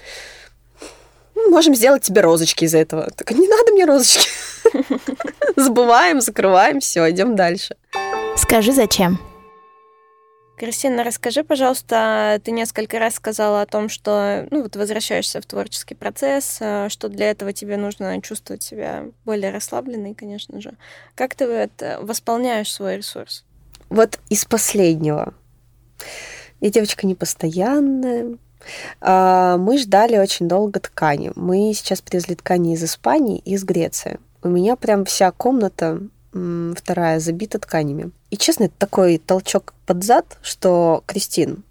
можем 1.48 1.74
сделать 1.74 2.03
тебе 2.03 2.20
розочки 2.20 2.64
из 2.64 2.74
этого. 2.74 3.11
Так 3.14 3.30
не 3.32 3.48
надо 3.48 3.72
мне 3.72 3.84
розочки. 3.84 4.28
Забываем, 5.57 6.20
закрываем, 6.20 6.80
все, 6.80 7.11
идем 7.11 7.36
дальше. 7.36 7.76
Скажи, 8.36 8.72
зачем? 8.72 9.18
Кристина, 10.57 11.03
расскажи, 11.03 11.42
пожалуйста, 11.42 12.40
ты 12.44 12.50
несколько 12.50 12.98
раз 12.98 13.14
сказала 13.14 13.62
о 13.62 13.66
том, 13.66 13.88
что 13.88 14.46
ну, 14.50 14.62
вот 14.62 14.76
возвращаешься 14.76 15.40
в 15.40 15.46
творческий 15.46 15.94
процесс, 15.94 16.59
э, 16.61 16.88
что 16.88 17.09
для 17.09 17.30
этого 17.30 17.53
тебе 17.53 17.76
нужно 17.76 18.20
чувствовать 18.22 18.62
себя 18.62 19.07
более 19.24 19.50
расслабленной, 19.50 20.14
конечно 20.14 20.61
же. 20.61 20.74
Как 21.14 21.34
ты 21.34 21.46
это 21.46 21.98
восполняешь 22.03 22.72
свой 22.72 22.98
ресурс? 22.98 23.44
Вот 23.88 24.20
из 24.28 24.44
последнего. 24.44 25.34
Я 26.61 26.70
девочка 26.70 27.07
непостоянная. 27.07 28.38
А, 29.00 29.57
мы 29.57 29.78
ждали 29.78 30.16
очень 30.18 30.48
долго 30.48 30.80
ткани. 30.80 31.32
Мы 31.34 31.72
сейчас 31.74 32.00
привезли 32.00 32.36
ткани 32.36 32.74
из 32.74 32.84
Испании 32.84 33.38
и 33.38 33.55
из 33.55 33.64
Греции. 33.64 34.20
У 34.42 34.48
меня 34.48 34.76
прям 34.76 35.05
вся 35.05 35.30
комната 35.32 36.00
вторая 36.32 37.20
забита 37.20 37.59
тканями. 37.59 38.11
И 38.33 38.39
честно, 38.39 38.64
это 38.64 38.74
такой 38.78 39.18
толчок 39.18 39.74
под 39.85 40.05
зад, 40.05 40.39
что, 40.41 41.05
Кристин, 41.05 41.64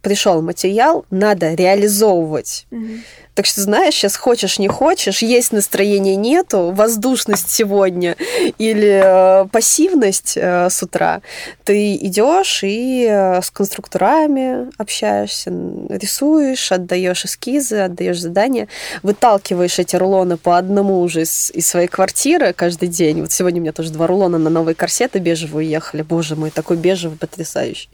пришел 0.00 0.42
материал, 0.42 1.04
надо 1.10 1.54
реализовывать. 1.54 2.68
Mm-hmm. 2.70 3.00
Так 3.34 3.46
что, 3.46 3.60
знаешь, 3.60 3.94
сейчас 3.94 4.16
хочешь, 4.16 4.58
не 4.58 4.68
хочешь, 4.68 5.22
есть 5.22 5.52
настроение 5.52 6.14
нету, 6.14 6.70
воздушность 6.72 7.50
сегодня 7.50 8.16
или 8.58 9.02
э, 9.04 9.46
пассивность 9.46 10.34
э, 10.36 10.70
с 10.70 10.82
утра, 10.82 11.20
ты 11.64 11.96
идешь 11.96 12.60
и 12.62 13.06
э, 13.10 13.42
с 13.42 13.50
конструкторами 13.50 14.70
общаешься, 14.78 15.50
рисуешь, 15.88 16.70
отдаешь 16.70 17.24
эскизы, 17.24 17.78
отдаешь 17.78 18.20
задания, 18.20 18.68
выталкиваешь 19.02 19.80
эти 19.80 19.96
рулоны 19.96 20.36
по 20.36 20.56
одному 20.56 21.00
уже 21.00 21.22
из, 21.22 21.50
из 21.50 21.66
своей 21.66 21.88
квартиры 21.88 22.52
каждый 22.52 22.88
день. 22.88 23.20
Вот 23.20 23.32
сегодня 23.32 23.58
у 23.60 23.62
меня 23.62 23.72
тоже 23.72 23.90
два 23.90 24.06
рулона 24.06 24.38
на 24.38 24.50
новые 24.50 24.76
корсеты 24.76 25.18
бежевые 25.18 25.68
ехали. 25.68 26.02
Боже 26.02 26.36
мой, 26.36 26.50
такой 26.50 26.76
бежевый 26.76 27.18
потрясающий. 27.18 27.88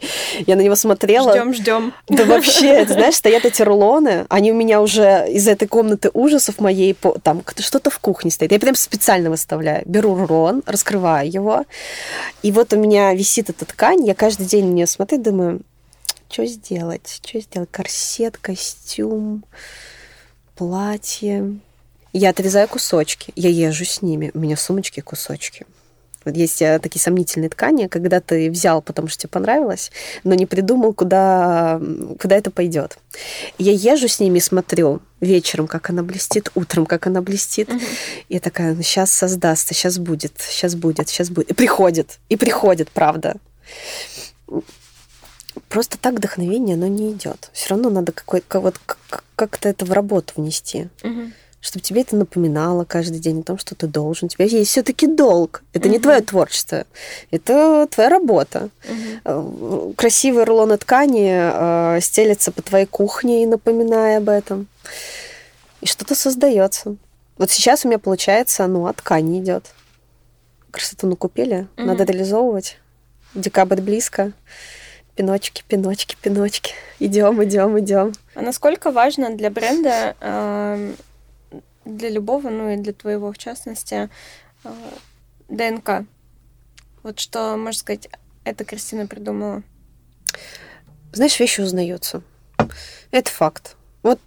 Я 0.46 0.56
на 0.56 0.60
него 0.60 0.74
смотрела. 0.74 1.32
Ждем, 1.32 1.54
ждем. 1.54 1.94
Да 2.08 2.24
вообще, 2.24 2.84
знаешь, 2.86 3.14
стоят 3.14 3.46
эти 3.46 3.62
рулоны, 3.62 4.26
они 4.28 4.52
у 4.52 4.54
меня 4.54 4.82
уже 4.82 5.29
из 5.30 5.48
этой 5.48 5.68
комнаты 5.68 6.10
ужасов 6.12 6.60
моей, 6.60 6.96
там 7.22 7.42
что-то 7.58 7.90
в 7.90 7.98
кухне 7.98 8.30
стоит. 8.30 8.52
Я 8.52 8.58
прям 8.58 8.74
специально 8.74 9.30
выставляю. 9.30 9.82
Беру 9.86 10.14
рулон, 10.14 10.62
раскрываю 10.66 11.30
его, 11.30 11.64
и 12.42 12.52
вот 12.52 12.72
у 12.72 12.76
меня 12.76 13.14
висит 13.14 13.50
эта 13.50 13.64
ткань, 13.64 14.06
я 14.06 14.14
каждый 14.14 14.46
день 14.46 14.66
на 14.66 14.72
нее 14.72 14.86
смотрю, 14.86 15.18
думаю, 15.18 15.60
что 16.28 16.46
сделать? 16.46 17.20
Что 17.24 17.40
сделать? 17.40 17.68
Корсет, 17.72 18.36
костюм, 18.36 19.44
платье. 20.54 21.58
Я 22.12 22.30
отрезаю 22.30 22.68
кусочки, 22.68 23.32
я 23.36 23.48
езжу 23.48 23.84
с 23.84 24.02
ними, 24.02 24.30
у 24.34 24.38
меня 24.38 24.56
в 24.56 24.60
сумочке 24.60 25.02
кусочки. 25.02 25.66
Вот 26.24 26.36
есть 26.36 26.60
э, 26.60 26.78
такие 26.78 27.00
сомнительные 27.00 27.48
ткани, 27.48 27.86
когда 27.86 28.20
ты 28.20 28.50
взял, 28.50 28.82
потому 28.82 29.08
что 29.08 29.22
тебе 29.22 29.30
понравилось, 29.30 29.90
но 30.22 30.34
не 30.34 30.46
придумал, 30.46 30.92
куда, 30.92 31.80
куда 32.20 32.36
это 32.36 32.50
пойдет. 32.50 32.98
Я 33.58 33.72
езжу 33.72 34.08
с 34.08 34.20
ними, 34.20 34.38
смотрю 34.38 35.00
вечером, 35.20 35.66
как 35.66 35.90
она 35.90 36.02
блестит, 36.02 36.50
утром, 36.54 36.86
как 36.86 37.06
она 37.06 37.22
блестит. 37.22 37.70
Угу. 37.70 37.80
Я 38.28 38.40
такая, 38.40 38.74
ну 38.74 38.82
сейчас 38.82 39.10
создастся, 39.10 39.74
сейчас 39.74 39.98
будет, 39.98 40.34
сейчас 40.38 40.74
будет, 40.74 41.08
сейчас 41.08 41.30
будет. 41.30 41.50
И 41.50 41.54
приходит, 41.54 42.18
и 42.28 42.36
приходит, 42.36 42.90
правда. 42.90 43.36
Просто 45.68 45.98
так 45.98 46.14
вдохновение, 46.14 46.74
оно 46.74 46.86
не 46.86 47.12
идет. 47.12 47.50
Все 47.52 47.70
равно 47.70 47.90
надо 47.90 48.12
какой-то 48.12 48.60
вот 48.60 48.78
как-то 49.36 49.68
это 49.68 49.84
в 49.84 49.92
работу 49.92 50.34
внести. 50.36 50.88
Угу 51.02 51.32
чтобы 51.60 51.82
тебе 51.82 52.00
это 52.00 52.16
напоминало 52.16 52.84
каждый 52.84 53.18
день 53.18 53.40
о 53.40 53.42
том, 53.42 53.58
что 53.58 53.74
ты 53.74 53.86
должен. 53.86 54.26
У 54.26 54.28
тебя 54.28 54.46
есть 54.46 54.70
все-таки 54.70 55.06
долг. 55.06 55.62
Это 55.72 55.86
угу. 55.86 55.92
не 55.92 55.98
твое 55.98 56.20
творчество, 56.22 56.84
это 57.30 57.86
твоя 57.90 58.08
работа. 58.08 58.70
Угу. 59.24 59.94
Красивые 59.96 60.44
рулоны 60.44 60.78
ткани 60.78 61.96
э, 61.96 62.00
стелятся 62.00 62.50
по 62.50 62.62
твоей 62.62 62.86
кухне 62.86 63.42
и 63.42 63.46
напоминая 63.46 64.18
об 64.18 64.30
этом. 64.30 64.68
И 65.82 65.86
что-то 65.86 66.14
создается. 66.14 66.96
Вот 67.36 67.50
сейчас 67.50 67.84
у 67.84 67.88
меня 67.88 67.98
получается, 67.98 68.66
ну, 68.66 68.86
от 68.86 68.96
ткани 68.96 69.40
идет. 69.40 69.66
Красоту 70.70 71.06
накупили, 71.06 71.68
угу. 71.76 71.86
надо 71.86 72.04
реализовывать. 72.04 72.78
Декабрь 73.34 73.80
близко. 73.80 74.32
Пиночки, 75.14 75.62
пиночки, 75.68 76.16
пиночки. 76.22 76.72
Идем, 76.98 77.44
идем, 77.44 77.78
идем. 77.78 78.12
А 78.34 78.40
насколько 78.40 78.90
важно 78.90 79.36
для 79.36 79.50
бренда 79.50 80.16
э, 80.20 80.94
для 81.96 82.10
любого, 82.10 82.48
ну 82.48 82.70
и 82.70 82.76
для 82.76 82.92
твоего 82.92 83.32
в 83.32 83.38
частности, 83.38 84.08
э, 84.64 84.70
ДНК. 85.48 86.06
Вот 87.02 87.18
что, 87.18 87.56
можно 87.56 87.78
сказать, 87.78 88.08
это 88.44 88.64
Кристина 88.64 89.06
придумала. 89.06 89.62
Знаешь, 91.12 91.38
вещи 91.40 91.60
узнаются. 91.60 92.22
Это 93.10 93.30
факт. 93.30 93.76
Вот 94.02 94.20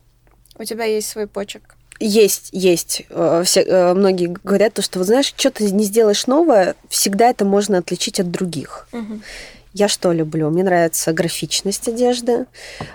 у 0.57 0.63
тебя 0.63 0.85
есть 0.85 1.09
свой 1.09 1.27
почерк. 1.27 1.75
Есть, 1.99 2.49
есть. 2.51 3.03
Э, 3.09 3.43
все, 3.45 3.61
э, 3.61 3.93
многие 3.93 4.27
говорят, 4.43 4.73
то, 4.73 4.81
что, 4.81 4.99
вот 4.99 5.07
знаешь, 5.07 5.33
что 5.35 5.51
ты 5.51 5.71
не 5.71 5.85
сделаешь 5.85 6.27
новое, 6.27 6.75
всегда 6.89 7.29
это 7.29 7.45
можно 7.45 7.77
отличить 7.77 8.19
от 8.19 8.31
других. 8.31 8.87
Угу. 8.91 9.21
Я 9.73 9.87
что 9.87 10.11
люблю? 10.11 10.49
Мне 10.49 10.63
нравится 10.63 11.13
графичность 11.13 11.87
одежды, 11.87 12.45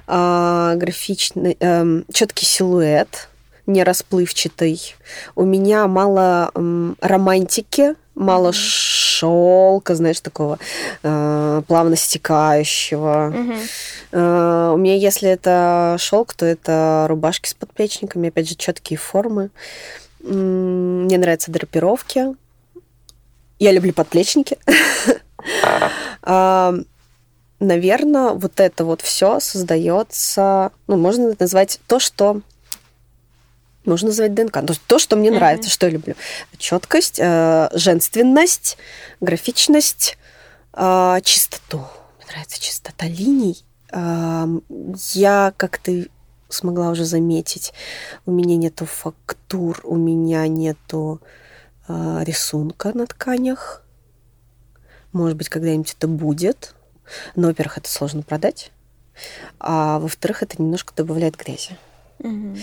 а, 0.07 0.77
графичный, 0.77 1.57
эм, 1.59 2.05
четкий 2.13 2.47
силуэт, 2.47 3.29
не 3.69 3.85
расплывчатый. 3.85 4.97
У 5.37 5.45
меня 5.45 5.87
мало 5.87 6.51
м, 6.55 6.97
романтики, 7.01 7.95
мало 8.15 8.49
mm-hmm. 8.49 8.55
шелка, 8.55 9.95
знаешь, 9.95 10.21
такого 10.21 10.59
э, 11.03 11.63
плавно 11.69 11.95
стекающего. 11.95 13.31
Mm-hmm. 13.31 13.59
Э, 14.13 14.71
у 14.75 14.77
меня, 14.79 14.97
если 14.97 15.29
это 15.29 15.97
шелк, 15.99 16.35
то 16.35 16.47
это 16.47 17.07
рубашки 17.09 17.49
с 17.49 17.55
подплечниками, 17.55 18.31
опять 18.31 18.49
же, 18.49 18.57
четкие 18.57 18.99
формы. 18.99 19.51
Мне 20.21 21.19
нравятся 21.19 21.53
драпировки. 21.53 22.35
Я 23.59 23.73
люблю 23.73 23.93
подплечники. 23.93 24.57
Наверное, 27.61 28.31
вот 28.31 28.61
это 28.61 28.85
вот 28.85 29.01
все 29.01 29.41
создается, 29.41 30.71
ну, 30.87 30.97
можно 30.97 31.35
назвать 31.39 31.81
то, 31.89 31.99
что 31.99 32.41
можно 33.89 34.09
назвать 34.09 34.35
ДНК. 34.35 34.65
То, 34.67 34.75
то 34.87 34.99
что 34.99 35.17
мне 35.17 35.31
mm-hmm. 35.31 35.35
нравится, 35.35 35.71
что 35.71 35.87
я 35.87 35.93
люблю. 35.93 36.15
Четкость, 36.57 37.19
э, 37.19 37.69
женственность, 37.73 38.79
графичность, 39.21 40.19
э, 40.75 41.19
чистоту. 41.25 41.79
Мне 42.19 42.27
нравится 42.33 42.61
чистота 42.61 43.07
линий. 43.07 43.65
Э, 43.93 44.47
я, 45.15 45.53
как 45.57 45.79
ты 45.79 46.09
смогла 46.49 46.91
уже 46.91 47.05
заметить, 47.05 47.73
у 48.27 48.31
меня 48.31 48.57
нету 48.57 48.87
фактур, 48.87 49.81
у 49.85 49.97
меня 49.97 50.47
нету 50.47 51.21
э, 51.89 52.21
рисунка 52.25 52.93
на 52.97 53.07
тканях. 53.07 53.83
Может 55.13 55.37
быть, 55.37 55.49
когда-нибудь 55.49 55.95
это 55.99 56.09
будет. 56.09 56.75
Но, 57.35 57.49
во-первых, 57.49 57.79
это 57.79 57.91
сложно 57.91 58.23
продать. 58.23 58.71
А 59.59 59.99
во-вторых, 59.99 60.43
это 60.43 60.61
немножко 60.61 60.95
добавляет 60.95 61.37
грязи. 61.37 61.77
Угу. 62.19 62.57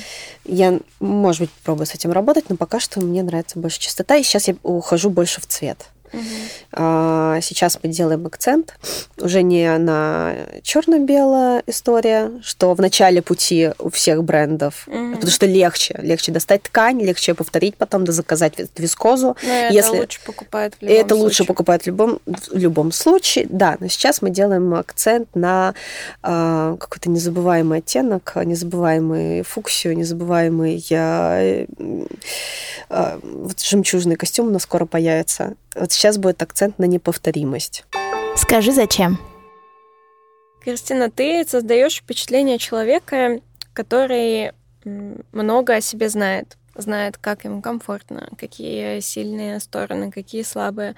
Я, 0.46 0.80
может 1.00 1.42
быть, 1.42 1.52
пробую 1.64 1.86
с 1.86 1.96
этим 1.96 2.12
работать, 2.12 2.50
но 2.50 2.56
пока 2.56 2.80
что 2.80 3.02
мне 3.02 3.24
нравится 3.24 3.60
больше 3.60 3.80
чистота, 3.80 4.16
и 4.16 4.24
сейчас 4.24 4.48
я 4.48 4.56
ухожу 4.64 5.10
больше 5.10 5.42
в 5.42 5.48
цвет. 5.48 5.90
А, 6.72 7.40
сейчас 7.42 7.80
мы 7.82 7.90
делаем 7.90 8.26
акцент 8.26 8.76
уже 9.18 9.42
не 9.42 9.78
на 9.78 10.36
черно-белая 10.62 11.64
история, 11.68 12.32
что 12.42 12.74
в 12.74 12.82
начале 12.82 13.22
пути 13.22 13.72
у 13.80 13.90
всех 13.90 14.24
брендов, 14.24 14.88
угу. 14.88 15.14
потому 15.14 15.32
что 15.32 15.46
легче, 15.46 15.96
легче 16.02 16.32
достать 16.32 16.64
ткань, 16.64 17.02
легче 17.02 17.34
повторить 17.34 17.76
потом, 17.78 18.06
да 18.06 18.12
заказать 18.12 18.54
вискозу. 18.78 19.36
Но 19.44 19.50
это 19.50 19.74
Если... 19.74 19.98
лучше 20.00 20.20
покупают 20.26 20.76
в 20.76 20.82
любом 20.82 20.96
Это 20.98 21.10
случае. 21.10 21.24
лучше 21.24 21.46
покупают 21.46 21.84
в 21.84 21.88
любом, 21.88 22.20
в 22.26 22.58
любом 22.58 22.92
случае, 22.92 23.48
да. 23.50 23.78
Но 23.80 23.88
сейчас 23.88 24.22
мы 24.22 24.30
делаем 24.30 24.74
акцент 24.74 25.34
на 25.36 25.74
э, 26.24 26.78
какой-то 26.80 27.10
незабываемый 27.10 27.80
оттенок, 27.80 28.34
незабываемый 28.36 29.44
фуксию, 29.44 29.98
незабываемый 29.98 30.86
э, 30.90 31.66
э, 32.90 33.20
вот 33.22 33.62
жемчужный 33.62 34.16
костюм 34.16 34.48
у 34.48 34.52
нас 34.52 34.64
скоро 34.64 34.86
появится. 34.86 35.56
Вот 35.76 35.92
сейчас 35.92 36.18
будет 36.18 36.42
акцент 36.42 36.80
на 36.80 36.86
неповторимость. 36.86 37.84
Скажи, 38.36 38.72
зачем? 38.72 39.20
Кристина, 40.62 41.12
ты 41.12 41.46
создаешь 41.46 41.98
впечатление 41.98 42.58
человека, 42.58 43.40
который 43.74 44.52
много 44.84 45.76
о 45.76 45.82
себе 45.82 46.10
знает, 46.10 46.58
знает, 46.76 47.18
как 47.18 47.44
ему 47.46 47.62
комфортно, 47.62 48.30
какие 48.38 49.00
сильные 49.00 49.60
стороны, 49.60 50.12
какие 50.12 50.44
слабые. 50.44 50.96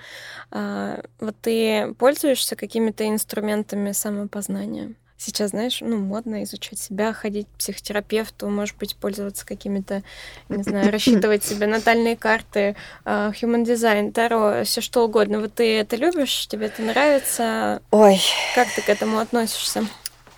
А, 0.52 1.02
вот 1.20 1.36
ты 1.42 1.94
пользуешься 1.98 2.56
какими-то 2.56 3.08
инструментами 3.08 3.92
самопознания? 3.92 4.94
Сейчас, 5.18 5.50
знаешь, 5.50 5.80
ну, 5.82 5.98
модно 5.98 6.44
изучать 6.44 6.80
себя, 6.80 7.12
ходить 7.12 7.48
к 7.48 7.58
психотерапевту, 7.58 8.50
может 8.50 8.78
быть, 8.78 8.96
пользоваться 8.96 9.46
какими-то, 9.46 10.04
не 10.48 10.62
знаю, 10.62 10.92
рассчитывать 10.92 11.44
себе 11.44 11.66
натальные 11.66 12.16
карты, 12.16 12.76
uh, 13.04 13.34
human 13.34 13.64
design, 13.66 14.12
таро, 14.12 14.64
все 14.64 14.80
что 14.80 15.04
угодно. 15.06 15.40
Вот 15.40 15.56
ты 15.56 15.80
это 15.80 15.96
любишь, 15.96 16.48
тебе 16.48 16.68
это 16.68 16.84
нравится? 16.84 17.82
Ой. 17.90 18.22
Как 18.54 18.68
ты 18.76 18.82
к 18.82 18.90
этому 18.90 19.18
относишься? 19.18 19.88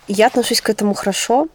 Я 0.08 0.28
отношусь 0.28 0.60
к 0.62 0.70
этому 0.70 0.94
хорошо. 0.94 1.48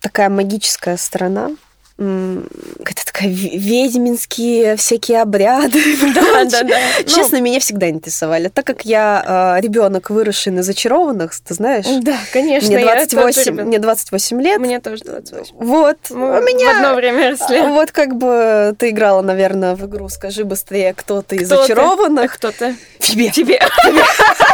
Такая 0.00 0.28
магическая 0.28 0.96
сторона 0.96 1.50
какая-то 1.96 3.06
такая 3.06 3.28
ведьминские 3.28 4.76
всякие 4.76 5.22
обряды. 5.22 5.80
Да, 6.14 6.44
да, 6.44 6.62
да. 6.62 6.76
Честно, 7.06 7.38
ну, 7.38 7.44
меня 7.44 7.60
всегда 7.60 7.88
интересовали. 7.88 8.48
Так 8.48 8.66
как 8.66 8.84
я 8.84 9.56
э, 9.56 9.60
ребенок, 9.60 10.10
выросший 10.10 10.52
на 10.52 10.62
зачарованных, 10.62 11.32
ты 11.40 11.54
знаешь? 11.54 11.86
Да, 12.02 12.16
конечно. 12.32 12.68
Мне 12.68 12.84
28, 12.84 13.62
мне 13.62 13.78
28 13.78 14.42
лет. 14.42 14.60
Мне 14.60 14.80
тоже 14.80 15.04
28. 15.04 15.54
Вот. 15.56 15.96
Мы 16.10 16.38
у 16.38 16.42
меня... 16.42 16.72
В 16.72 16.76
одно 16.76 16.94
время 16.94 17.30
росли. 17.30 17.60
Вот 17.74 17.90
как 17.90 18.16
бы 18.16 18.74
ты 18.78 18.90
играла, 18.90 19.22
наверное, 19.22 19.74
в 19.74 19.86
игру 19.86 20.08
«Скажи 20.08 20.44
быстрее, 20.44 20.94
кто 20.94 21.22
ты 21.22 21.36
из 21.36 21.48
зачарованных». 21.48 22.34
Кто 22.34 22.50
ты? 22.50 22.76
Тебе. 22.98 23.30
Тебе. 23.30 23.60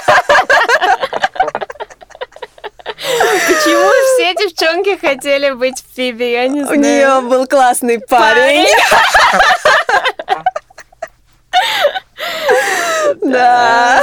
Почему 3.65 3.91
все 4.15 4.35
девчонки 4.35 4.97
хотели 4.99 5.51
быть 5.51 5.85
Фиби, 5.95 6.25
я 6.25 6.49
не 6.49 6.63
У 6.63 6.67
знаю. 6.67 6.81
нее 6.81 7.21
был 7.23 7.47
классный 7.47 7.99
парень. 8.01 8.67
Да. 13.23 14.03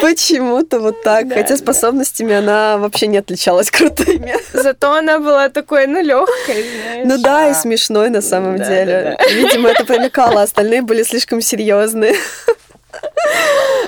Почему-то 0.00 0.80
вот 0.80 1.02
так. 1.02 1.28
Да, 1.28 1.34
Хотя 1.36 1.50
да. 1.50 1.56
способностями 1.56 2.34
она 2.34 2.78
вообще 2.78 3.06
не 3.06 3.18
отличалась 3.18 3.70
крутыми. 3.70 4.34
Зато 4.52 4.92
она 4.92 5.18
была 5.18 5.48
такой, 5.48 5.86
ну, 5.86 6.02
легкой, 6.02 6.64
знаешь. 6.82 7.06
Ну 7.06 7.18
да, 7.18 7.48
и 7.50 7.54
смешной 7.54 8.10
на 8.10 8.20
самом 8.22 8.58
Да, 8.58 8.64
деле. 8.66 9.16
да, 9.18 9.26
Видимо, 9.28 9.70
это 9.70 9.84
привлекало, 9.86 10.42
остальные 10.42 10.82
были 10.82 11.02
слишком 11.02 11.40
серьезные. 11.40 12.14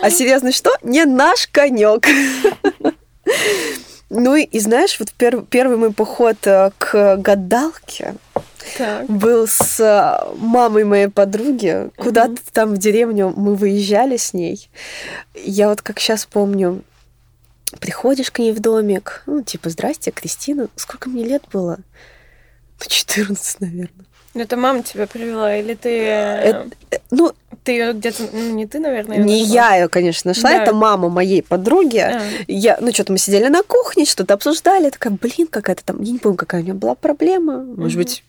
А 0.03 0.11
серьезный 0.11 0.53
что? 0.53 0.71
Не 0.83 1.05
наш 1.05 1.47
конек. 1.47 2.07
Ну 4.11 4.35
и, 4.37 4.43
и 4.43 4.59
знаешь, 4.61 4.99
вот 5.01 5.09
пер- 5.19 5.47
первый 5.49 5.79
мой 5.79 5.91
поход 5.93 6.37
э, 6.47 6.71
к 6.77 7.17
гадалке 7.17 8.15
Так. 8.77 9.07
был 9.09 9.47
с 9.49 9.81
э, 9.81 10.35
мамой 10.37 10.85
моей 10.85 11.09
подруги. 11.09 11.89
Куда-то 11.97 12.37
там 12.53 12.75
в 12.75 12.79
деревню 12.79 13.33
мы 13.35 13.55
выезжали 13.55 14.19
с 14.19 14.35
ней. 14.35 14.69
Я 15.35 15.71
вот 15.71 15.81
как 15.81 15.99
сейчас 15.99 16.27
помню, 16.27 16.83
приходишь 17.81 18.31
к 18.31 18.39
ней 18.39 18.53
в 18.53 18.61
домик, 18.61 19.23
ну, 19.25 19.43
типа, 19.43 19.71
здрасте, 19.71 20.11
Кристина. 20.11 20.69
Сколько 20.77 21.09
мне 21.09 21.25
лет 21.25 21.45
было? 21.51 21.79
Ну, 21.79 22.87
14, 22.87 23.61
наверное. 23.61 24.07
Ну, 24.35 24.41
это 24.41 24.57
мама 24.57 24.83
тебя 24.83 25.07
привела, 25.07 25.55
или 25.57 25.75
ты... 25.75 25.91
э, 25.91 26.41
Это- 26.43 26.71
э, 26.91 26.97
ну, 27.11 27.33
Ты 27.65 27.73
её 27.73 27.93
где-то... 27.93 28.23
Ну, 28.33 28.55
не 28.55 28.67
ты, 28.67 28.79
наверное, 28.81 29.19
не 29.19 29.41
нашла. 29.43 29.55
я 29.55 29.77
ее, 29.77 29.89
конечно, 29.89 30.31
нашла, 30.31 30.51
Да. 30.51 30.63
это 30.63 30.75
мама 30.75 31.09
моей 31.11 31.43
подруги. 31.43 31.99
А, 31.99 32.21
Я, 32.49 32.77
ну, 32.81 32.93
что-то 32.93 33.13
мы 33.13 33.19
сидели 33.19 33.49
на 33.49 33.63
кухне, 33.63 34.05
что-то 34.05 34.35
обсуждали. 34.35 34.85
Я 34.85 34.91
такая, 34.91 35.13
блин, 35.13 35.47
какая-то 35.49 35.85
там, 35.85 36.03
я 36.03 36.13
не 36.13 36.19
помню, 36.19 36.37
какая 36.39 36.63
у 36.63 36.65
нее 36.65 36.75
была 36.75 36.95
проблема. 36.95 37.59
Может 37.59 37.97
Мгм. 37.99 38.05
быть, 38.05 38.25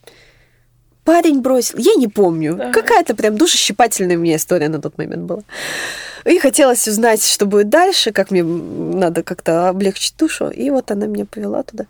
парень 1.04 1.42
бросил. 1.42 1.78
Я 1.80 1.96
не 1.96 2.08
помню. 2.08 2.54
Ага. 2.62 2.72
Какая-то 2.74 3.16
прям 3.16 3.38
душещипательная 3.38 4.18
у 4.18 4.20
меня 4.20 4.36
история 4.36 4.70
на 4.70 4.80
тот 4.82 4.98
момент 4.98 5.24
была. 5.24 5.42
И 6.26 6.40
хотелось 6.40 6.88
узнать, 6.88 7.26
что 7.26 7.46
будет 7.46 7.70
дальше, 7.70 8.12
как 8.12 8.32
мне 8.32 8.44
надо 8.44 9.24
как-то 9.24 9.70
облегчить 9.70 10.16
душу. 10.18 10.50
И 10.50 10.70
вот 10.70 10.92
она 10.92 11.06
меня 11.06 11.26
повела 11.26 11.64
туда. 11.64 11.86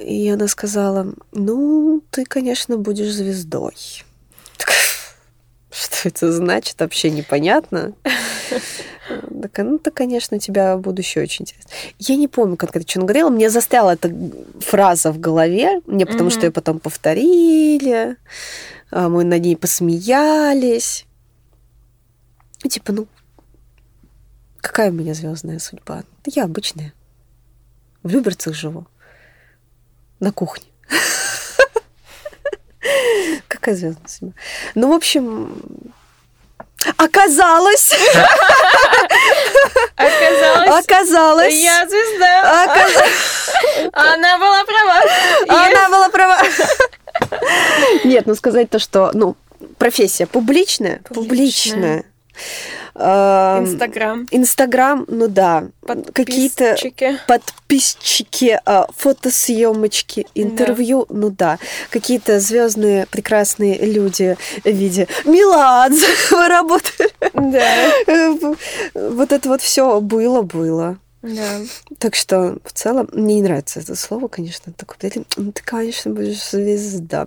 И 0.00 0.28
она 0.28 0.48
сказала, 0.48 1.12
ну, 1.32 2.02
ты, 2.10 2.24
конечно, 2.24 2.76
будешь 2.76 3.12
звездой. 3.12 3.74
Что 5.70 6.08
это 6.08 6.32
значит, 6.32 6.80
вообще 6.80 7.10
непонятно. 7.10 7.92
Так, 9.40 9.58
ну, 9.58 9.78
то, 9.78 9.92
конечно, 9.92 10.36
у 10.36 10.40
тебя 10.40 10.76
будущее 10.76 11.22
очень 11.22 11.44
интересно. 11.44 11.70
Я 12.00 12.16
не 12.16 12.26
помню 12.26 12.56
конкретно, 12.56 12.90
что 12.90 12.98
она 12.98 13.06
говорила. 13.06 13.30
Мне 13.30 13.50
застряла 13.50 13.90
эта 13.90 14.12
фраза 14.58 15.12
в 15.12 15.20
голове, 15.20 15.80
мне 15.86 16.06
потому 16.06 16.30
что 16.30 16.44
ее 16.44 16.50
потом 16.50 16.80
повторили, 16.80 18.16
а, 18.90 19.08
мы 19.08 19.22
над 19.22 19.42
ней 19.42 19.56
посмеялись. 19.56 21.06
Типа, 22.68 22.92
ну, 22.92 23.06
какая 24.66 24.90
у 24.90 24.92
меня 24.94 25.14
звездная 25.14 25.58
судьба? 25.60 26.02
Да 26.24 26.32
я 26.34 26.44
обычная. 26.44 26.92
В 28.02 28.10
Люберцах 28.10 28.54
живу. 28.54 28.86
На 30.20 30.32
кухне. 30.32 30.66
Какая 33.48 33.74
звездная 33.76 34.08
судьба? 34.08 34.32
Ну, 34.74 34.88
в 34.92 34.94
общем, 34.94 35.62
оказалось, 36.96 37.92
Оказалось, 39.96 40.84
оказалось, 40.84 41.54
я 41.54 41.86
звезда. 41.88 42.64
оказалось, 42.64 43.90
Она 43.92 44.38
была 44.38 44.64
права. 44.64 45.00
она 45.48 45.88
была 45.88 46.08
права. 46.10 46.38
Нет, 48.04 48.26
ну 48.26 48.34
сказать 48.34 48.68
то, 48.70 48.78
что, 48.78 49.10
ну, 49.14 49.36
профессия 49.78 50.26
публичная, 50.26 51.00
Публичная. 51.08 52.04
публичная. 52.04 52.04
Эм, 52.94 53.64
Инстаграм. 53.64 54.26
Инстаграм, 54.30 55.04
ну 55.08 55.28
да, 55.28 55.68
какие-то 56.12 56.76
Подписчики. 57.26 58.58
а, 58.64 58.86
фотосъемочки, 58.96 60.26
интервью, 60.34 61.06
ну 61.10 61.30
да, 61.30 61.58
какие-то 61.90 62.40
звездные 62.40 63.06
прекрасные 63.06 63.78
люди 63.84 64.36
в 64.64 64.70
виде 64.70 65.08
Меладзе, 65.24 66.06
вы 66.30 66.48
работали. 66.48 67.10
Да. 67.34 68.54
Вот 68.94 69.32
это 69.32 69.48
вот 69.48 69.60
все 69.62 70.00
было, 70.00 70.42
было. 70.42 70.98
Да. 71.22 71.60
Так 71.98 72.14
что 72.14 72.58
в 72.64 72.72
целом 72.72 73.08
мне 73.12 73.36
не 73.36 73.42
нравится 73.42 73.80
это 73.80 73.94
слово, 73.94 74.28
конечно, 74.28 74.72
такое, 74.72 75.10
ты, 75.10 75.24
конечно, 75.64 76.12
будешь 76.12 76.42
звезда. 76.50 77.26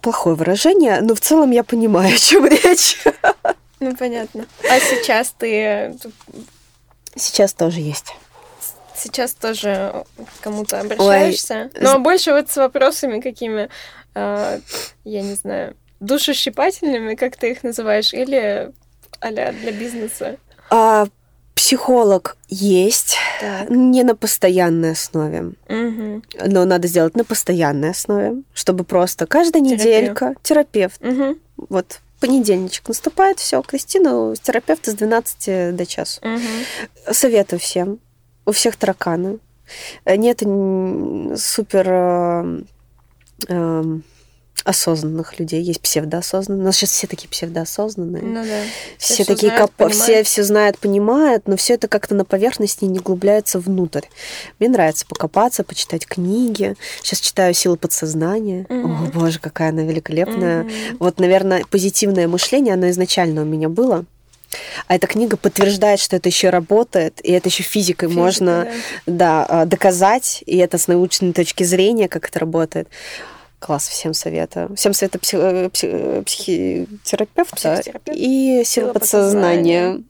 Плохое 0.00 0.36
выражение, 0.36 1.00
но 1.00 1.14
в 1.14 1.20
целом 1.20 1.50
я 1.50 1.62
понимаю, 1.64 2.14
о 2.14 2.18
чем 2.18 2.46
речь. 2.46 2.98
Ну, 3.80 3.94
понятно. 3.96 4.46
А 4.70 4.80
сейчас 4.80 5.34
ты 5.38 5.94
Сейчас 7.14 7.52
тоже 7.54 7.80
есть. 7.80 8.14
сейчас 8.96 9.34
тоже 9.34 10.04
к 10.16 10.42
кому-то 10.44 10.80
обращаешься? 10.80 11.70
з- 11.74 11.80
Но 11.82 11.98
больше 11.98 12.32
вот 12.32 12.50
с 12.50 12.56
вопросами 12.56 13.20
какими, 13.20 13.68
а, 14.14 14.58
я 15.04 15.22
не 15.22 15.34
знаю, 15.34 15.76
душещипательными, 16.00 17.14
как 17.14 17.36
ты 17.36 17.52
их 17.52 17.62
называешь, 17.62 18.12
или 18.14 18.72
а-ля 19.20 19.52
для 19.52 19.72
бизнеса? 19.72 20.36
А 20.70 21.06
психолог 21.56 22.36
есть, 22.48 23.16
Так. 23.40 23.70
не 23.70 24.04
на 24.04 24.14
постоянной 24.14 24.92
основе, 24.92 25.52
Угу. 25.68 26.22
но 26.46 26.64
надо 26.66 26.86
сделать 26.86 27.16
на 27.16 27.24
постоянной 27.24 27.90
основе, 27.90 28.42
чтобы 28.52 28.84
просто 28.84 29.26
каждая 29.26 29.64
Терапия. 29.64 30.00
неделька 30.02 30.34
терапевт. 30.42 31.02
Угу. 31.04 31.38
Вот 31.70 32.00
понедельничек 32.20 32.86
наступает, 32.88 33.38
все, 33.40 33.62
Кристина 33.62 34.34
с 34.34 34.40
терапевта 34.40 34.90
с 34.90 34.94
12 34.94 35.74
до 35.74 35.86
часу. 35.86 36.20
Угу. 36.22 37.12
Советую 37.12 37.58
всем. 37.58 37.98
У 38.44 38.52
всех 38.52 38.76
тараканы. 38.76 39.38
Э, 40.04 40.16
Нет 40.16 40.40
супер 41.40 41.86
э, 41.88 42.60
эм, 43.48 44.04
осознанных 44.64 45.38
людей. 45.38 45.62
Есть 45.62 45.80
псевдоосознанные. 45.80 46.62
У 46.62 46.66
нас 46.66 46.76
сейчас 46.76 46.90
все 46.90 47.06
такие 47.06 47.28
псевдоосознанные. 47.28 48.22
Ну 48.22 48.44
да. 48.44 48.60
все 48.98 49.14
всё 49.14 49.24
такие 49.24 49.48
знают, 49.52 49.70
копа- 49.70 49.88
все 49.88 50.04
понимают. 50.04 50.26
все 50.26 50.42
знают, 50.42 50.78
понимают, 50.78 51.46
но 51.46 51.56
все 51.56 51.74
это 51.74 51.88
как-то 51.88 52.14
на 52.14 52.24
поверхности 52.24 52.84
не 52.84 52.98
углубляется 52.98 53.58
внутрь. 53.58 54.02
Мне 54.58 54.68
нравится 54.68 55.06
покопаться, 55.06 55.62
почитать 55.64 56.06
книги. 56.06 56.74
Сейчас 57.02 57.20
читаю 57.20 57.54
«Силы 57.54 57.76
подсознания». 57.76 58.66
Мгм. 58.68 59.04
О, 59.04 59.10
боже, 59.12 59.38
какая 59.38 59.70
она 59.70 59.82
великолепная. 59.82 60.64
Мгм. 60.64 60.72
Вот, 61.00 61.20
наверное, 61.20 61.64
позитивное 61.70 62.28
мышление, 62.28 62.74
оно 62.74 62.90
изначально 62.90 63.42
у 63.42 63.46
меня 63.46 63.68
было. 63.68 64.04
А 64.86 64.94
эта 64.94 65.06
книга 65.06 65.36
подтверждает, 65.36 66.00
что 66.00 66.16
это 66.16 66.28
еще 66.28 66.50
работает, 66.50 67.20
и 67.22 67.32
это 67.32 67.48
еще 67.48 67.62
физикой 67.62 68.08
Физика, 68.08 68.20
можно 68.20 68.68
да, 69.06 69.44
а, 69.48 69.64
доказать, 69.64 70.42
и 70.46 70.56
это 70.56 70.78
с 70.78 70.86
научной 70.88 71.32
точки 71.32 71.64
зрения, 71.64 72.08
как 72.08 72.28
это 72.28 72.38
работает. 72.38 72.88
Класс, 73.58 73.88
всем 73.88 74.12
советую. 74.14 74.74
Всем 74.76 74.92
советую 74.92 75.20
псих- 75.22 75.38
э, 75.40 75.70
псих- 75.70 75.90
э, 75.92 76.22
психотерапевта 76.24 77.56
Психотерапевт. 77.56 78.16
и 78.18 78.62
Сила 78.64 78.92
подсознания. 78.92 80.02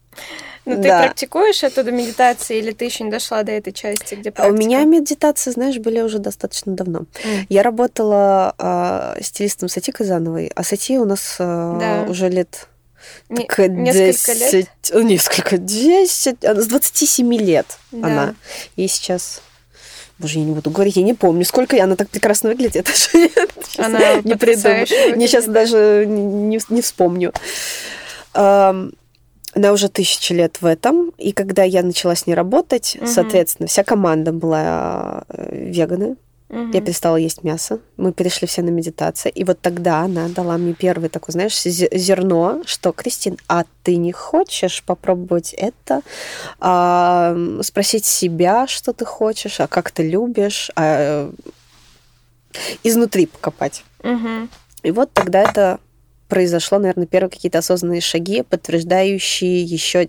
Ну, 0.65 0.75
ты 0.75 0.83
Да. 0.89 1.03
практикуешь 1.05 1.63
оттуда 1.63 1.93
медитации, 1.93 2.59
или 2.59 2.73
ты 2.73 2.87
еще 2.87 3.05
не 3.05 3.11
дошла 3.11 3.45
до 3.45 3.53
этой 3.53 3.73
части, 3.73 4.17
где 4.17 4.31
А 4.31 4.33
у 4.33 4.35
практика? 4.35 4.59
меня 4.59 4.83
медитации, 4.83 5.53
знаешь, 5.53 5.79
были 5.79 6.01
уже 6.01 6.19
достаточно 6.19 6.75
давно. 6.75 7.01
М. 7.25 7.47
Я 7.49 7.63
работала 7.63 8.53
а, 8.59 9.17
стилистом 9.23 9.69
Сати 9.69 9.93
Казановой, 9.93 10.51
а 10.57 10.65
Сати 10.65 10.99
у 10.99 11.05
нас 11.05 11.37
а, 11.39 11.79
Да. 12.05 12.11
уже 12.11 12.29
лет 12.29 12.67
Не- 13.29 13.45
так, 13.47 13.69
несколько 13.69 14.33
лет? 14.33 14.51
10, 14.51 14.69
э, 14.91 15.03
Несколько, 15.05 15.57
10, 15.59 16.45
а, 16.45 16.61
с 16.61 16.67
27 16.67 17.33
лет 17.39 17.67
Да. 17.93 18.07
она. 18.09 18.35
Ей 18.75 18.89
сейчас... 18.89 19.43
Боже, 20.19 20.39
я 20.39 20.45
не 20.45 20.53
буду 20.53 20.71
говорить, 20.71 20.97
я 20.97 21.03
не 21.03 21.15
помню, 21.15 21.45
сколько 21.45 21.77
я, 21.77 21.85
она 21.85 21.97
так 21.97 22.09
прекрасно 22.09 22.51
выглядит, 22.51 22.77
это 22.89 22.93
же 22.93 23.31
я 23.35 23.85
Она 23.85 24.15
не 24.23 24.35
придумаю. 24.35 24.87
Мне 25.15 25.29
сейчас 25.29 25.47
даже 25.47 26.05
не, 26.07 26.59
не 26.69 26.83
вспомню. 26.83 27.33
Она 28.33 29.73
уже 29.73 29.89
тысячи 29.89 30.35
лет 30.35 30.61
в 30.61 30.67
этом, 30.67 31.11
и 31.17 31.33
когда 31.33 31.63
я 31.63 31.83
начала 31.83 32.15
с 32.15 32.27
ней 32.27 32.35
работать, 32.35 32.99
соответственно, 33.07 33.69
вся 33.69 33.85
команда 33.85 34.33
была 34.33 35.25
э, 35.29 35.71
веганы, 35.71 36.17
Мгм. 36.49 36.71
я 36.71 36.81
перестала 36.81 37.17
есть 37.17 37.43
мясо. 37.43 37.81
Мы 37.97 38.13
перешли 38.13 38.47
все 38.47 38.63
на 38.63 38.69
медитацию. 38.69 39.33
И 39.33 39.43
вот 39.43 39.61
тогда 39.61 40.01
она 40.01 40.29
дала 40.29 40.57
мне 40.59 40.75
первый 40.75 41.09
такой, 41.09 41.33
знаешь, 41.33 41.55
зе- 41.55 41.97
зерно, 41.97 42.63
что, 42.67 42.93
Кристин, 42.93 43.37
а 43.49 43.65
ты 43.83 43.97
не 43.97 44.13
хочешь 44.13 44.83
попробовать 44.85 45.55
это? 45.55 46.03
А, 46.61 47.37
спросить 47.63 48.05
себя, 48.05 48.67
что 48.69 48.93
ты 48.93 49.05
хочешь, 49.05 49.59
а 49.61 49.67
как 49.67 49.91
ты 49.91 50.09
любишь? 50.09 50.71
А, 50.77 51.29
э, 51.29 51.33
изнутри 52.85 53.27
покопать. 53.27 53.85
Мгм. 54.03 54.49
И 54.83 54.91
вот 54.93 55.13
тогда 55.13 55.43
это 55.43 55.81
произошло, 56.29 56.79
наверное, 56.79 57.07
первые 57.07 57.31
какие-то 57.31 57.59
осознанные 57.59 58.01
шаги, 58.01 58.43
подтверждающие 58.43 59.63
еще 59.63 60.09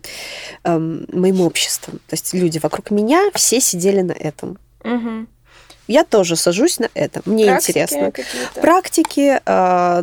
эм, 0.64 1.06
моим 1.12 1.42
обществом. 1.42 2.00
То 2.08 2.14
есть 2.14 2.34
люди 2.34 2.60
вокруг 2.60 2.92
меня 2.92 3.30
все 3.34 3.60
сидели 3.60 4.02
на 4.02 4.14
этом. 4.14 4.58
Угу. 4.84 5.28
Я 5.88 6.04
тоже 6.04 6.36
сажусь 6.36 6.80
на 6.80 6.90
это. 6.94 7.22
Мне 7.26 7.46
Практики 7.46 7.72
интересно. 7.72 8.12
Практики. 8.62 9.42
э, 9.46 10.02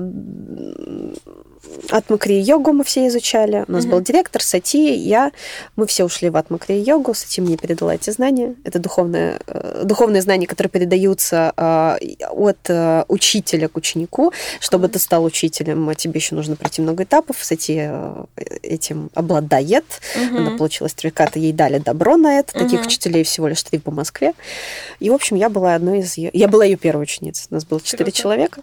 Атмакри 1.91 2.41
йогу 2.41 2.73
мы 2.73 2.85
все 2.85 3.07
изучали. 3.09 3.65
У 3.69 3.73
нас 3.73 3.85
Мгм. 3.85 3.93
был 3.93 4.01
директор, 4.01 4.43
Сати, 4.43 4.95
я. 4.95 5.33
Мы 5.77 5.87
все 5.87 6.05
ушли 6.05 6.31
в 6.31 6.37
Атмакри 6.37 6.77
йогу. 6.81 7.15
Сати 7.15 7.41
мне 7.41 7.57
передала 7.57 7.95
эти 7.95 8.11
знания. 8.11 8.55
Это 8.65 8.79
духовные, 8.79 9.39
э, 9.47 9.83
духовные 9.85 10.23
знания, 10.23 10.47
которые 10.47 10.71
передаются 10.71 11.53
э, 11.57 11.99
от 12.31 12.59
э, 12.69 13.05
учителя 13.09 13.69
к 13.69 13.77
ученику. 13.77 14.33
Чтобы 14.61 14.89
Класс. 14.89 14.93
ты 14.93 14.99
стал 14.99 15.25
учителем, 15.25 15.89
а 15.89 15.95
тебе 15.95 16.19
еще 16.19 16.35
нужно 16.35 16.57
пройти 16.57 16.83
много 16.83 17.05
этапов. 17.05 17.37
Сати 17.41 17.91
этим 18.63 19.11
обладает. 19.15 19.85
Мгм. 20.17 20.37
Она 20.37 20.57
получила 20.57 20.89
сертификат, 20.89 21.37
ей 21.37 21.53
дали 21.53 21.79
добро 21.79 22.17
на 22.17 22.39
это. 22.39 22.53
Таких 22.55 22.83
учителей 22.87 23.25
всего 23.25 23.49
лишь 23.49 23.63
три 23.63 23.79
по 23.79 23.91
Москве. 23.91 24.33
И, 25.01 25.11
в 25.11 25.15
общем, 25.15 25.37
я 25.37 25.49
была 25.49 25.75
одной 25.75 25.99
из 26.01 26.17
ее... 26.17 26.31
Я 26.33 26.49
была 26.49 26.65
ее 26.65 26.77
первой 26.77 27.03
ученицей. 27.03 27.47
У 27.51 27.55
нас 27.55 27.65
было 27.65 27.81
четыре 27.81 28.13
человека. 28.13 28.63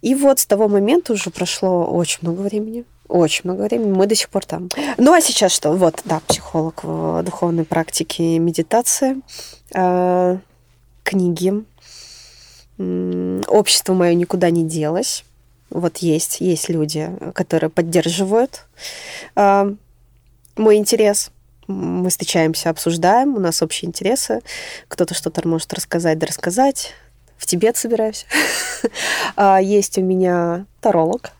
И 0.00 0.14
вот 0.14 0.38
с 0.38 0.46
того 0.46 0.68
момента 0.68 1.12
уже 1.12 1.30
прошло 1.30 1.84
очень 1.84 2.18
много 2.22 2.41
времени. 2.42 2.84
Очень 3.08 3.42
много 3.44 3.62
времени. 3.62 3.92
Мы 3.92 4.06
до 4.06 4.14
сих 4.14 4.28
пор 4.28 4.44
там. 4.44 4.68
Ну, 4.96 5.12
а 5.12 5.20
сейчас 5.20 5.52
что? 5.52 5.72
Вот, 5.72 6.00
да, 6.04 6.20
психолог 6.26 6.82
в 6.82 7.22
духовной 7.22 7.64
практике 7.64 8.38
медитации, 8.38 9.20
э, 9.74 10.38
книги. 11.02 11.64
Общество 12.78 13.94
мое 13.94 14.14
никуда 14.14 14.50
не 14.50 14.64
делось. 14.64 15.24
Вот 15.70 15.98
есть, 15.98 16.40
есть 16.40 16.68
люди, 16.68 17.10
которые 17.34 17.70
поддерживают 17.70 18.66
э, 19.36 19.74
мой 20.56 20.76
интерес. 20.76 21.30
Мы 21.66 22.10
встречаемся, 22.10 22.70
обсуждаем, 22.70 23.36
у 23.36 23.40
нас 23.40 23.62
общие 23.62 23.88
интересы. 23.88 24.40
Кто-то 24.88 25.14
что-то 25.14 25.46
может 25.46 25.72
рассказать, 25.72 26.18
да 26.18 26.26
рассказать. 26.26 26.92
В 27.36 27.46
Тибет 27.46 27.76
собираюсь. 27.76 28.26
А, 29.36 29.60
Есть 29.60 29.96
у 29.98 30.02
меня 30.02 30.66
таролог. 30.80 31.32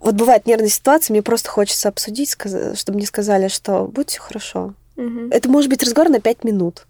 Вот 0.00 0.14
бывает 0.14 0.46
нервная 0.46 0.68
ситуация, 0.68 1.14
мне 1.14 1.22
просто 1.22 1.48
хочется 1.48 1.88
обсудить, 1.88 2.30
чтобы 2.30 2.96
мне 2.96 3.06
сказали, 3.06 3.48
что 3.48 3.84
будет 3.84 4.10
все 4.10 4.20
хорошо. 4.20 4.74
Мгм. 4.96 5.30
Это 5.30 5.48
может 5.48 5.70
быть 5.70 5.82
разговор 5.82 6.10
на 6.10 6.20
пять 6.20 6.44
минут. 6.44 6.86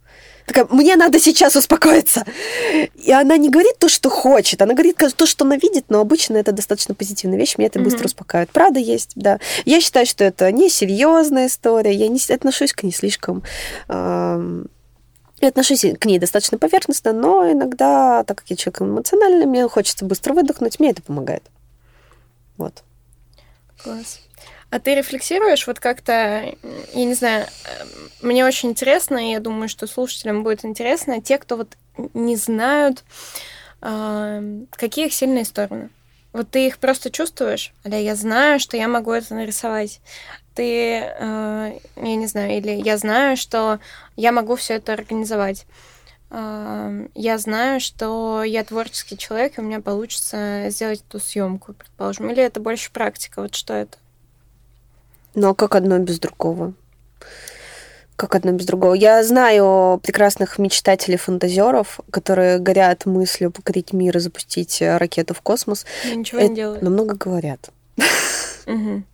Такая, 0.47 0.67
мне 0.71 0.95
надо 0.95 1.19
сейчас 1.19 1.57
успокоиться. 1.57 2.25
И 2.95 3.11
она 3.11 3.37
не 3.37 3.51
говорит 3.51 3.79
то, 3.79 3.89
что 3.89 4.11
хочет, 4.11 4.63
она 4.63 4.75
говорит 4.75 4.97
то, 4.97 5.27
что 5.27 5.45
она 5.45 5.57
видит, 5.57 5.87
но 5.89 6.01
обычно 6.01 6.37
это 6.37 6.53
достаточно 6.53 6.95
позитивная 6.95 7.37
вещь, 7.37 7.59
меня 7.59 7.67
это 7.67 7.81
быстро 7.81 8.01
Мгм. 8.01 8.07
успокаивает. 8.07 8.51
Правда 8.51 8.79
есть, 8.79 9.13
да. 9.17 9.41
Я 9.65 9.81
считаю, 9.81 10.07
что 10.07 10.23
это 10.23 10.53
не 10.53 10.69
серьезная 10.69 11.49
история, 11.49 11.93
я 11.93 12.07
не 12.09 12.21
отношусь 12.33 12.73
к 12.73 12.85
ней 12.85 12.93
слишком... 12.93 13.43
эм, 13.89 14.69
я 15.41 15.49
отношусь 15.49 15.85
к 15.99 16.05
ней 16.07 16.19
достаточно 16.19 16.59
поверхностно, 16.59 17.13
но 17.13 17.51
иногда, 17.51 18.23
так 18.25 18.39
как 18.39 18.51
я 18.51 18.57
человек 18.57 18.83
эмоциональный, 18.83 19.47
мне 19.47 19.69
хочется 19.69 20.05
быстро 20.05 20.33
выдохнуть, 20.33 20.79
мне 20.81 20.91
это 20.91 21.03
помогает. 21.03 21.43
Вот. 22.57 22.85
Класс. 23.87 24.21
А 24.71 24.81
ты 24.81 24.97
рефлексируешь 24.97 25.67
вот 25.69 25.79
как-то, 25.79 26.13
я 26.93 27.05
не 27.05 27.15
знаю, 27.15 27.47
эм, 27.47 27.89
мне 28.21 28.45
очень 28.45 28.71
интересно, 28.71 29.17
и 29.17 29.31
я 29.31 29.39
думаю, 29.39 29.69
что 29.69 29.87
слушателям 29.87 30.43
будет 30.43 30.65
интересно, 30.65 31.23
те, 31.23 31.39
кто 31.39 31.57
вот 31.57 31.77
не 32.15 32.35
знают, 32.35 33.05
эм, 33.81 34.67
какие 34.73 35.07
их 35.07 35.15
сильные 35.15 35.45
стороны. 35.45 35.91
Вот 36.33 36.51
ты 36.51 36.67
их 36.67 36.79
просто 36.79 37.11
чувствуешь, 37.13 37.73
или 37.85 37.95
я 37.95 38.17
знаю, 38.17 38.59
что 38.59 38.77
я 38.77 38.89
могу 38.89 39.13
это 39.13 39.35
нарисовать. 39.35 40.01
Ты, 40.55 41.01
э, 41.01 41.79
я 41.97 42.17
не 42.17 42.27
знаю, 42.27 42.59
или 42.59 42.73
я 42.73 42.99
знаю, 42.99 43.37
что 43.37 43.79
я 44.17 44.33
могу 44.33 44.57
все 44.57 44.75
это 44.75 44.93
организовать. 44.93 45.65
Я 46.31 47.39
знаю, 47.39 47.81
что 47.81 48.43
я 48.43 48.65
творческий 48.65 49.17
человек, 49.17 49.59
и 49.59 49.61
у 49.61 49.65
меня 49.65 49.81
получится 49.81 50.67
сделать 50.71 51.05
эту 51.09 51.21
съемку, 51.21 51.73
предположим. 51.73 52.31
Или 52.31 52.43
это 52.43 52.61
больше 52.61 52.91
практика? 52.91 53.43
Вот 53.43 53.55
что 53.55 53.75
это? 53.75 53.99
Но 55.35 55.55
как 55.55 55.75
одно 55.75 55.99
без 55.99 56.19
другого? 56.19 56.73
Как 58.17 58.35
одно 58.35 58.53
без 58.53 58.65
другого? 58.65 58.95
Я 58.95 59.23
знаю 59.23 60.01
прекрасных 60.03 60.59
мечтателей-фантазеров, 60.59 62.01
которые 62.11 62.59
горят 62.59 63.05
мыслью 63.05 63.51
покорить 63.51 63.93
мир 63.93 64.17
и 64.17 64.21
запустить 64.21 64.81
э, 64.81 64.97
ракету 64.97 65.35
в 65.35 65.43
космос. 65.43 65.85
Я 66.05 66.15
ничего 66.15 66.41
Это 66.41 66.49
не 66.49 66.57
делаю. 66.57 66.79
Но 66.81 66.89
много 66.89 67.15
говорят. 67.15 67.71
Мгм. 68.67 69.05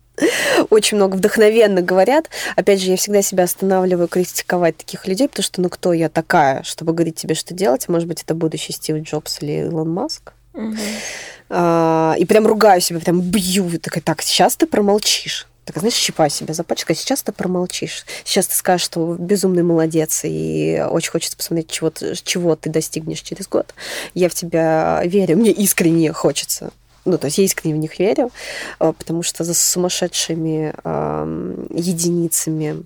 Очень 0.69 0.97
много 0.97 1.15
вдохновенно 1.15 1.81
говорят. 1.81 2.29
Опять 2.55 2.81
же, 2.81 2.91
я 2.91 2.97
всегда 2.97 3.21
себя 3.21 3.43
останавливаю 3.45 4.07
критиковать 4.07 4.77
таких 4.77 5.07
людей, 5.07 5.27
потому 5.27 5.43
что 5.43 5.61
ну 5.61 5.69
кто 5.69 5.93
я 5.93 6.09
такая, 6.09 6.63
чтобы 6.63 6.93
говорить 6.93 7.15
тебе, 7.15 7.35
что 7.35 7.53
делать? 7.53 7.87
Может 7.89 8.07
быть, 8.07 8.21
это 8.21 8.35
будущий 8.35 8.73
Стив 8.73 8.97
Джобс 8.97 9.41
или 9.41 9.63
Илон 9.63 9.89
Маск? 9.89 10.33
А, 11.49 12.15
и 12.17 12.25
прям 12.25 12.47
ругаю 12.47 12.81
себя, 12.81 12.99
прям 12.99 13.21
бью. 13.21 13.79
Такая, 13.79 14.03
так, 14.03 14.21
сейчас 14.21 14.55
ты 14.55 14.65
промолчишь. 14.65 15.47
Так, 15.65 15.77
знаешь, 15.77 15.95
щипаю 15.95 16.29
себя 16.29 16.53
за 16.53 16.63
пальчик, 16.63 16.91
а 16.91 16.95
сейчас 16.95 17.23
ты 17.23 17.31
промолчишь. 17.31 18.05
Сейчас 18.25 18.47
ты 18.47 18.55
скажешь, 18.55 18.85
что 18.85 19.15
безумный 19.17 19.63
молодец, 19.63 20.21
и 20.23 20.85
очень 20.89 21.11
хочется 21.11 21.37
посмотреть, 21.37 21.71
чего 21.71 21.89
ты, 21.89 22.15
чего 22.15 22.55
ты 22.57 22.69
достигнешь 22.69 23.21
через 23.21 23.47
год. 23.47 23.73
Я 24.13 24.27
в 24.27 24.33
тебя 24.33 25.01
верю, 25.05 25.37
мне 25.37 25.51
искренне 25.51 26.11
хочется. 26.11 26.71
Ну, 27.05 27.17
то 27.17 27.25
есть 27.25 27.37
я 27.37 27.43
искренне 27.43 27.75
в 27.75 27.79
них 27.79 27.99
верю, 27.99 28.31
а, 28.79 28.93
потому 28.93 29.23
что 29.23 29.43
за 29.43 29.53
сумасшедшими 29.53 30.73
ам, 30.83 31.67
единицами 31.69 32.83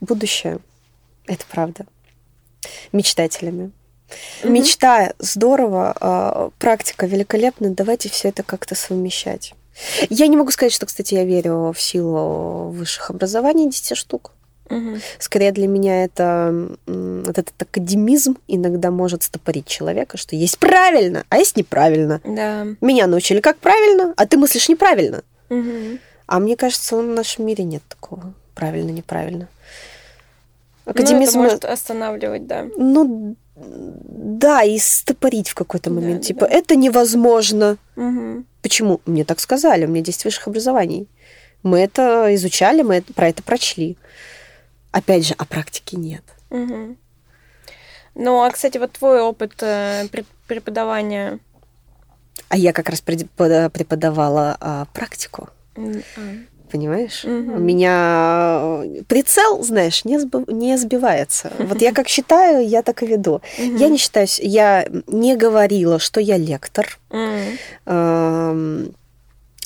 будущее. 0.00 0.58
Это 1.26 1.44
правда. 1.50 1.86
Мечтателями. 2.92 3.72
Мгм. 4.42 4.52
Мечта 4.54 5.12
здорово, 5.18 5.94
а, 6.00 6.50
практика 6.58 7.06
великолепна. 7.06 7.70
Давайте 7.70 8.08
все 8.08 8.28
это 8.28 8.42
как-то 8.42 8.74
совмещать. 8.74 9.54
Я 10.08 10.26
не 10.26 10.36
могу 10.36 10.50
сказать, 10.50 10.72
что, 10.72 10.86
кстати, 10.86 11.14
я 11.14 11.24
верю 11.24 11.72
в 11.72 11.80
силу 11.80 12.70
высших 12.70 13.10
образований 13.10 13.70
10 13.70 13.96
штук. 13.96 14.32
Мгм. 14.70 15.00
Скорее 15.18 15.52
для 15.52 15.66
меня 15.66 16.04
это 16.04 16.68
вот 16.86 17.38
этот 17.38 17.60
академизм 17.60 18.36
иногда 18.48 18.90
может 18.90 19.22
стопорить 19.22 19.66
человека, 19.66 20.16
что 20.16 20.36
есть 20.36 20.58
правильно, 20.58 21.24
а 21.28 21.38
есть 21.38 21.56
неправильно. 21.56 22.20
Да. 22.24 22.66
Меня 22.80 23.06
научили 23.06 23.40
как 23.40 23.58
правильно, 23.58 24.14
а 24.16 24.26
ты 24.26 24.36
мыслишь 24.36 24.68
неправильно. 24.68 25.22
Мгм. 25.48 25.98
А 26.26 26.38
мне 26.40 26.56
кажется, 26.56 26.96
в 26.96 27.02
нашем 27.02 27.46
мире 27.46 27.64
нет 27.64 27.82
такого 27.88 28.34
правильно, 28.54 28.90
неправильно. 28.90 29.48
Ну, 30.84 30.92
это 30.92 31.02
Академизм, 31.02 31.38
может 31.38 31.64
останавливать, 31.64 32.46
да. 32.46 32.66
ну, 32.76 33.36
да, 33.56 34.62
и 34.62 34.78
стопорить 34.78 35.48
в 35.48 35.54
какой-то 35.54 35.90
момент. 35.90 36.20
да, 36.22 36.26
типа, 36.26 36.46
да. 36.46 36.54
это 36.54 36.76
невозможно. 36.76 37.76
Мгм. 37.96 38.46
Почему? 38.62 39.00
Мне 39.06 39.24
так 39.24 39.40
сказали, 39.40 39.84
у 39.84 39.88
меня 39.88 40.02
10 40.02 40.24
высших 40.24 40.48
образований. 40.48 41.08
Мы 41.62 41.80
это 41.80 42.34
изучали, 42.34 42.82
мы 42.82 42.96
это- 42.96 43.12
про 43.12 43.28
это 43.28 43.42
прочли. 43.42 43.96
Опять 44.90 45.26
же, 45.26 45.34
а 45.38 45.44
практики 45.44 45.96
нет. 45.96 46.22
Мгм. 46.50 46.96
Ну, 48.14 48.42
а, 48.42 48.50
кстати, 48.50 48.78
вот 48.78 48.92
твой 48.92 49.20
опыт 49.20 49.52
э, 49.62 50.06
преп- 50.06 50.26
преподавания... 50.46 51.38
А 52.48 52.56
я 52.56 52.72
как 52.72 52.88
раз 52.88 53.00
преподавала 53.02 54.56
а, 54.60 54.86
практику, 54.94 55.48
м, 55.76 56.02
а, 56.16 56.20
понимаешь? 56.70 57.24
Мгм. 57.24 57.52
У 57.54 57.58
меня 57.58 58.58
э, 58.84 59.02
прицел, 59.06 59.62
знаешь, 59.62 60.04
не, 60.04 60.18
сб- 60.18 60.50
не 60.52 60.76
сбивается. 60.78 61.52
Вот 61.58 61.82
я 61.82 61.92
как 61.92 62.08
считаю, 62.08 62.66
я 62.66 62.82
так 62.82 63.02
и 63.02 63.06
веду. 63.06 63.42
мгм. 63.58 63.76
Я 63.76 63.88
не 63.88 63.98
считаю, 63.98 64.26
с- 64.26 64.40
я 64.40 64.86
не 65.06 65.36
говорила, 65.36 65.98
что 65.98 66.20
я 66.20 66.38
лектор. 66.38 66.98
Эм, 67.10 68.94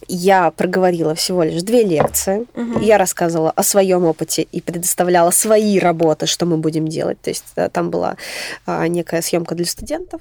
Я 0.09 0.51
проговорила 0.51 1.15
всего 1.15 1.43
лишь 1.43 1.63
две 1.63 1.85
лекции. 1.85 2.47
Мгм. 2.55 2.81
Я 2.81 2.99
рассказывала 2.99 3.51
о 3.51 3.63
своем 3.63 4.05
опыте 4.05 4.43
и 4.43 4.61
предоставляла 4.61 5.31
свои 5.31 5.79
работы, 5.79 6.27
что 6.27 6.47
мы 6.47 6.57
будем 6.57 6.89
делать. 6.89 7.21
То 7.21 7.31
есть 7.31 7.45
э, 7.57 7.69
там 7.69 7.91
была 7.91 8.17
а, 8.67 8.87
некая 8.89 9.23
съемка 9.23 9.55
для 9.55 9.67
студентов, 9.67 10.21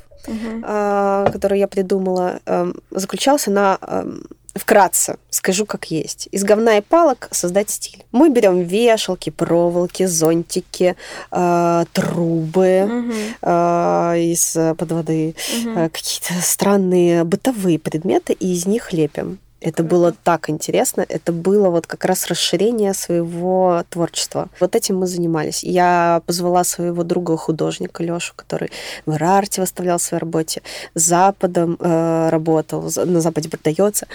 а, 0.64 1.30
которую 1.32 1.60
я 1.60 1.68
придумала. 1.68 2.40
Эм, 2.46 2.76
Заключалась 2.92 3.48
она 3.48 3.78
эм, 3.82 4.24
вкратце, 4.54 5.16
скажу 5.30 5.66
как 5.66 5.86
есть. 5.92 6.28
Из 6.32 6.44
говна 6.44 6.78
и 6.78 6.82
палок 6.82 7.28
создать 7.32 7.70
стиль. 7.70 8.04
Мы 8.12 8.30
берем 8.30 8.60
вешалки, 8.62 9.30
проволоки, 9.30 10.06
зонтики, 10.06 10.96
э, 11.32 11.86
трубы 11.94 12.84
Мгм. 12.86 13.14
э, 13.42 14.20
из-под 14.34 14.92
воды, 14.92 15.36
Мгм. 15.64 15.78
э, 15.78 15.90
какие-то 15.90 16.34
странные 16.42 17.24
бытовые 17.24 17.80
предметы, 17.80 18.34
и 18.34 18.54
из 18.54 18.66
них 18.66 18.94
лепим. 18.94 19.40
Это 19.62 19.84
было 19.84 20.12
так 20.12 20.50
интересно, 20.50 21.06
это 21.08 21.32
было 21.32 21.70
вот 21.70 21.86
как 21.86 22.06
раз 22.06 22.26
расширение 22.26 22.96
своего 22.96 23.84
творчества. 23.92 24.50
Вот 24.60 24.76
этим 24.76 24.98
мы 24.98 25.06
занимались. 25.06 25.64
Я 25.64 26.24
позвала 26.26 26.64
своего 26.64 27.04
друга 27.04 27.38
художника 27.38 28.04
Лёшу, 28.04 28.34
который 28.36 28.72
в 29.06 29.16
Рарте 29.16 29.62
выставлял 29.62 30.00
в 30.00 30.02
своей 30.02 30.20
работе, 30.20 30.64
с 30.96 31.04
Западом 31.04 31.78
э, 31.80 32.30
работал, 32.30 32.82
на 32.82 33.22
Западе 33.22 33.50
продается. 33.50 34.08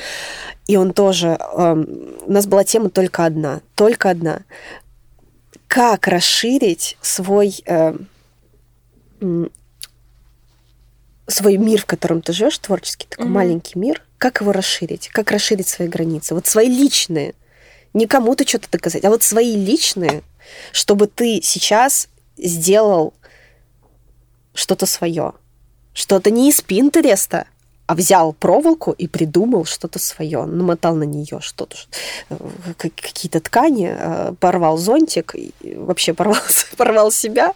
и 0.67 0.77
он 0.77 0.93
тоже... 0.93 1.39
Э, 1.39 1.75
у 2.27 2.33
нас 2.33 2.47
была 2.47 2.65
тема 2.65 2.91
только 2.91 3.25
одна, 3.25 3.61
только 3.77 4.11
одна. 4.11 4.41
Как 5.69 6.09
расширить 6.09 6.99
свой... 7.01 7.63
Э, 7.67 7.95
свой 11.29 11.57
мир, 11.57 11.83
в 11.83 11.87
котором 11.87 12.21
ты 12.21 12.33
живешь, 12.33 12.59
творческий, 12.59 13.07
такой 13.09 13.27
mm-hmm. 13.27 13.31
маленький 13.31 13.79
мир, 13.79 14.03
как 14.19 14.41
его 14.41 14.53
расширить? 14.53 15.09
Как 15.09 15.31
расширить 15.31 15.69
свои 15.69 15.89
границы? 15.89 16.35
Вот 16.35 16.47
свои 16.47 16.69
личные. 16.69 17.35
Не 17.93 18.07
кому-то 18.07 18.47
что-то 18.47 18.71
доказать, 18.71 19.05
а 19.05 19.11
вот 19.11 19.23
свои 19.23 19.57
личные, 19.57 20.23
чтобы 20.73 21.07
ты 21.07 21.41
сейчас 21.43 22.09
сделал 22.37 23.15
что-то 24.55 24.87
свое. 24.87 25.33
Что-то 25.95 26.31
не 26.31 26.51
из 26.51 26.61
Пинтереста, 26.61 27.47
а 27.87 27.95
взял 27.95 28.33
проволоку 28.33 28.93
и 28.93 29.07
придумал 29.07 29.65
что-то 29.65 29.99
свое, 29.99 30.45
намотал 30.45 30.97
на 30.97 31.05
нее 31.05 31.39
что-то, 31.41 31.77
э, 32.31 32.37
какие-то 32.77 33.41
ткани, 33.41 33.97
э, 33.99 34.33
порвал 34.41 34.77
зонтик, 34.77 35.35
вообще 35.63 36.13
порвал, 36.13 36.43
порвал 36.77 37.13
себя. 37.13 37.53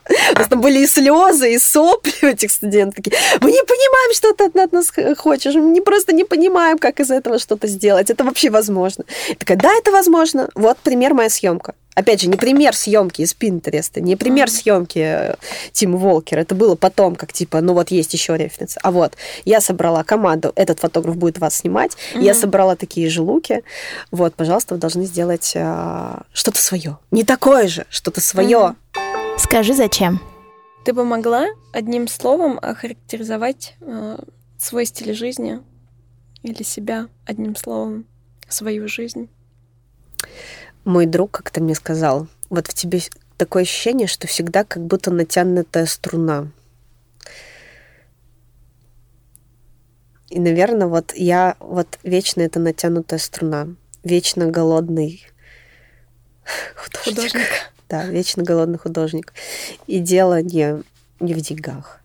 Там 0.49 0.61
были 0.61 0.81
и 0.81 0.87
слезы, 0.87 1.53
и 1.53 1.59
сопли 1.59 2.13
у 2.23 2.27
этих 2.27 2.51
студентов. 2.51 3.05
Мы 3.41 3.51
не 3.51 3.65
понимаем, 3.65 4.15
что 4.15 4.33
ты 4.35 4.45
от 4.45 4.73
нас 4.73 4.93
хочешь, 5.19 5.55
мы 5.55 5.81
просто 5.83 6.13
не 6.13 6.25
понимаем, 6.25 6.79
как 6.79 7.01
из 7.01 7.11
этого 7.11 7.39
что-то 7.39 7.67
сделать. 7.67 8.11
Это 8.11 8.25
вообще 8.25 8.51
возможно. 8.51 9.05
Я 9.29 9.35
такая, 9.35 9.59
да, 9.59 9.71
это 9.73 9.91
возможно. 9.91 10.49
Вот 10.55 10.79
пример 10.79 11.15
моя 11.15 11.29
съемка. 11.29 11.75
Опять 11.95 12.23
же, 12.23 12.29
не 12.29 12.37
пример 12.37 12.75
съемки 12.75 13.23
из 13.23 13.35
Пинтереста, 13.35 14.01
не 14.01 14.15
пример 14.17 14.47
mm-hmm. 14.47 14.63
съемки 14.63 14.99
э, 14.99 15.35
Тима 15.73 15.99
Волкера. 15.99 16.41
Это 16.41 16.55
было 16.55 16.77
потом, 16.77 17.17
как 17.17 17.33
типа, 17.33 17.61
ну 17.61 17.75
вот 17.75 17.91
есть 17.91 18.15
еще 18.15 18.37
референс. 18.37 18.79
А 18.83 18.93
вот 18.93 19.15
я 19.45 19.61
собрала 19.61 20.05
команду, 20.05 20.53
этот 20.55 20.79
фотограф 20.79 21.17
будет 21.17 21.39
вас 21.39 21.57
снимать. 21.57 21.97
Mm-hmm. 22.15 22.23
Я 22.23 22.35
собрала 22.35 22.77
такие 22.77 23.11
же 23.11 23.23
луки. 23.23 23.65
Вот, 24.13 24.35
пожалуйста, 24.35 24.75
вы 24.75 24.81
должны 24.81 25.05
сделать 25.05 25.53
а, 25.57 26.23
что-то 26.33 26.59
свое. 26.59 26.99
Не 27.11 27.25
такое 27.25 27.67
же, 27.67 27.87
что-то 27.91 28.21
свое. 28.21 28.77
Mm-hmm. 28.95 29.39
Скажи, 29.39 29.75
зачем? 29.75 30.21
Ты 30.85 30.93
бы 30.93 31.05
могла 31.05 31.47
одним 31.73 32.07
словом 32.09 32.59
охарактеризовать 32.63 33.75
э, 33.81 34.17
свой 34.59 34.87
стиль 34.87 35.13
жизни 35.13 35.61
или 36.43 36.63
себя 36.63 37.09
одним 37.27 37.57
словом, 37.57 38.07
свою 38.49 38.87
жизнь? 38.87 39.29
Мой 40.85 41.07
друг 41.07 41.31
как-то 41.33 41.63
мне 41.63 41.75
сказал, 41.75 42.27
вот 42.49 42.67
в 42.67 42.75
тебе 42.75 43.01
такое 43.37 43.63
ощущение, 43.63 44.07
что 44.07 44.27
всегда 44.27 44.65
как 44.65 44.85
будто 44.85 45.11
натянутая 45.11 45.87
струна. 45.87 46.51
И, 50.29 50.39
наверное, 50.39 50.87
вот 50.87 51.13
я 51.15 51.57
вот 51.59 51.99
вечно 52.03 52.41
это 52.43 52.61
натянутая 52.61 53.19
струна, 53.19 53.69
вечно 54.05 54.47
голодный 54.47 55.27
художник. 56.77 57.17
художник. 57.17 57.47
Да, 57.89 58.05
вечно 58.05 58.43
голодный 58.43 58.79
художник. 58.79 59.33
И 59.87 59.99
дело 59.99 60.41
не, 60.43 60.83
не 61.19 61.35
в 61.35 61.41
деньгах. 61.41 62.01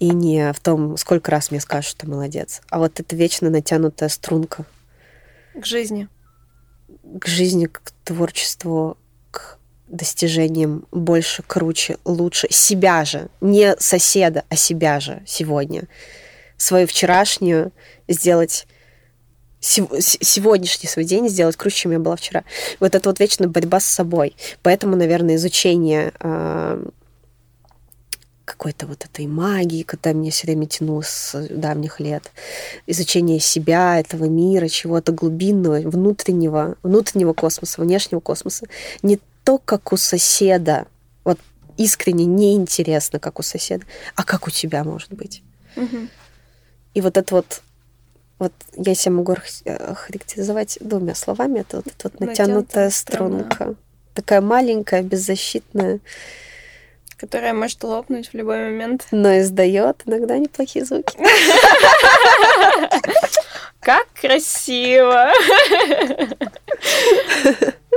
И 0.00 0.10
не 0.10 0.52
в 0.52 0.58
том, 0.58 0.96
сколько 0.96 1.30
раз 1.30 1.50
мне 1.50 1.60
скажут, 1.60 1.90
что 1.90 2.08
молодец. 2.08 2.60
А 2.70 2.78
вот 2.78 2.98
это 2.98 3.14
вечно 3.14 3.48
натянутая 3.48 4.08
струнка. 4.08 4.64
К 5.54 5.64
жизни 5.64 6.08
к 7.20 7.26
жизни, 7.26 7.66
к 7.66 7.92
творчеству, 8.04 8.96
к 9.30 9.58
достижениям 9.88 10.86
больше, 10.90 11.42
круче, 11.42 11.98
лучше. 12.04 12.48
Себя 12.50 13.04
же, 13.04 13.28
не 13.40 13.76
соседа, 13.78 14.44
а 14.48 14.56
себя 14.56 15.00
же 15.00 15.22
сегодня. 15.26 15.88
Свою 16.56 16.86
вчерашнюю 16.86 17.72
сделать 18.08 18.66
сегодняшний 19.62 20.88
свой 20.88 21.04
день 21.04 21.28
сделать 21.28 21.56
круче, 21.56 21.76
чем 21.76 21.92
я 21.92 22.00
была 22.00 22.16
вчера. 22.16 22.42
Вот 22.80 22.94
это 22.94 23.08
вот 23.08 23.20
вечная 23.20 23.46
борьба 23.48 23.78
с 23.78 23.84
собой. 23.84 24.34
Поэтому, 24.62 24.96
наверное, 24.96 25.36
изучение 25.36 26.12
э, 26.18 26.84
какой-то 28.52 28.86
вот 28.86 29.04
этой 29.04 29.26
магии, 29.26 29.82
которая 29.82 30.20
меня 30.20 30.30
все 30.30 30.46
время 30.46 30.66
тянула 30.66 31.02
с 31.02 31.48
давних 31.50 32.00
лет, 32.00 32.30
изучение 32.86 33.40
себя, 33.40 33.98
этого 33.98 34.26
мира, 34.26 34.68
чего-то 34.68 35.12
глубинного, 35.12 35.80
внутреннего, 35.80 36.76
внутреннего 36.82 37.32
космоса, 37.32 37.80
внешнего 37.80 38.20
космоса. 38.20 38.66
Не 39.02 39.18
то, 39.44 39.58
как 39.58 39.92
у 39.92 39.96
соседа, 39.96 40.86
вот 41.24 41.38
искренне 41.78 42.26
неинтересно, 42.26 43.18
как 43.18 43.38
у 43.38 43.42
соседа, 43.42 43.84
а 44.14 44.24
как 44.24 44.46
у 44.46 44.50
тебя 44.50 44.84
может 44.84 45.12
быть. 45.12 45.42
Угу. 45.76 46.08
И 46.94 47.00
вот 47.00 47.16
это 47.16 47.34
вот 47.34 47.62
вот 48.38 48.52
я 48.76 48.94
себя 48.96 49.12
могу 49.12 49.36
характеризовать 49.94 50.76
двумя 50.80 51.14
словами. 51.14 51.60
Это 51.60 51.76
вот 51.76 51.86
эта 51.86 52.08
вот 52.08 52.20
натянутая 52.20 52.90
струнка. 52.90 53.76
Такая 54.14 54.40
маленькая, 54.40 55.02
беззащитная, 55.02 56.00
которая 57.22 57.54
может 57.54 57.84
лопнуть 57.84 58.30
в 58.32 58.34
любой 58.34 58.58
момент. 58.64 59.06
Но 59.12 59.38
издает 59.38 60.02
иногда 60.06 60.38
неплохие 60.38 60.84
звуки. 60.84 61.16
Как 63.80 64.08
красиво! 64.20 65.30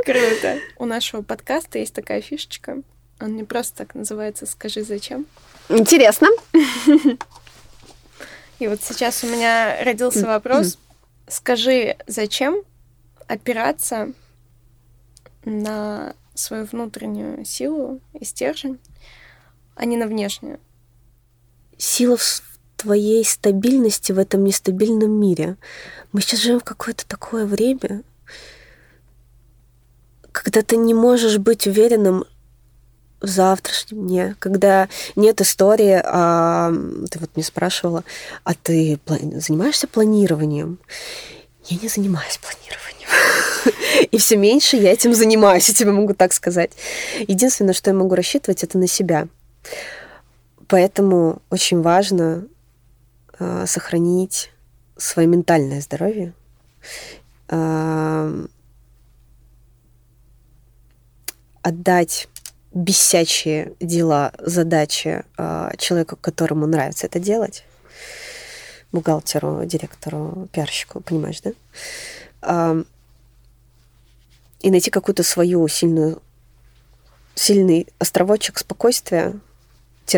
Круто. 0.06 0.60
У 0.78 0.86
нашего 0.86 1.24
подкаста 1.24 1.80
есть 1.80 1.96
такая 1.96 2.22
фишечка. 2.22 2.84
Он 3.20 3.36
не 3.36 3.44
просто 3.44 3.78
так 3.78 3.96
называется 3.96 4.46
«Скажи, 4.46 4.84
зачем?». 4.84 5.26
Интересно. 5.70 6.28
И 8.60 8.68
вот 8.68 8.84
сейчас 8.84 9.24
у 9.24 9.28
меня 9.28 9.84
родился 9.84 10.28
вопрос. 10.28 10.78
Скажи, 11.28 11.98
зачем 12.06 12.62
опираться 13.28 14.12
на 15.46 16.14
свою 16.36 16.66
внутреннюю 16.66 17.46
силу 17.46 18.02
и 18.14 18.24
стержень, 18.26 18.80
а 19.76 19.86
не 19.86 19.98
на 19.98 20.08
внешнюю. 20.08 20.60
Сила 21.78 22.18
в 22.18 22.44
твоей 22.78 23.26
стабильности 23.26 24.12
в 24.12 24.20
этом 24.20 24.44
нестабильном 24.44 25.12
мире. 25.12 25.58
Мы 26.12 26.22
сейчас 26.22 26.42
живем 26.42 26.60
в 26.60 26.64
какое-то 26.64 27.06
такое 27.08 27.46
время, 27.46 28.04
когда 30.32 30.62
ты 30.62 30.78
не 30.78 30.94
можешь 30.94 31.38
быть 31.38 31.66
уверенным 31.66 32.26
в 33.22 33.28
завтрашнем 33.28 34.08
дне, 34.08 34.36
когда 34.40 34.90
нет 35.16 35.42
истории, 35.42 36.02
а 36.04 36.72
ты 37.10 37.20
вот 37.20 37.32
мне 37.36 37.44
спрашивала, 37.44 38.04
а 38.44 38.54
ты 38.54 39.00
занимаешься 39.08 39.88
планированием? 39.88 40.78
Я 41.66 41.78
не 41.82 41.88
занимаюсь 41.88 42.38
планированием. 42.38 42.85
И 44.12 44.18
все 44.18 44.38
меньше 44.38 44.78
я 44.78 44.92
этим 44.92 45.14
занимаюсь, 45.14 45.68
я 45.70 45.76
тебе 45.76 45.92
могу 45.92 46.14
так 46.14 46.34
сказать. 46.34 46.72
Единственное, 47.28 47.74
что 47.74 47.90
я 47.90 47.96
могу 47.96 48.16
рассчитывать, 48.16 48.64
это 48.64 48.78
на 48.78 48.88
себя. 48.88 49.28
Поэтому 50.68 51.42
очень 51.50 51.82
важно 51.82 52.48
э, 53.40 53.66
сохранить 53.68 54.52
свое 54.98 55.28
ментальное 55.28 55.82
здоровье, 55.82 56.34
э, 57.50 58.46
отдать 61.62 62.28
бесячие 62.74 63.74
дела, 63.80 64.34
задачи 64.40 65.24
э, 65.38 65.72
человеку, 65.78 66.16
которому 66.16 66.68
нравится 66.68 67.08
это 67.08 67.20
делать, 67.20 67.64
бухгалтеру, 68.92 69.66
директору, 69.66 70.48
пиарщику, 70.52 71.02
понимаешь, 71.02 71.42
да? 71.42 71.52
Э, 72.42 72.84
и 74.62 74.72
найти 74.72 74.90
какую-то 74.90 75.24
свою 75.24 75.68
сильную, 75.68 76.22
сильный 77.36 77.88
островочек 78.00 78.58
спокойствия, 78.58 79.40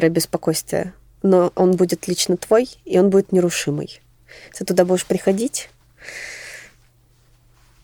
беспокойствие, 0.09 0.93
но 1.23 1.51
он 1.55 1.75
будет 1.75 2.07
лично 2.07 2.37
твой, 2.37 2.69
и 2.85 2.99
он 2.99 3.09
будет 3.09 3.31
нерушимый. 3.31 4.01
Ты 4.53 4.65
туда 4.65 4.85
будешь 4.85 5.05
приходить, 5.05 5.69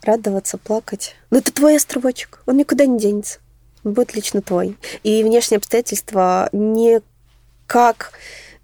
радоваться, 0.04 0.58
плакать. 0.58 1.16
Но 1.32 1.38
это 1.40 1.52
твой 1.52 1.78
островочек, 1.78 2.42
он 2.46 2.58
никуда 2.58 2.86
не 2.86 3.00
денется. 3.00 3.40
Он 3.84 3.94
будет 3.94 4.16
лично 4.16 4.42
твой. 4.42 4.78
И 5.04 5.24
внешние 5.24 5.58
обстоятельства 5.58 6.50
никак 6.52 8.14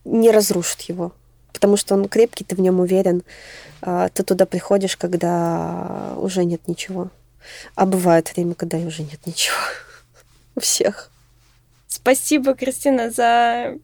не 0.05 0.31
разрушат 0.31 0.81
его, 0.81 1.13
потому 1.51 1.77
что 1.77 1.95
он 1.95 2.07
крепкий, 2.07 2.43
ты 2.43 2.55
в 2.55 2.61
нем 2.61 2.79
уверен. 2.79 3.23
А, 3.81 4.09
ты 4.09 4.23
туда 4.23 4.45
приходишь, 4.45 4.97
когда 4.97 6.13
уже 6.17 6.45
нет 6.45 6.67
ничего. 6.67 7.09
А 7.75 7.85
бывает 7.85 8.33
время, 8.35 8.55
когда 8.55 8.77
уже 8.77 9.03
нет 9.03 9.25
ничего. 9.25 9.57
У 10.55 10.59
всех. 10.59 11.11
Спасибо, 11.87 12.53
Кристина, 12.53 13.09
за 13.09 13.77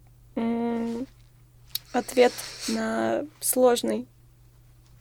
ответ 1.91 2.33
на 2.67 3.25
сложный 3.39 4.07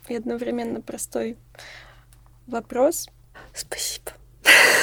и 0.08 0.14
одновременно 0.14 0.80
простой 0.80 1.36
вопрос. 2.46 3.08
Спасибо. 3.52 4.12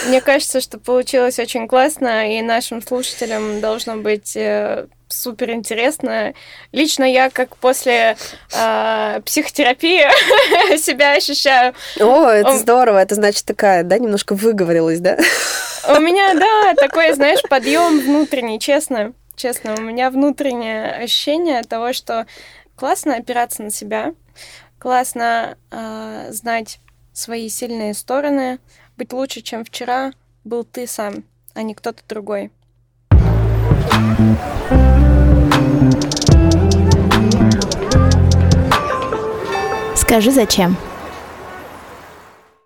Мне 0.08 0.22
кажется, 0.22 0.62
что 0.62 0.80
получилось 0.80 1.40
очень 1.40 1.68
классно, 1.68 2.38
и 2.38 2.42
нашим 2.42 2.82
слушателям 2.82 3.62
должно 3.62 3.98
быть 3.98 4.36
э, 4.36 4.88
супер 5.08 5.52
интересно. 5.52 6.34
Лично 6.72 7.04
я 7.04 7.30
как 7.30 7.56
после 7.58 8.18
э, 8.54 9.22
психотерапии 9.26 10.02
себя 10.78 11.14
ощущаю. 11.14 11.76
О, 12.00 12.28
это 12.28 12.58
здорово. 12.58 12.98
Это 13.00 13.16
значит 13.16 13.46
такая, 13.46 13.84
да, 13.84 14.00
немножко 14.00 14.36
выговорилась, 14.36 15.00
да? 15.00 15.18
У 15.88 16.00
меня, 16.00 16.34
да, 16.36 16.74
такой, 16.76 17.14
знаешь, 17.14 17.42
подъем 17.50 18.00
внутренний, 18.00 18.60
честно. 18.60 19.14
Честно, 19.36 19.76
у 19.76 19.82
меня 19.82 20.12
внутреннее 20.12 20.92
ощущение 20.92 21.64
того, 21.64 21.94
что 21.94 22.28
классно 22.76 23.16
опираться 23.16 23.64
на 23.64 23.72
себя, 23.72 24.14
классно 24.78 25.58
э, 25.72 26.28
знать 26.30 26.80
свои 27.14 27.50
сильные 27.50 27.94
стороны, 27.94 28.60
быть 29.02 29.14
лучше, 29.14 29.42
чем 29.42 29.66
вчера 29.66 30.12
был 30.44 30.64
ты 30.64 30.86
сам, 30.86 31.24
а 31.56 31.64
не 31.64 31.74
кто-то 31.74 32.04
другой. 32.08 32.52
Скажи, 39.96 40.30
зачем? 40.30 40.78